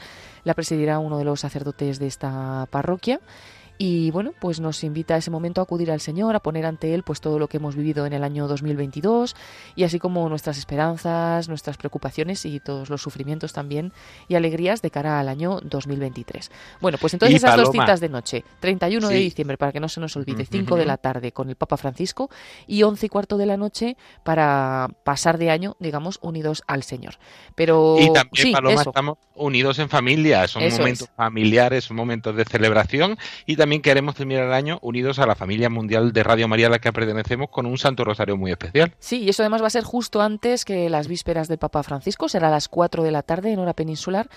La 0.43 0.53
presidirá 0.53 0.99
uno 0.99 1.17
de 1.17 1.23
los 1.23 1.39
sacerdotes 1.39 1.97
de 1.97 2.07
esta 2.07 2.67
parroquia 2.69 3.19
y 3.83 4.11
bueno, 4.11 4.31
pues 4.39 4.59
nos 4.59 4.83
invita 4.83 5.15
a 5.15 5.17
ese 5.17 5.31
momento 5.31 5.59
a 5.59 5.63
acudir 5.63 5.89
al 5.89 6.01
Señor, 6.01 6.35
a 6.35 6.39
poner 6.39 6.67
ante 6.67 6.93
Él 6.93 7.01
pues 7.01 7.19
todo 7.19 7.39
lo 7.39 7.47
que 7.47 7.57
hemos 7.57 7.75
vivido 7.75 8.05
en 8.05 8.13
el 8.13 8.23
año 8.23 8.47
2022 8.47 9.35
y 9.75 9.85
así 9.85 9.97
como 9.97 10.29
nuestras 10.29 10.59
esperanzas, 10.59 11.49
nuestras 11.49 11.77
preocupaciones 11.77 12.45
y 12.45 12.59
todos 12.59 12.91
los 12.91 13.01
sufrimientos 13.01 13.53
también 13.53 13.91
y 14.27 14.35
alegrías 14.35 14.83
de 14.83 14.91
cara 14.91 15.19
al 15.19 15.27
año 15.27 15.59
2023. 15.63 16.51
Bueno, 16.79 16.99
pues 17.01 17.13
entonces 17.13 17.37
esas 17.37 17.57
dos 17.57 17.71
citas 17.71 17.99
de 17.99 18.09
noche, 18.09 18.45
31 18.59 19.07
de 19.07 19.15
diciembre 19.15 19.57
para 19.57 19.71
que 19.71 19.79
no 19.79 19.89
se 19.89 19.99
nos 19.99 20.15
olvide, 20.15 20.45
5 20.45 20.75
de 20.75 20.85
la 20.85 20.97
tarde 20.97 21.31
con 21.31 21.49
el 21.49 21.55
Papa 21.55 21.75
Francisco 21.75 22.29
y 22.67 22.83
11 22.83 23.07
y 23.07 23.09
cuarto 23.09 23.37
de 23.37 23.47
la 23.47 23.57
noche 23.57 23.97
para 24.23 24.89
pasar 25.03 25.39
de 25.39 25.49
año, 25.49 25.75
digamos, 25.79 26.19
unidos 26.21 26.61
al 26.67 26.83
Señor. 26.83 27.15
Pero 27.55 27.97
y 27.99 28.13
también 28.13 28.51
Paloma, 28.51 28.83
estamos 28.83 29.17
unidos 29.33 29.79
en 29.79 29.89
familia, 29.89 30.47
son 30.47 30.69
momentos 30.69 31.09
familiares, 31.15 31.85
son 31.85 31.97
momentos 31.97 32.35
de 32.35 32.45
celebración 32.45 33.17
y 33.47 33.55
también 33.71 33.83
queremos 33.83 34.15
terminar 34.15 34.43
el 34.47 34.51
año 34.51 34.79
unidos 34.81 35.17
a 35.19 35.25
la 35.25 35.33
familia 35.33 35.69
mundial 35.69 36.11
de 36.11 36.23
Radio 36.23 36.45
María 36.49 36.67
a 36.67 36.69
la 36.69 36.79
que 36.79 36.91
pertenecemos 36.91 37.47
con 37.49 37.65
un 37.65 37.77
Santo 37.77 38.03
Rosario 38.03 38.35
muy 38.35 38.51
especial. 38.51 38.93
Sí, 38.99 39.19
y 39.19 39.29
eso 39.29 39.43
además 39.43 39.61
va 39.63 39.67
a 39.67 39.69
ser 39.69 39.85
justo 39.85 40.21
antes 40.21 40.65
que 40.65 40.89
las 40.89 41.07
vísperas 41.07 41.47
del 41.47 41.57
Papa 41.57 41.81
Francisco, 41.81 42.27
será 42.27 42.49
a 42.49 42.51
las 42.51 42.67
4 42.67 43.01
de 43.01 43.11
la 43.11 43.23
tarde 43.23 43.53
en 43.53 43.59
hora 43.59 43.71
peninsular. 43.73 44.27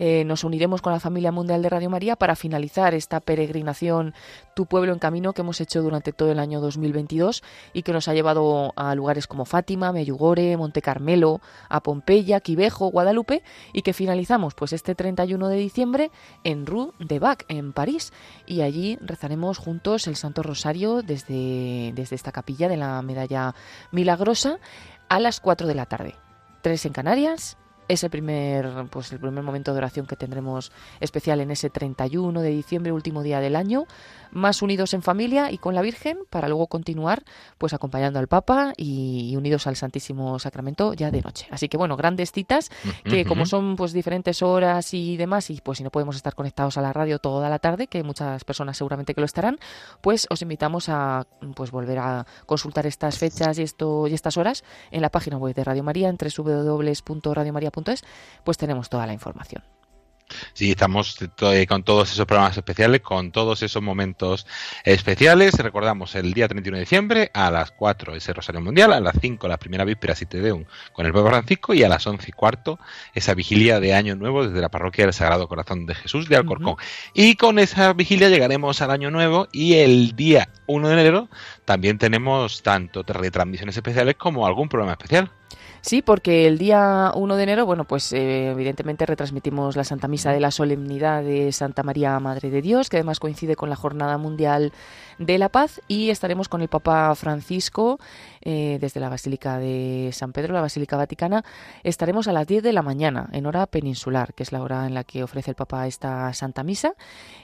Eh, 0.00 0.22
nos 0.24 0.44
uniremos 0.44 0.80
con 0.80 0.92
la 0.92 1.00
familia 1.00 1.32
mundial 1.32 1.60
de 1.60 1.68
Radio 1.68 1.90
María 1.90 2.14
para 2.14 2.36
finalizar 2.36 2.94
esta 2.94 3.18
peregrinación 3.18 4.14
Tu 4.54 4.66
pueblo 4.66 4.92
en 4.92 5.00
camino 5.00 5.32
que 5.32 5.42
hemos 5.42 5.60
hecho 5.60 5.82
durante 5.82 6.12
todo 6.12 6.30
el 6.30 6.38
año 6.38 6.60
2022 6.60 7.42
y 7.72 7.82
que 7.82 7.92
nos 7.92 8.06
ha 8.06 8.14
llevado 8.14 8.72
a 8.76 8.94
lugares 8.94 9.26
como 9.26 9.44
Fátima, 9.44 9.92
Meyugore, 9.92 10.56
Monte 10.56 10.82
Carmelo, 10.82 11.40
a 11.68 11.82
Pompeya, 11.82 12.38
Quivejo, 12.38 12.92
Guadalupe 12.92 13.42
y 13.72 13.82
que 13.82 13.92
finalizamos 13.92 14.54
pues 14.54 14.72
este 14.72 14.94
31 14.94 15.48
de 15.48 15.56
diciembre 15.56 16.10
en 16.44 16.64
Rue 16.64 16.92
de 17.00 17.18
Bac, 17.18 17.44
en 17.48 17.72
París. 17.72 18.12
Y 18.46 18.60
allí 18.60 18.98
rezaremos 19.00 19.58
juntos 19.58 20.06
el 20.06 20.14
Santo 20.14 20.44
Rosario 20.44 21.02
desde, 21.02 21.92
desde 21.94 22.14
esta 22.14 22.30
capilla 22.30 22.68
de 22.68 22.76
la 22.76 23.02
Medalla 23.02 23.56
Milagrosa 23.90 24.60
a 25.08 25.18
las 25.18 25.40
4 25.40 25.66
de 25.66 25.74
la 25.74 25.86
tarde. 25.86 26.14
Tres 26.62 26.84
en 26.86 26.92
Canarias, 26.92 27.56
ese 27.88 28.10
primer, 28.10 28.86
pues 28.90 29.12
el 29.12 29.18
primer 29.18 29.42
momento 29.42 29.72
de 29.72 29.78
oración 29.78 30.06
que 30.06 30.16
tendremos 30.16 30.72
especial 31.00 31.40
en 31.40 31.50
ese 31.50 31.70
31 31.70 32.40
de 32.40 32.50
diciembre, 32.50 32.92
último 32.92 33.22
día 33.22 33.40
del 33.40 33.56
año, 33.56 33.86
más 34.30 34.62
unidos 34.62 34.94
en 34.94 35.02
familia 35.02 35.50
y 35.50 35.58
con 35.58 35.74
la 35.74 35.82
Virgen 35.82 36.18
para 36.30 36.48
luego 36.48 36.66
continuar 36.66 37.24
pues 37.56 37.72
acompañando 37.72 38.18
al 38.18 38.28
Papa 38.28 38.72
y, 38.76 39.34
unidos 39.36 39.66
al 39.66 39.76
Santísimo 39.76 40.38
Sacramento 40.38 40.94
ya 40.94 41.10
de 41.10 41.22
noche. 41.22 41.48
Así 41.50 41.68
que 41.68 41.76
bueno, 41.76 41.96
grandes 41.96 42.32
citas 42.32 42.70
que 43.04 43.24
como 43.24 43.46
son 43.46 43.76
pues 43.76 43.92
diferentes 43.92 44.42
horas 44.42 44.92
y 44.94 45.16
demás 45.16 45.50
y 45.50 45.60
pues 45.60 45.78
si 45.78 45.84
no 45.84 45.90
podemos 45.90 46.16
estar 46.16 46.34
conectados 46.34 46.76
a 46.76 46.82
la 46.82 46.92
radio 46.92 47.18
toda 47.18 47.48
la 47.48 47.58
tarde, 47.58 47.86
que 47.86 48.02
muchas 48.02 48.44
personas 48.44 48.76
seguramente 48.76 49.14
que 49.14 49.20
lo 49.20 49.24
estarán, 49.24 49.58
pues 50.00 50.26
os 50.30 50.42
invitamos 50.42 50.88
a 50.88 51.26
pues 51.54 51.70
volver 51.70 51.98
a 51.98 52.26
consultar 52.46 52.86
estas 52.86 53.18
fechas 53.18 53.58
y 53.58 53.62
esto 53.62 54.06
y 54.06 54.14
estas 54.14 54.36
horas 54.36 54.64
en 54.90 55.02
la 55.02 55.10
página 55.10 55.38
web 55.38 55.54
de 55.54 55.64
Radio 55.64 55.82
María 55.82 56.08
en 56.08 56.16
pues 58.44 58.58
tenemos 58.58 58.88
toda 58.88 59.06
la 59.06 59.12
información. 59.12 59.62
Sí, 60.52 60.70
estamos 60.72 61.16
eh, 61.40 61.66
con 61.66 61.82
todos 61.82 62.12
esos 62.12 62.26
programas 62.26 62.56
especiales, 62.56 63.00
con 63.00 63.32
todos 63.32 63.62
esos 63.62 63.82
momentos 63.82 64.46
especiales. 64.84 65.54
Recordamos 65.54 66.14
el 66.14 66.32
día 66.34 66.48
31 66.48 66.76
de 66.76 66.80
diciembre 66.80 67.30
a 67.32 67.50
las 67.50 67.70
4 67.70 68.14
ese 68.14 68.32
Rosario 68.32 68.60
Mundial, 68.60 68.92
a 68.92 69.00
las 69.00 69.16
5 69.20 69.48
la 69.48 69.56
primera 69.56 69.84
víspera 69.84 70.14
y 70.20 70.26
Te 70.26 70.38
con 70.92 71.06
el 71.06 71.12
Papa 71.12 71.30
Francisco 71.30 71.74
y 71.74 71.82
a 71.82 71.88
las 71.88 72.06
11 72.06 72.26
y 72.28 72.32
cuarto 72.32 72.78
esa 73.14 73.34
vigilia 73.34 73.80
de 73.80 73.94
Año 73.94 74.16
Nuevo 74.16 74.46
desde 74.46 74.60
la 74.60 74.68
parroquia 74.68 75.04
del 75.04 75.14
Sagrado 75.14 75.48
Corazón 75.48 75.86
de 75.86 75.94
Jesús 75.94 76.28
de 76.28 76.36
Alcorcón. 76.36 76.76
Y 77.14 77.36
con 77.36 77.58
esa 77.58 77.92
vigilia 77.92 78.28
llegaremos 78.28 78.82
al 78.82 78.90
Año 78.90 79.10
Nuevo 79.10 79.48
y 79.52 79.74
el 79.74 80.14
día 80.14 80.48
1 80.66 80.88
de 80.88 80.94
enero 80.94 81.28
también 81.64 81.98
tenemos 81.98 82.62
tanto 82.62 83.02
retransmisiones 83.02 83.76
especiales 83.76 84.16
como 84.16 84.46
algún 84.46 84.68
programa 84.68 84.92
especial. 84.92 85.30
Sí, 85.80 86.02
porque 86.02 86.46
el 86.46 86.58
día 86.58 87.12
1 87.14 87.36
de 87.36 87.42
enero, 87.42 87.64
bueno, 87.64 87.84
pues 87.84 88.12
eh, 88.12 88.50
evidentemente 88.50 89.06
retransmitimos 89.06 89.76
la 89.76 89.84
Santa 89.84 90.08
Misa 90.08 90.32
de 90.32 90.40
la 90.40 90.50
Solemnidad 90.50 91.22
de 91.22 91.52
Santa 91.52 91.82
María, 91.82 92.18
Madre 92.18 92.50
de 92.50 92.62
Dios, 92.62 92.88
que 92.88 92.96
además 92.96 93.20
coincide 93.20 93.56
con 93.56 93.70
la 93.70 93.76
Jornada 93.76 94.18
Mundial 94.18 94.72
de 95.18 95.38
la 95.38 95.48
Paz, 95.48 95.80
y 95.88 96.10
estaremos 96.10 96.48
con 96.48 96.62
el 96.62 96.68
Papa 96.68 97.14
Francisco 97.14 97.98
eh, 98.42 98.78
desde 98.80 99.00
la 99.00 99.08
Basílica 99.08 99.58
de 99.58 100.10
San 100.12 100.32
Pedro, 100.32 100.54
la 100.54 100.60
Basílica 100.60 100.96
Vaticana. 100.96 101.44
Estaremos 101.82 102.28
a 102.28 102.32
las 102.32 102.46
10 102.46 102.62
de 102.62 102.72
la 102.72 102.82
mañana, 102.82 103.28
en 103.32 103.46
hora 103.46 103.66
peninsular, 103.66 104.34
que 104.34 104.42
es 104.42 104.52
la 104.52 104.62
hora 104.62 104.86
en 104.86 104.94
la 104.94 105.04
que 105.04 105.22
ofrece 105.22 105.50
el 105.50 105.56
Papa 105.56 105.86
esta 105.86 106.32
Santa 106.34 106.62
Misa. 106.62 106.94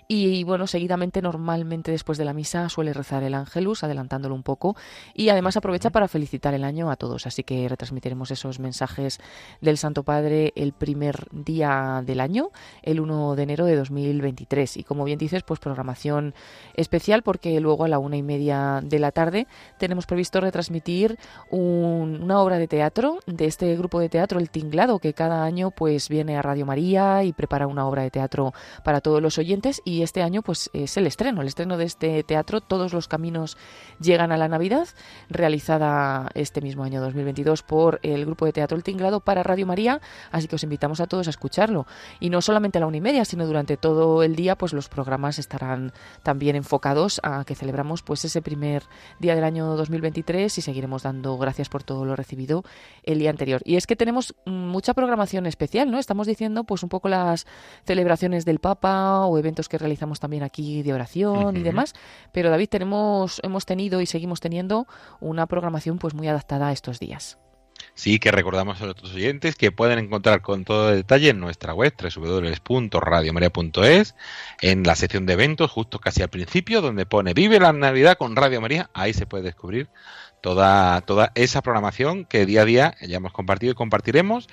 Y 0.06 0.44
bueno, 0.44 0.66
seguidamente, 0.66 1.22
normalmente 1.22 1.90
después 1.90 2.18
de 2.18 2.24
la 2.24 2.34
misa, 2.34 2.68
suele 2.68 2.92
rezar 2.92 3.22
el 3.22 3.34
Ángelus, 3.34 3.84
adelantándolo 3.84 4.34
un 4.34 4.42
poco, 4.42 4.76
y 5.14 5.30
además 5.30 5.56
aprovecha 5.56 5.90
para 5.90 6.08
felicitar 6.08 6.54
el 6.54 6.64
año 6.64 6.90
a 6.90 6.96
todos. 6.96 7.26
Así 7.26 7.42
que 7.42 7.68
retransmitiremos 7.68 8.30
esos 8.30 8.60
mensajes 8.60 9.18
del 9.60 9.78
Santo 9.78 10.02
Padre 10.02 10.52
el 10.56 10.72
primer 10.72 11.26
día 11.32 12.02
del 12.04 12.20
año, 12.20 12.50
el 12.82 13.00
1 13.00 13.34
de 13.34 13.42
enero 13.42 13.64
de 13.64 13.76
2023. 13.76 14.76
Y 14.76 14.84
como 14.84 15.04
bien 15.04 15.18
dices, 15.18 15.42
pues 15.42 15.58
programación 15.58 16.34
especial 16.74 17.22
porque 17.22 17.58
luego 17.60 17.84
a 17.84 17.88
la 17.88 17.98
una 17.98 18.16
y 18.16 18.22
media 18.22 18.80
de 18.82 18.98
la 18.98 19.10
tarde 19.10 19.46
tenemos 19.78 20.06
previsto 20.06 20.40
retransmitir 20.40 20.83
una 21.50 22.40
obra 22.40 22.58
de 22.58 22.68
teatro 22.68 23.18
de 23.26 23.46
este 23.46 23.74
grupo 23.76 24.00
de 24.00 24.08
teatro, 24.08 24.38
El 24.38 24.50
Tinglado, 24.50 24.98
que 24.98 25.14
cada 25.14 25.44
año 25.44 25.70
pues 25.70 26.08
viene 26.08 26.36
a 26.36 26.42
Radio 26.42 26.66
María 26.66 27.24
y 27.24 27.32
prepara 27.32 27.66
una 27.66 27.86
obra 27.86 28.02
de 28.02 28.10
teatro 28.10 28.52
para 28.84 29.00
todos 29.00 29.22
los 29.22 29.38
oyentes 29.38 29.80
y 29.84 30.02
este 30.02 30.22
año 30.22 30.42
pues 30.42 30.70
es 30.72 30.96
el 30.96 31.06
estreno, 31.06 31.40
el 31.40 31.48
estreno 31.48 31.76
de 31.76 31.84
este 31.84 32.22
teatro, 32.22 32.60
Todos 32.60 32.92
los 32.92 33.08
caminos 33.08 33.56
llegan 34.00 34.32
a 34.32 34.36
la 34.36 34.48
Navidad, 34.48 34.88
realizada 35.28 36.30
este 36.34 36.60
mismo 36.60 36.84
año 36.84 37.00
2022 37.00 37.62
por 37.62 38.00
el 38.02 38.26
grupo 38.26 38.44
de 38.46 38.52
teatro 38.52 38.76
El 38.76 38.84
Tinglado 38.84 39.20
para 39.20 39.42
Radio 39.42 39.66
María, 39.66 40.00
así 40.30 40.48
que 40.48 40.56
os 40.56 40.62
invitamos 40.62 41.00
a 41.00 41.06
todos 41.06 41.26
a 41.26 41.30
escucharlo. 41.30 41.86
Y 42.20 42.30
no 42.30 42.42
solamente 42.42 42.78
a 42.78 42.80
la 42.80 42.86
una 42.86 42.98
y 42.98 43.00
media, 43.00 43.24
sino 43.24 43.46
durante 43.46 43.76
todo 43.76 44.22
el 44.22 44.36
día, 44.36 44.56
pues 44.56 44.72
los 44.72 44.88
programas 44.88 45.38
estarán 45.38 45.92
también 46.22 46.56
enfocados 46.56 47.20
a 47.22 47.44
que 47.44 47.54
celebramos 47.54 48.02
pues 48.02 48.24
ese 48.24 48.42
primer 48.42 48.84
día 49.18 49.34
del 49.34 49.44
año 49.44 49.76
2023 49.76 50.56
y 50.58 50.60
seguiremos 50.74 51.04
dando 51.04 51.38
gracias 51.38 51.68
por 51.68 51.84
todo 51.84 52.04
lo 52.04 52.16
recibido 52.16 52.64
el 53.04 53.20
día 53.20 53.30
anterior. 53.30 53.62
Y 53.64 53.76
es 53.76 53.86
que 53.86 53.94
tenemos 53.94 54.34
mucha 54.44 54.92
programación 54.92 55.46
especial, 55.46 55.88
¿no? 55.88 56.00
Estamos 56.00 56.26
diciendo 56.26 56.64
pues 56.64 56.82
un 56.82 56.88
poco 56.88 57.08
las 57.08 57.46
celebraciones 57.84 58.44
del 58.44 58.58
Papa 58.58 59.24
o 59.24 59.38
eventos 59.38 59.68
que 59.68 59.78
realizamos 59.78 60.18
también 60.18 60.42
aquí 60.42 60.82
de 60.82 60.92
oración 60.92 61.56
y 61.56 61.62
demás, 61.62 61.94
pero 62.32 62.50
David 62.50 62.68
tenemos 62.68 63.40
hemos 63.44 63.66
tenido 63.66 64.00
y 64.00 64.06
seguimos 64.06 64.40
teniendo 64.40 64.88
una 65.20 65.46
programación 65.46 65.98
pues 65.98 66.12
muy 66.12 66.26
adaptada 66.26 66.68
a 66.68 66.72
estos 66.72 66.98
días. 66.98 67.38
Sí, 67.94 68.18
que 68.18 68.32
recordamos 68.32 68.80
a 68.80 68.86
nuestros 68.86 69.14
oyentes 69.14 69.54
que 69.54 69.70
pueden 69.70 69.98
encontrar 69.98 70.42
con 70.42 70.64
todo 70.64 70.90
detalle 70.90 71.30
en 71.30 71.38
nuestra 71.38 71.74
web 71.74 71.94
www.radiomaria.es 71.96 74.16
en 74.60 74.82
la 74.82 74.96
sección 74.96 75.26
de 75.26 75.34
eventos, 75.34 75.70
justo 75.70 76.00
casi 76.00 76.22
al 76.22 76.28
principio, 76.28 76.80
donde 76.80 77.06
pone 77.06 77.34
Vive 77.34 77.60
la 77.60 77.72
Navidad 77.72 78.18
con 78.18 78.34
Radio 78.34 78.60
María. 78.60 78.90
Ahí 78.94 79.12
se 79.12 79.26
puede 79.26 79.44
descubrir 79.44 79.88
toda, 80.40 81.00
toda 81.02 81.30
esa 81.34 81.62
programación 81.62 82.24
que 82.24 82.46
día 82.46 82.62
a 82.62 82.64
día 82.64 82.96
ya 83.00 83.16
hemos 83.16 83.32
compartido 83.32 83.72
y 83.72 83.76
compartiremos 83.76 84.48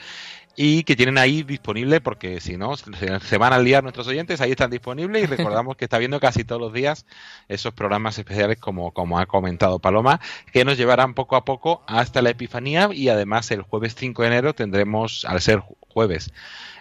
y 0.55 0.83
que 0.83 0.95
tienen 0.95 1.17
ahí 1.17 1.43
disponible 1.43 2.01
porque 2.01 2.39
si 2.39 2.57
no 2.57 2.75
se 2.75 3.37
van 3.37 3.53
a 3.53 3.59
liar 3.59 3.83
nuestros 3.83 4.07
oyentes, 4.07 4.41
ahí 4.41 4.51
están 4.51 4.69
disponibles 4.69 5.23
y 5.23 5.25
recordamos 5.37 5.77
que 5.77 5.85
está 5.85 5.97
viendo 5.97 6.19
casi 6.19 6.43
todos 6.43 6.61
los 6.61 6.73
días 6.73 7.05
esos 7.47 7.73
programas 7.73 8.17
especiales 8.17 8.57
como, 8.57 8.91
como 8.91 9.19
ha 9.19 9.25
comentado 9.25 9.79
Paloma, 9.79 10.19
que 10.51 10.65
nos 10.65 10.77
llevarán 10.77 11.13
poco 11.13 11.35
a 11.35 11.45
poco 11.45 11.83
hasta 11.87 12.21
la 12.21 12.31
Epifanía 12.31 12.89
y 12.91 13.09
además 13.09 13.51
el 13.51 13.61
jueves 13.61 13.95
5 13.95 14.21
de 14.21 14.27
enero 14.27 14.53
tendremos, 14.53 15.25
al 15.25 15.41
ser 15.41 15.63
jueves, 15.79 16.31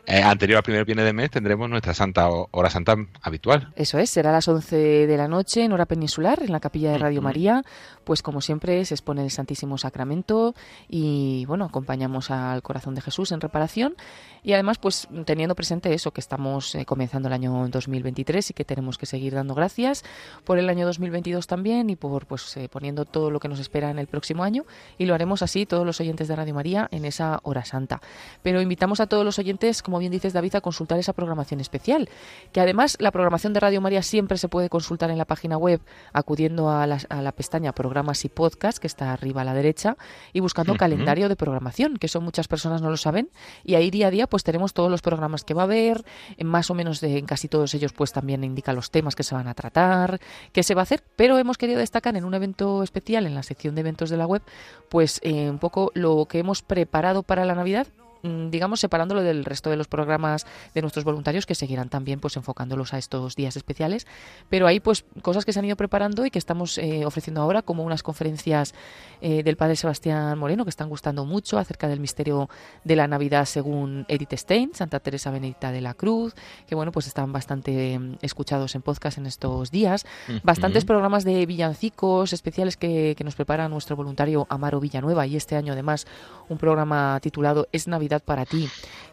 eh, 0.06 0.22
anterior 0.22 0.58
al 0.58 0.62
primer 0.62 0.84
viernes 0.84 1.06
de 1.06 1.12
mes 1.12 1.30
tendremos 1.30 1.68
nuestra 1.68 1.94
santa 1.94 2.28
hora 2.28 2.70
santa 2.70 2.96
habitual. 3.22 3.72
Eso 3.76 3.98
es, 3.98 4.10
será 4.10 4.30
a 4.30 4.32
las 4.32 4.48
11 4.48 5.06
de 5.06 5.16
la 5.16 5.28
noche 5.28 5.64
en 5.64 5.72
hora 5.72 5.86
peninsular 5.86 6.42
en 6.42 6.52
la 6.52 6.60
capilla 6.60 6.92
de 6.92 6.98
Radio 6.98 7.22
María, 7.22 7.62
pues 8.04 8.22
como 8.22 8.40
siempre 8.40 8.84
se 8.84 8.94
expone 8.94 9.22
el 9.22 9.30
Santísimo 9.30 9.78
Sacramento 9.78 10.54
y 10.88 11.44
bueno, 11.46 11.64
acompañamos 11.64 12.30
al 12.30 12.62
corazón 12.62 12.94
de 12.94 13.02
Jesús 13.02 13.32
en 13.32 13.40
reparación 13.40 13.94
y 14.42 14.52
además 14.54 14.78
pues 14.78 15.08
teniendo 15.24 15.54
presente 15.54 15.92
eso 15.92 16.12
que 16.12 16.20
estamos 16.20 16.74
eh, 16.74 16.84
comenzando 16.84 17.28
el 17.28 17.34
año 17.34 17.68
2023 17.68 18.50
y 18.50 18.54
que 18.54 18.64
tenemos 18.64 18.98
que 18.98 19.06
seguir 19.06 19.34
dando 19.34 19.54
gracias 19.54 20.04
por 20.44 20.58
el 20.58 20.68
año 20.68 20.86
2022 20.86 21.46
también 21.46 21.90
y 21.90 21.96
por 21.96 22.26
pues 22.26 22.56
eh, 22.56 22.68
poniendo 22.68 23.04
todo 23.04 23.30
lo 23.30 23.40
que 23.40 23.48
nos 23.48 23.60
espera 23.60 23.90
en 23.90 23.98
el 23.98 24.06
próximo 24.06 24.44
año 24.44 24.64
y 24.98 25.06
lo 25.06 25.14
haremos 25.14 25.42
así 25.42 25.66
todos 25.66 25.86
los 25.86 26.00
oyentes 26.00 26.28
de 26.28 26.36
Radio 26.36 26.54
María 26.54 26.88
en 26.90 27.04
esa 27.04 27.40
hora 27.42 27.64
santa. 27.64 28.00
Pero 28.42 28.60
invitamos 28.60 29.00
a 29.00 29.06
todos 29.06 29.24
los 29.24 29.38
oyentes 29.38 29.82
como 29.90 29.98
bien 29.98 30.12
dices 30.12 30.32
David, 30.32 30.54
a 30.54 30.60
consultar 30.60 31.00
esa 31.00 31.12
programación 31.12 31.58
especial. 31.58 32.08
Que 32.52 32.60
además 32.60 32.96
la 33.00 33.10
programación 33.10 33.52
de 33.52 33.58
Radio 33.58 33.80
María 33.80 34.02
siempre 34.02 34.38
se 34.38 34.46
puede 34.48 34.68
consultar 34.68 35.10
en 35.10 35.18
la 35.18 35.24
página 35.24 35.56
web 35.56 35.80
acudiendo 36.12 36.70
a 36.70 36.86
la, 36.86 37.32
pestaña 37.32 37.72
programas 37.72 38.24
y 38.24 38.28
podcast 38.28 38.78
que 38.78 38.86
está 38.86 39.12
arriba 39.12 39.40
a 39.40 39.44
la 39.44 39.52
derecha 39.52 39.96
y 40.32 40.38
buscando 40.38 40.76
calendario 40.76 41.28
de 41.28 41.34
programación, 41.34 41.96
que 41.96 42.06
eso 42.06 42.20
muchas 42.20 42.46
personas 42.46 42.82
no 42.82 42.88
lo 42.88 42.96
saben. 42.96 43.30
Y 43.64 43.74
ahí 43.74 43.90
día 43.90 44.06
a 44.06 44.10
día 44.12 44.28
pues 44.28 44.44
tenemos 44.44 44.74
todos 44.74 44.92
los 44.92 45.02
programas 45.02 45.42
que 45.42 45.54
va 45.54 45.62
a 45.62 45.64
haber, 45.64 46.04
en 46.36 46.46
más 46.46 46.70
o 46.70 46.74
menos 46.74 47.00
de, 47.00 47.18
en 47.18 47.26
casi 47.26 47.48
todos 47.48 47.74
ellos 47.74 47.92
pues 47.92 48.12
también 48.12 48.44
indica 48.44 48.72
los 48.72 48.92
temas 48.92 49.16
que 49.16 49.24
se 49.24 49.34
van 49.34 49.48
a 49.48 49.54
tratar, 49.54 50.20
qué 50.52 50.62
se 50.62 50.76
va 50.76 50.82
a 50.82 50.84
hacer, 50.84 51.02
pero 51.16 51.36
hemos 51.36 51.58
querido 51.58 51.80
destacar 51.80 52.16
en 52.16 52.24
un 52.24 52.34
evento 52.34 52.84
especial 52.84 53.26
en 53.26 53.34
la 53.34 53.42
sección 53.42 53.74
de 53.74 53.80
eventos 53.80 54.08
de 54.08 54.16
la 54.18 54.26
web 54.28 54.42
pues 54.88 55.18
eh, 55.24 55.50
un 55.50 55.58
poco 55.58 55.90
lo 55.94 56.26
que 56.26 56.38
hemos 56.38 56.62
preparado 56.62 57.24
para 57.24 57.44
la 57.44 57.56
Navidad 57.56 57.88
digamos, 58.22 58.80
separándolo 58.80 59.22
del 59.22 59.44
resto 59.44 59.70
de 59.70 59.76
los 59.76 59.88
programas 59.88 60.46
de 60.74 60.82
nuestros 60.82 61.04
voluntarios 61.04 61.46
que 61.46 61.54
seguirán 61.54 61.88
también 61.88 62.20
pues 62.20 62.36
enfocándolos 62.36 62.94
a 62.94 62.98
estos 62.98 63.36
días 63.36 63.56
especiales. 63.56 64.06
Pero 64.48 64.66
hay 64.66 64.80
pues 64.80 65.04
cosas 65.22 65.44
que 65.44 65.52
se 65.52 65.58
han 65.58 65.64
ido 65.64 65.76
preparando 65.76 66.26
y 66.26 66.30
que 66.30 66.38
estamos 66.38 66.78
eh, 66.78 67.04
ofreciendo 67.04 67.40
ahora, 67.40 67.62
como 67.62 67.84
unas 67.84 68.02
conferencias 68.02 68.74
eh, 69.20 69.42
del 69.42 69.56
padre 69.56 69.76
Sebastián 69.76 70.38
Moreno 70.38 70.64
que 70.64 70.70
están 70.70 70.88
gustando 70.88 71.24
mucho 71.24 71.58
acerca 71.58 71.88
del 71.88 72.00
misterio 72.00 72.48
de 72.84 72.96
la 72.96 73.06
Navidad 73.06 73.44
según 73.44 74.04
Edith 74.08 74.34
Stein, 74.34 74.74
Santa 74.74 75.00
Teresa 75.00 75.30
Benedicta 75.30 75.72
de 75.72 75.80
la 75.80 75.94
Cruz, 75.94 76.34
que 76.66 76.74
bueno, 76.74 76.92
pues 76.92 77.06
están 77.06 77.32
bastante 77.32 77.98
mm, 77.98 78.16
escuchados 78.22 78.74
en 78.74 78.82
podcast 78.82 79.18
en 79.18 79.26
estos 79.26 79.70
días. 79.70 80.06
Bastantes 80.42 80.84
programas 80.84 81.24
de 81.24 81.46
villancicos 81.46 82.32
especiales 82.32 82.76
que, 82.76 83.14
que 83.16 83.24
nos 83.24 83.34
prepara 83.34 83.68
nuestro 83.68 83.96
voluntario 83.96 84.46
Amaro 84.48 84.80
Villanueva 84.80 85.26
y 85.26 85.36
este 85.36 85.56
año 85.56 85.72
además 85.72 86.06
un 86.48 86.58
programa 86.58 87.18
titulado 87.20 87.68
Es 87.72 87.88
Navidad 87.88 88.09
para 88.18 88.44
ti, 88.44 88.68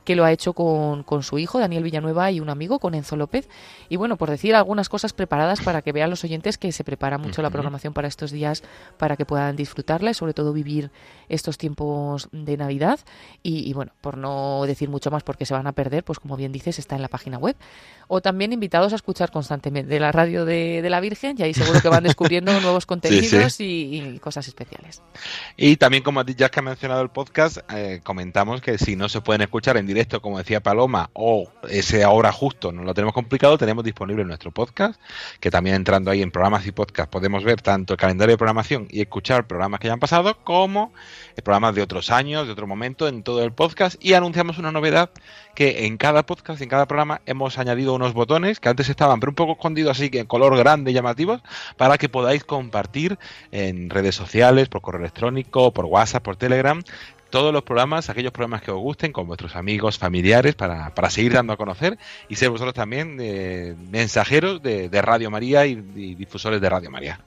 que 0.07 0.15
lo 0.15 0.23
ha 0.23 0.31
hecho 0.31 0.53
con, 0.53 1.03
con, 1.03 1.21
su 1.21 1.37
hijo, 1.37 1.59
Daniel 1.59 1.83
Villanueva, 1.83 2.31
y 2.31 2.39
un 2.39 2.49
amigo, 2.49 2.79
con 2.79 2.95
Enzo 2.95 3.17
López. 3.17 3.49
Y 3.89 3.97
bueno, 3.97 4.15
por 4.15 4.29
decir 4.29 4.55
algunas 4.55 4.87
cosas 4.87 5.11
preparadas 5.11 5.59
para 5.59 5.81
que 5.81 5.91
vean 5.91 6.09
los 6.09 6.23
oyentes 6.23 6.57
que 6.57 6.71
se 6.71 6.85
prepara 6.85 7.17
mucho 7.17 7.41
la 7.41 7.49
programación 7.49 7.93
para 7.93 8.07
estos 8.07 8.31
días, 8.31 8.63
para 8.97 9.17
que 9.17 9.25
puedan 9.25 9.57
disfrutarla 9.57 10.11
y 10.11 10.13
sobre 10.13 10.33
todo 10.33 10.53
vivir 10.53 10.91
estos 11.27 11.57
tiempos 11.57 12.29
de 12.31 12.55
Navidad. 12.55 13.01
Y, 13.43 13.73
bueno, 13.73 13.91
por 13.99 14.17
no 14.17 14.63
decir 14.65 14.87
mucho 14.87 15.11
más 15.11 15.23
porque 15.23 15.45
se 15.45 15.53
van 15.53 15.67
a 15.67 15.73
perder, 15.73 16.05
pues 16.05 16.19
como 16.19 16.37
bien 16.37 16.53
dices, 16.53 16.79
está 16.79 16.95
en 16.95 17.01
la 17.01 17.09
página 17.09 17.37
web. 17.37 17.57
O 18.07 18.21
también 18.21 18.53
invitados 18.53 18.93
a 18.93 18.95
escuchar 18.95 19.29
constantemente 19.29 19.99
la 19.99 20.13
radio 20.13 20.45
de, 20.45 20.87
la 20.87 21.01
Virgen 21.01 21.35
y 21.37 21.43
ahí 21.43 21.53
seguro 21.53 21.81
que 21.81 21.89
van 21.89 22.03
descubriendo 22.05 22.57
nuevos 22.61 22.85
contenidos 22.85 23.59
Y, 23.59 24.19
cosas 24.19 24.47
especiales. 24.47 25.01
Y 25.57 25.75
también, 25.75 26.01
como 26.01 26.23
ya 26.23 26.47
que 26.47 26.61
ha 26.61 26.63
mencionado 26.63 27.01
el 27.01 27.09
podcast, 27.09 27.57
eh, 27.73 27.99
comentamos 28.03 28.61
que 28.61 28.77
si 28.77 28.95
no 28.95 29.09
se 29.09 29.19
pueden 29.19 29.41
escuchar 29.41 29.75
en 29.75 29.85
directo, 29.85 29.96
como 30.21 30.37
decía 30.37 30.61
Paloma, 30.61 31.09
o 31.13 31.49
ese 31.69 32.03
ahora 32.03 32.31
justo 32.31 32.71
no 32.71 32.83
lo 32.83 32.93
tenemos 32.93 33.13
complicado, 33.13 33.57
tenemos 33.57 33.83
disponible 33.83 34.23
nuestro 34.25 34.51
podcast, 34.51 34.99
que 35.39 35.49
también 35.49 35.75
entrando 35.75 36.11
ahí 36.11 36.21
en 36.21 36.31
programas 36.31 36.65
y 36.67 36.71
podcast 36.71 37.09
podemos 37.09 37.43
ver 37.43 37.61
tanto 37.61 37.93
el 37.93 37.99
calendario 37.99 38.33
de 38.33 38.37
programación 38.37 38.87
y 38.89 39.01
escuchar 39.01 39.47
programas 39.47 39.79
que 39.79 39.87
ya 39.87 39.93
han 39.93 39.99
pasado, 39.99 40.37
como 40.43 40.93
programas 41.43 41.75
de 41.75 41.81
otros 41.81 42.11
años, 42.11 42.45
de 42.45 42.53
otro 42.53 42.67
momento, 42.67 43.07
en 43.07 43.23
todo 43.23 43.43
el 43.43 43.51
podcast. 43.51 44.03
Y 44.03 44.13
anunciamos 44.13 44.57
una 44.57 44.71
novedad 44.71 45.09
que 45.55 45.85
en 45.85 45.97
cada 45.97 46.25
podcast, 46.25 46.61
en 46.61 46.69
cada 46.69 46.87
programa, 46.87 47.21
hemos 47.25 47.57
añadido 47.57 47.95
unos 47.95 48.13
botones 48.13 48.59
que 48.59 48.69
antes 48.69 48.89
estaban, 48.89 49.19
pero 49.19 49.31
un 49.31 49.35
poco 49.35 49.53
escondidos, 49.53 49.97
así 49.97 50.09
que 50.09 50.19
en 50.19 50.27
color 50.27 50.55
grande 50.57 50.91
y 50.91 50.93
llamativos, 50.93 51.41
para 51.77 51.97
que 51.97 52.09
podáis 52.09 52.43
compartir 52.43 53.17
en 53.51 53.89
redes 53.89 54.15
sociales, 54.15 54.69
por 54.69 54.81
correo 54.81 55.01
electrónico, 55.01 55.73
por 55.73 55.85
WhatsApp, 55.85 56.23
por 56.23 56.35
Telegram, 56.35 56.83
todos 57.29 57.53
los 57.53 57.63
programas, 57.63 58.09
aquellos 58.09 58.31
programas 58.31 58.61
que 58.61 58.71
os 58.71 58.79
gusten 58.79 59.11
con 59.11 59.27
vuestros 59.27 59.55
amigos, 59.55 59.97
familiares, 59.97 60.55
para, 60.55 60.93
para 60.93 61.09
seguir 61.09 61.33
dando 61.33 61.53
a 61.53 61.57
conocer 61.57 61.97
y 62.29 62.35
ser 62.35 62.49
vosotros 62.49 62.73
también 62.73 63.17
eh, 63.19 63.75
mensajeros 63.91 64.61
de, 64.61 64.89
Radio 65.01 65.29
María 65.29 65.65
y, 65.65 65.75
difusores 65.75 66.59
de 66.59 66.69
Radio 66.69 66.89
María. 66.89 67.19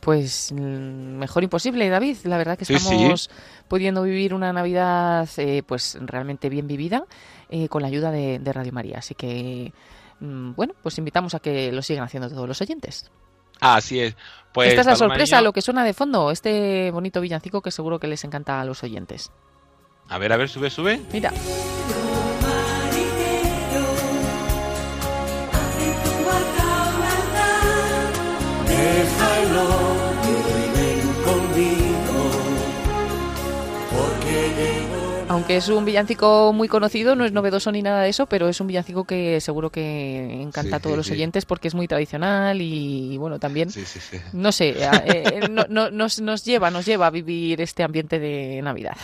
Pues 0.00 0.52
mm, 0.52 1.18
mejor 1.18 1.44
imposible, 1.44 1.88
David. 1.88 2.16
La 2.24 2.38
verdad 2.38 2.58
que 2.58 2.64
estamos 2.64 3.30
pudiendo 3.66 4.02
vivir 4.02 4.34
una 4.34 4.52
Navidad 4.52 5.28
eh, 5.36 5.62
pues 5.66 5.98
realmente 6.00 6.48
bien 6.48 6.66
vivida 6.66 7.04
eh, 7.50 7.68
con 7.68 7.82
la 7.82 7.88
ayuda 7.88 8.10
de, 8.10 8.52
Radio 8.52 8.72
María. 8.72 8.98
Así 8.98 9.14
que, 9.14 9.72
mm, 10.20 10.54
bueno, 10.54 10.74
pues 10.82 10.98
invitamos 10.98 11.34
a 11.34 11.40
que 11.40 11.72
lo 11.72 11.82
sigan 11.82 12.04
haciendo 12.04 12.28
todos 12.28 12.48
los 12.48 12.60
oyentes. 12.60 13.10
Así 13.60 14.00
es. 14.00 14.16
Pues, 14.52 14.70
Esta 14.70 14.80
es 14.80 14.86
la 14.86 14.96
sorpresa, 14.96 15.40
lo 15.40 15.52
que 15.52 15.60
suena 15.60 15.84
de 15.84 15.94
fondo, 15.94 16.30
este 16.30 16.90
bonito 16.90 17.20
villancico 17.20 17.60
que 17.60 17.70
seguro 17.70 18.00
que 18.00 18.08
les 18.08 18.24
encanta 18.24 18.60
a 18.60 18.64
los 18.64 18.82
oyentes. 18.82 19.30
A 20.08 20.18
ver, 20.18 20.32
a 20.32 20.36
ver, 20.36 20.48
sube, 20.48 20.70
sube. 20.70 21.00
Mira. 21.12 21.32
Aunque 35.48 35.64
es 35.64 35.68
un 35.70 35.86
villancico 35.86 36.52
muy 36.52 36.68
conocido, 36.68 37.16
no 37.16 37.24
es 37.24 37.32
novedoso 37.32 37.72
ni 37.72 37.80
nada 37.80 38.02
de 38.02 38.10
eso, 38.10 38.26
pero 38.26 38.50
es 38.50 38.60
un 38.60 38.66
villancico 38.66 39.04
que 39.04 39.40
seguro 39.40 39.70
que 39.70 40.42
encanta 40.42 40.76
a 40.76 40.78
todos 40.78 40.94
los 40.94 41.10
oyentes 41.10 41.46
porque 41.46 41.68
es 41.68 41.74
muy 41.74 41.88
tradicional 41.88 42.60
y, 42.60 43.16
bueno, 43.16 43.38
también, 43.38 43.70
no 44.34 44.52
sé, 44.52 44.68
eh, 44.78 45.40
eh, 45.40 45.48
nos, 45.48 46.44
lleva, 46.44 46.70
nos 46.70 46.84
lleva 46.84 47.06
a 47.06 47.10
vivir 47.10 47.62
este 47.62 47.82
ambiente 47.82 48.18
de 48.18 48.60
Navidad. 48.60 48.94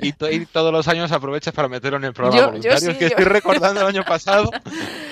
Y, 0.00 0.12
todos 0.46 0.72
los 0.72 0.88
años 0.88 1.12
aprovechas 1.12 1.52
para 1.52 1.68
meterlo 1.68 1.98
en 1.98 2.04
el 2.04 2.14
programa 2.14 2.46
voluntario, 2.46 2.98
que 2.98 3.04
estoy 3.04 3.24
recordando 3.26 3.82
el 3.82 3.86
año 3.88 4.02
pasado, 4.02 4.50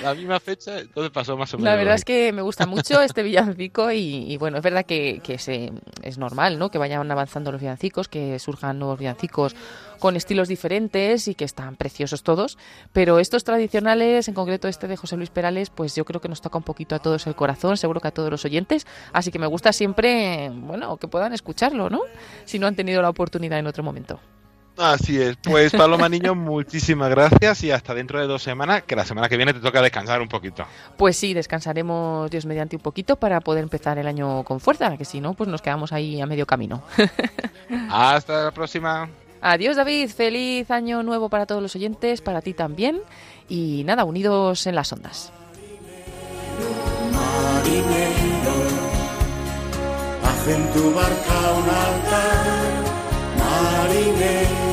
la 0.01 0.15
misma 0.15 0.39
fecha, 0.39 0.79
entonces 0.79 1.11
pasó 1.11 1.37
más 1.37 1.53
o 1.53 1.57
menos. 1.57 1.69
La 1.69 1.75
verdad 1.75 1.93
es 1.93 2.03
que 2.03 2.33
me 2.33 2.41
gusta 2.41 2.65
mucho 2.65 2.99
este 2.99 3.21
villancico 3.21 3.91
y, 3.91 4.35
bueno, 4.37 4.57
es 4.57 4.63
verdad 4.63 4.87
que, 4.87 5.21
que 5.23 5.37
se, 5.37 5.71
es 6.01 6.17
normal, 6.17 6.57
¿no? 6.57 6.71
Que 6.71 6.79
vayan 6.79 7.11
avanzando 7.11 7.51
los 7.51 7.61
villancicos, 7.61 8.07
que 8.07 8.39
surjan 8.39 8.79
nuevos 8.79 8.97
villancicos 8.97 9.55
con 9.99 10.15
estilos 10.15 10.47
diferentes 10.47 11.27
y 11.27 11.35
que 11.35 11.45
están 11.45 11.75
preciosos 11.75 12.23
todos, 12.23 12.57
pero 12.93 13.19
estos 13.19 13.43
tradicionales, 13.43 14.27
en 14.27 14.33
concreto 14.33 14.67
este 14.67 14.87
de 14.87 14.97
José 14.97 15.17
Luis 15.17 15.29
Perales, 15.29 15.69
pues 15.69 15.95
yo 15.95 16.05
creo 16.05 16.21
que 16.21 16.29
nos 16.29 16.41
toca 16.41 16.57
un 16.57 16.63
poquito 16.63 16.95
a 16.95 16.99
todos 16.99 17.27
el 17.27 17.35
corazón, 17.35 17.77
seguro 17.77 17.99
que 17.99 18.07
a 18.07 18.11
todos 18.11 18.31
los 18.31 18.45
oyentes, 18.45 18.87
así 19.13 19.31
que 19.31 19.39
me 19.39 19.47
gusta 19.47 19.73
siempre, 19.73 20.49
bueno, 20.53 20.97
que 20.97 21.07
puedan 21.07 21.33
escucharlo, 21.33 21.89
¿no? 21.89 22.01
Si 22.45 22.59
no 22.59 22.67
han 22.67 22.75
tenido 22.75 23.01
la 23.01 23.09
oportunidad 23.09 23.59
en 23.59 23.67
otro 23.67 23.83
momento. 23.83 24.19
Así 24.79 25.21
es. 25.21 25.35
Pues 25.37 25.73
Paloma 25.73 26.07
Niño, 26.07 26.35
muchísimas 26.35 27.09
gracias 27.09 27.63
y 27.63 27.71
hasta 27.71 27.93
dentro 27.93 28.19
de 28.19 28.27
dos 28.27 28.41
semanas, 28.41 28.83
que 28.83 28.95
la 28.95 29.03
semana 29.03 29.27
que 29.27 29.35
viene 29.35 29.53
te 29.53 29.59
toca 29.59 29.81
descansar 29.81 30.21
un 30.21 30.29
poquito. 30.29 30.65
Pues 30.97 31.17
sí, 31.17 31.33
descansaremos 31.33 32.31
Dios 32.31 32.45
mediante 32.45 32.77
un 32.77 32.81
poquito 32.81 33.17
para 33.17 33.41
poder 33.41 33.63
empezar 33.63 33.97
el 33.97 34.07
año 34.07 34.43
con 34.43 34.61
fuerza, 34.61 34.95
que 34.97 35.05
si 35.05 35.19
no, 35.19 35.33
pues 35.33 35.49
nos 35.49 35.61
quedamos 35.61 35.91
ahí 35.91 36.21
a 36.21 36.25
medio 36.25 36.45
camino. 36.45 36.81
hasta 37.89 38.45
la 38.45 38.51
próxima. 38.51 39.09
Adiós 39.41 39.75
David, 39.75 40.09
feliz 40.09 40.69
año 40.71 41.03
nuevo 41.03 41.29
para 41.29 41.45
todos 41.45 41.61
los 41.61 41.75
oyentes, 41.75 42.21
para 42.21 42.41
ti 42.41 42.53
también. 42.53 43.01
Y 43.47 43.83
nada, 43.85 44.03
unidos 44.03 44.67
en 44.67 44.75
las 44.75 44.91
ondas. 44.91 45.31
tu 50.73 50.93
barca 50.95 51.37
un 51.59 51.69
altar, 51.69 52.73
marinero, 53.37 54.49
marinero, 54.57 54.68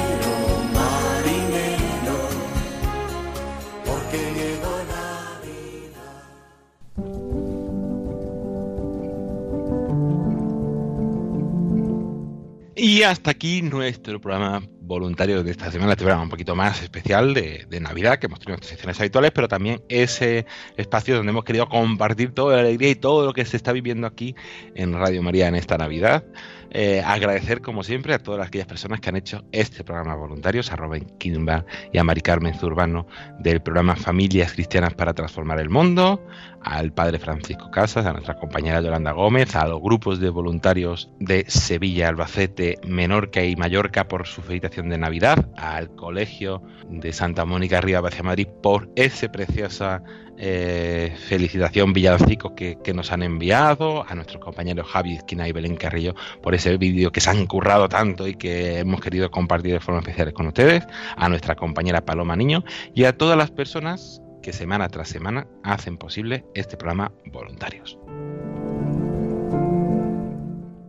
Y 12.78 13.04
hasta 13.04 13.30
aquí 13.30 13.62
nuestro 13.62 14.20
programa 14.20 14.62
voluntario 14.82 15.42
de 15.42 15.50
esta 15.50 15.70
semana, 15.72 15.92
este 15.92 16.04
programa 16.04 16.24
un 16.24 16.28
poquito 16.28 16.54
más 16.54 16.82
especial 16.82 17.32
de, 17.32 17.66
Navidad, 17.80 18.18
que 18.18 18.26
hemos 18.26 18.38
tenido 18.38 18.56
nuestras 18.56 18.68
secciones 18.68 19.00
habituales, 19.00 19.30
pero 19.34 19.48
también 19.48 19.82
ese 19.88 20.44
espacio 20.76 21.16
donde 21.16 21.30
hemos 21.30 21.44
querido 21.44 21.70
compartir 21.70 22.32
toda 22.32 22.56
la 22.56 22.60
alegría 22.60 22.90
y 22.90 22.94
todo 22.94 23.24
lo 23.24 23.32
que 23.32 23.46
se 23.46 23.56
está 23.56 23.72
viviendo 23.72 24.06
aquí 24.06 24.34
en 24.74 24.92
Radio 24.92 25.22
María 25.22 25.48
en 25.48 25.54
esta 25.54 25.78
Navidad. 25.78 26.22
Eh, 26.70 27.02
agradecer, 27.04 27.60
como 27.60 27.82
siempre, 27.82 28.14
a 28.14 28.18
todas 28.18 28.46
aquellas 28.46 28.66
personas 28.66 29.00
que 29.00 29.08
han 29.08 29.16
hecho 29.16 29.44
este 29.52 29.84
programa 29.84 30.14
voluntarios, 30.14 30.72
a 30.72 30.76
Robin 30.76 31.06
Kimba 31.18 31.64
y 31.92 31.98
a 31.98 32.04
Mari 32.04 32.20
Carmen 32.20 32.54
Zurbano 32.54 33.06
del 33.38 33.60
programa 33.60 33.96
Familias 33.96 34.52
Cristianas 34.52 34.94
para 34.94 35.14
Transformar 35.14 35.60
el 35.60 35.70
Mundo, 35.70 36.24
al 36.62 36.92
padre 36.92 37.18
Francisco 37.18 37.70
Casas, 37.70 38.06
a 38.06 38.12
nuestra 38.12 38.38
compañera 38.38 38.80
Yolanda 38.80 39.12
Gómez, 39.12 39.54
a 39.54 39.66
los 39.68 39.80
grupos 39.80 40.18
de 40.20 40.30
voluntarios 40.30 41.10
de 41.20 41.44
Sevilla, 41.48 42.08
Albacete, 42.08 42.78
Menorca 42.86 43.44
y 43.44 43.56
Mallorca 43.56 44.08
por 44.08 44.26
su 44.26 44.42
felicitación 44.42 44.88
de 44.88 44.98
Navidad, 44.98 45.48
al 45.56 45.94
Colegio 45.94 46.62
de 46.90 47.12
Santa 47.12 47.44
Mónica 47.44 47.80
Río 47.80 48.04
hacia 48.04 48.22
Madrid 48.22 48.48
por 48.62 48.90
ese 48.96 49.28
preciosa 49.28 50.02
eh, 50.38 51.14
felicitación 51.28 51.92
villancicos 51.92 52.52
que, 52.52 52.78
que, 52.82 52.94
nos 52.94 53.12
han 53.12 53.22
enviado, 53.22 54.04
a 54.08 54.14
nuestros 54.14 54.42
compañeros 54.42 54.86
Javi 54.88 55.14
Esquina 55.14 55.48
y 55.48 55.52
Belén 55.52 55.76
Carrillo 55.76 56.14
por 56.42 56.54
ese 56.54 56.76
vídeo 56.76 57.12
que 57.12 57.20
se 57.20 57.30
han 57.30 57.46
currado 57.46 57.88
tanto 57.88 58.26
y 58.28 58.34
que 58.34 58.78
hemos 58.78 59.00
querido 59.00 59.30
compartir 59.30 59.72
de 59.72 59.80
forma 59.80 60.00
especial 60.00 60.32
con 60.32 60.46
ustedes, 60.48 60.86
a 61.16 61.28
nuestra 61.28 61.56
compañera 61.56 62.04
Paloma 62.04 62.36
Niño 62.36 62.64
y 62.94 63.04
a 63.04 63.16
todas 63.16 63.36
las 63.36 63.50
personas 63.50 64.20
que 64.42 64.52
semana 64.52 64.88
tras 64.88 65.08
semana 65.08 65.46
hacen 65.64 65.96
posible 65.96 66.44
este 66.54 66.76
programa 66.76 67.12
voluntarios 67.26 67.98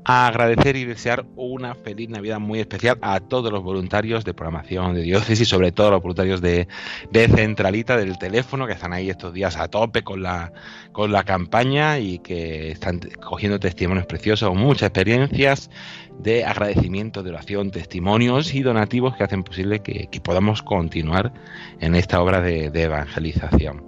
agradecer 0.07 0.77
y 0.77 0.85
desear 0.85 1.25
una 1.35 1.75
feliz 1.75 2.09
Navidad 2.09 2.39
muy 2.39 2.61
especial 2.61 2.97
a 3.01 3.19
todos 3.19 3.51
los 3.51 3.61
voluntarios 3.61 4.23
de 4.23 4.33
programación 4.33 4.95
de 4.95 5.01
diócesis, 5.01 5.49
sobre 5.49 5.73
todo 5.73 5.89
a 5.89 5.91
los 5.91 6.01
voluntarios 6.01 6.39
de, 6.39 6.69
de, 7.11 7.27
Centralita 7.27 7.97
del 7.97 8.17
teléfono, 8.17 8.65
que 8.65 8.73
están 8.73 8.93
ahí 8.93 9.09
estos 9.09 9.33
días 9.33 9.57
a 9.57 9.67
tope 9.67 10.03
con 10.03 10.23
la, 10.23 10.53
con 10.93 11.11
la 11.11 11.23
campaña 11.23 11.99
y 11.99 12.19
que 12.19 12.71
están 12.71 13.01
cogiendo 13.21 13.59
testimonios 13.59 14.05
preciosos, 14.05 14.55
muchas 14.55 14.87
experiencias 14.87 15.69
de 16.19 16.45
agradecimiento, 16.45 17.21
de 17.21 17.31
oración, 17.31 17.71
testimonios 17.71 18.55
y 18.55 18.61
donativos 18.61 19.17
que 19.17 19.25
hacen 19.25 19.43
posible 19.43 19.79
que, 19.79 20.07
que 20.09 20.21
podamos 20.21 20.63
continuar 20.63 21.33
en 21.81 21.95
esta 21.95 22.21
obra 22.21 22.39
de 22.39 22.71
evangelización. 22.73 23.83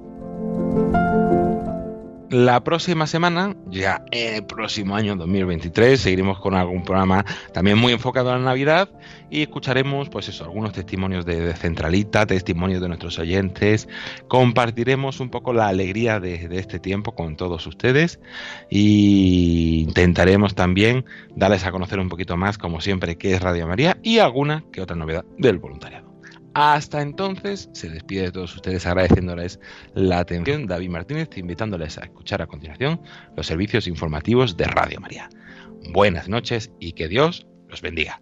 La 2.30 2.64
próxima 2.64 3.08
semana, 3.08 3.56
ya 3.72 4.04
el 4.12 4.46
próximo 4.46 4.96
año 4.96 5.16
2023, 5.16 6.00
seguiremos 6.00 6.40
con 6.40 6.54
algún 6.54 6.84
programa 6.84 7.26
también 7.54 7.80
muy 7.80 7.92
enfocado 7.92 8.30
a 8.30 8.38
la 8.38 8.44
Navidad 8.44 8.88
y 9.32 9.42
escucharemos, 9.42 10.10
pues 10.10 10.30
eso, 10.30 10.44
algunos 10.44 10.72
testimonios 10.74 11.26
de, 11.26 11.56
Centralita, 11.56 12.28
testimonios 12.28 12.82
de 12.82 12.88
nuestros 12.88 13.18
oyentes, 13.18 13.90
compartiremos 14.28 15.20
un 15.20 15.30
poco 15.32 15.54
la 15.54 15.70
alegría 15.70 16.20
de, 16.20 16.48
este 16.52 16.78
tiempo 16.78 17.16
con 17.16 17.36
todos 17.36 17.66
ustedes 17.66 18.20
y 18.70 19.86
intentaremos 19.88 20.54
también 20.54 21.06
darles 21.36 21.66
a 21.66 21.72
conocer 21.72 22.00
un 22.00 22.10
poquito 22.10 22.38
más, 22.38 22.60
como 22.60 22.80
siempre, 22.80 23.18
qué 23.18 23.34
es 23.34 23.42
Radio 23.42 23.66
María 23.66 23.98
y 24.04 24.20
alguna 24.20 24.64
que 24.72 24.82
otra 24.82 24.96
novedad 24.96 25.26
del 25.40 25.58
voluntariado. 25.58 26.09
Hasta 26.62 27.02
entonces, 27.02 27.70
se 27.72 27.90
despide 27.90 28.24
de 28.24 28.32
todos 28.34 28.54
ustedes 28.54 28.86
agradeciéndoles 28.86 29.62
la 29.94 30.20
atención. 30.20 30.68
David 30.68 30.90
Martínez, 30.90 31.30
invitándoles 31.38 31.98
a 31.98 32.02
escuchar 32.02 32.42
a 32.42 32.48
continuación 32.48 33.00
los 33.38 33.48
servicios 33.48 33.88
informativos 33.88 34.58
de 34.58 34.66
Radio 34.66 35.00
María. 35.00 35.30
Buenas 35.94 36.28
noches 36.28 36.70
y 36.82 36.92
que 36.92 37.08
Dios 37.08 37.48
los 37.70 37.82
bendiga. 37.82 38.22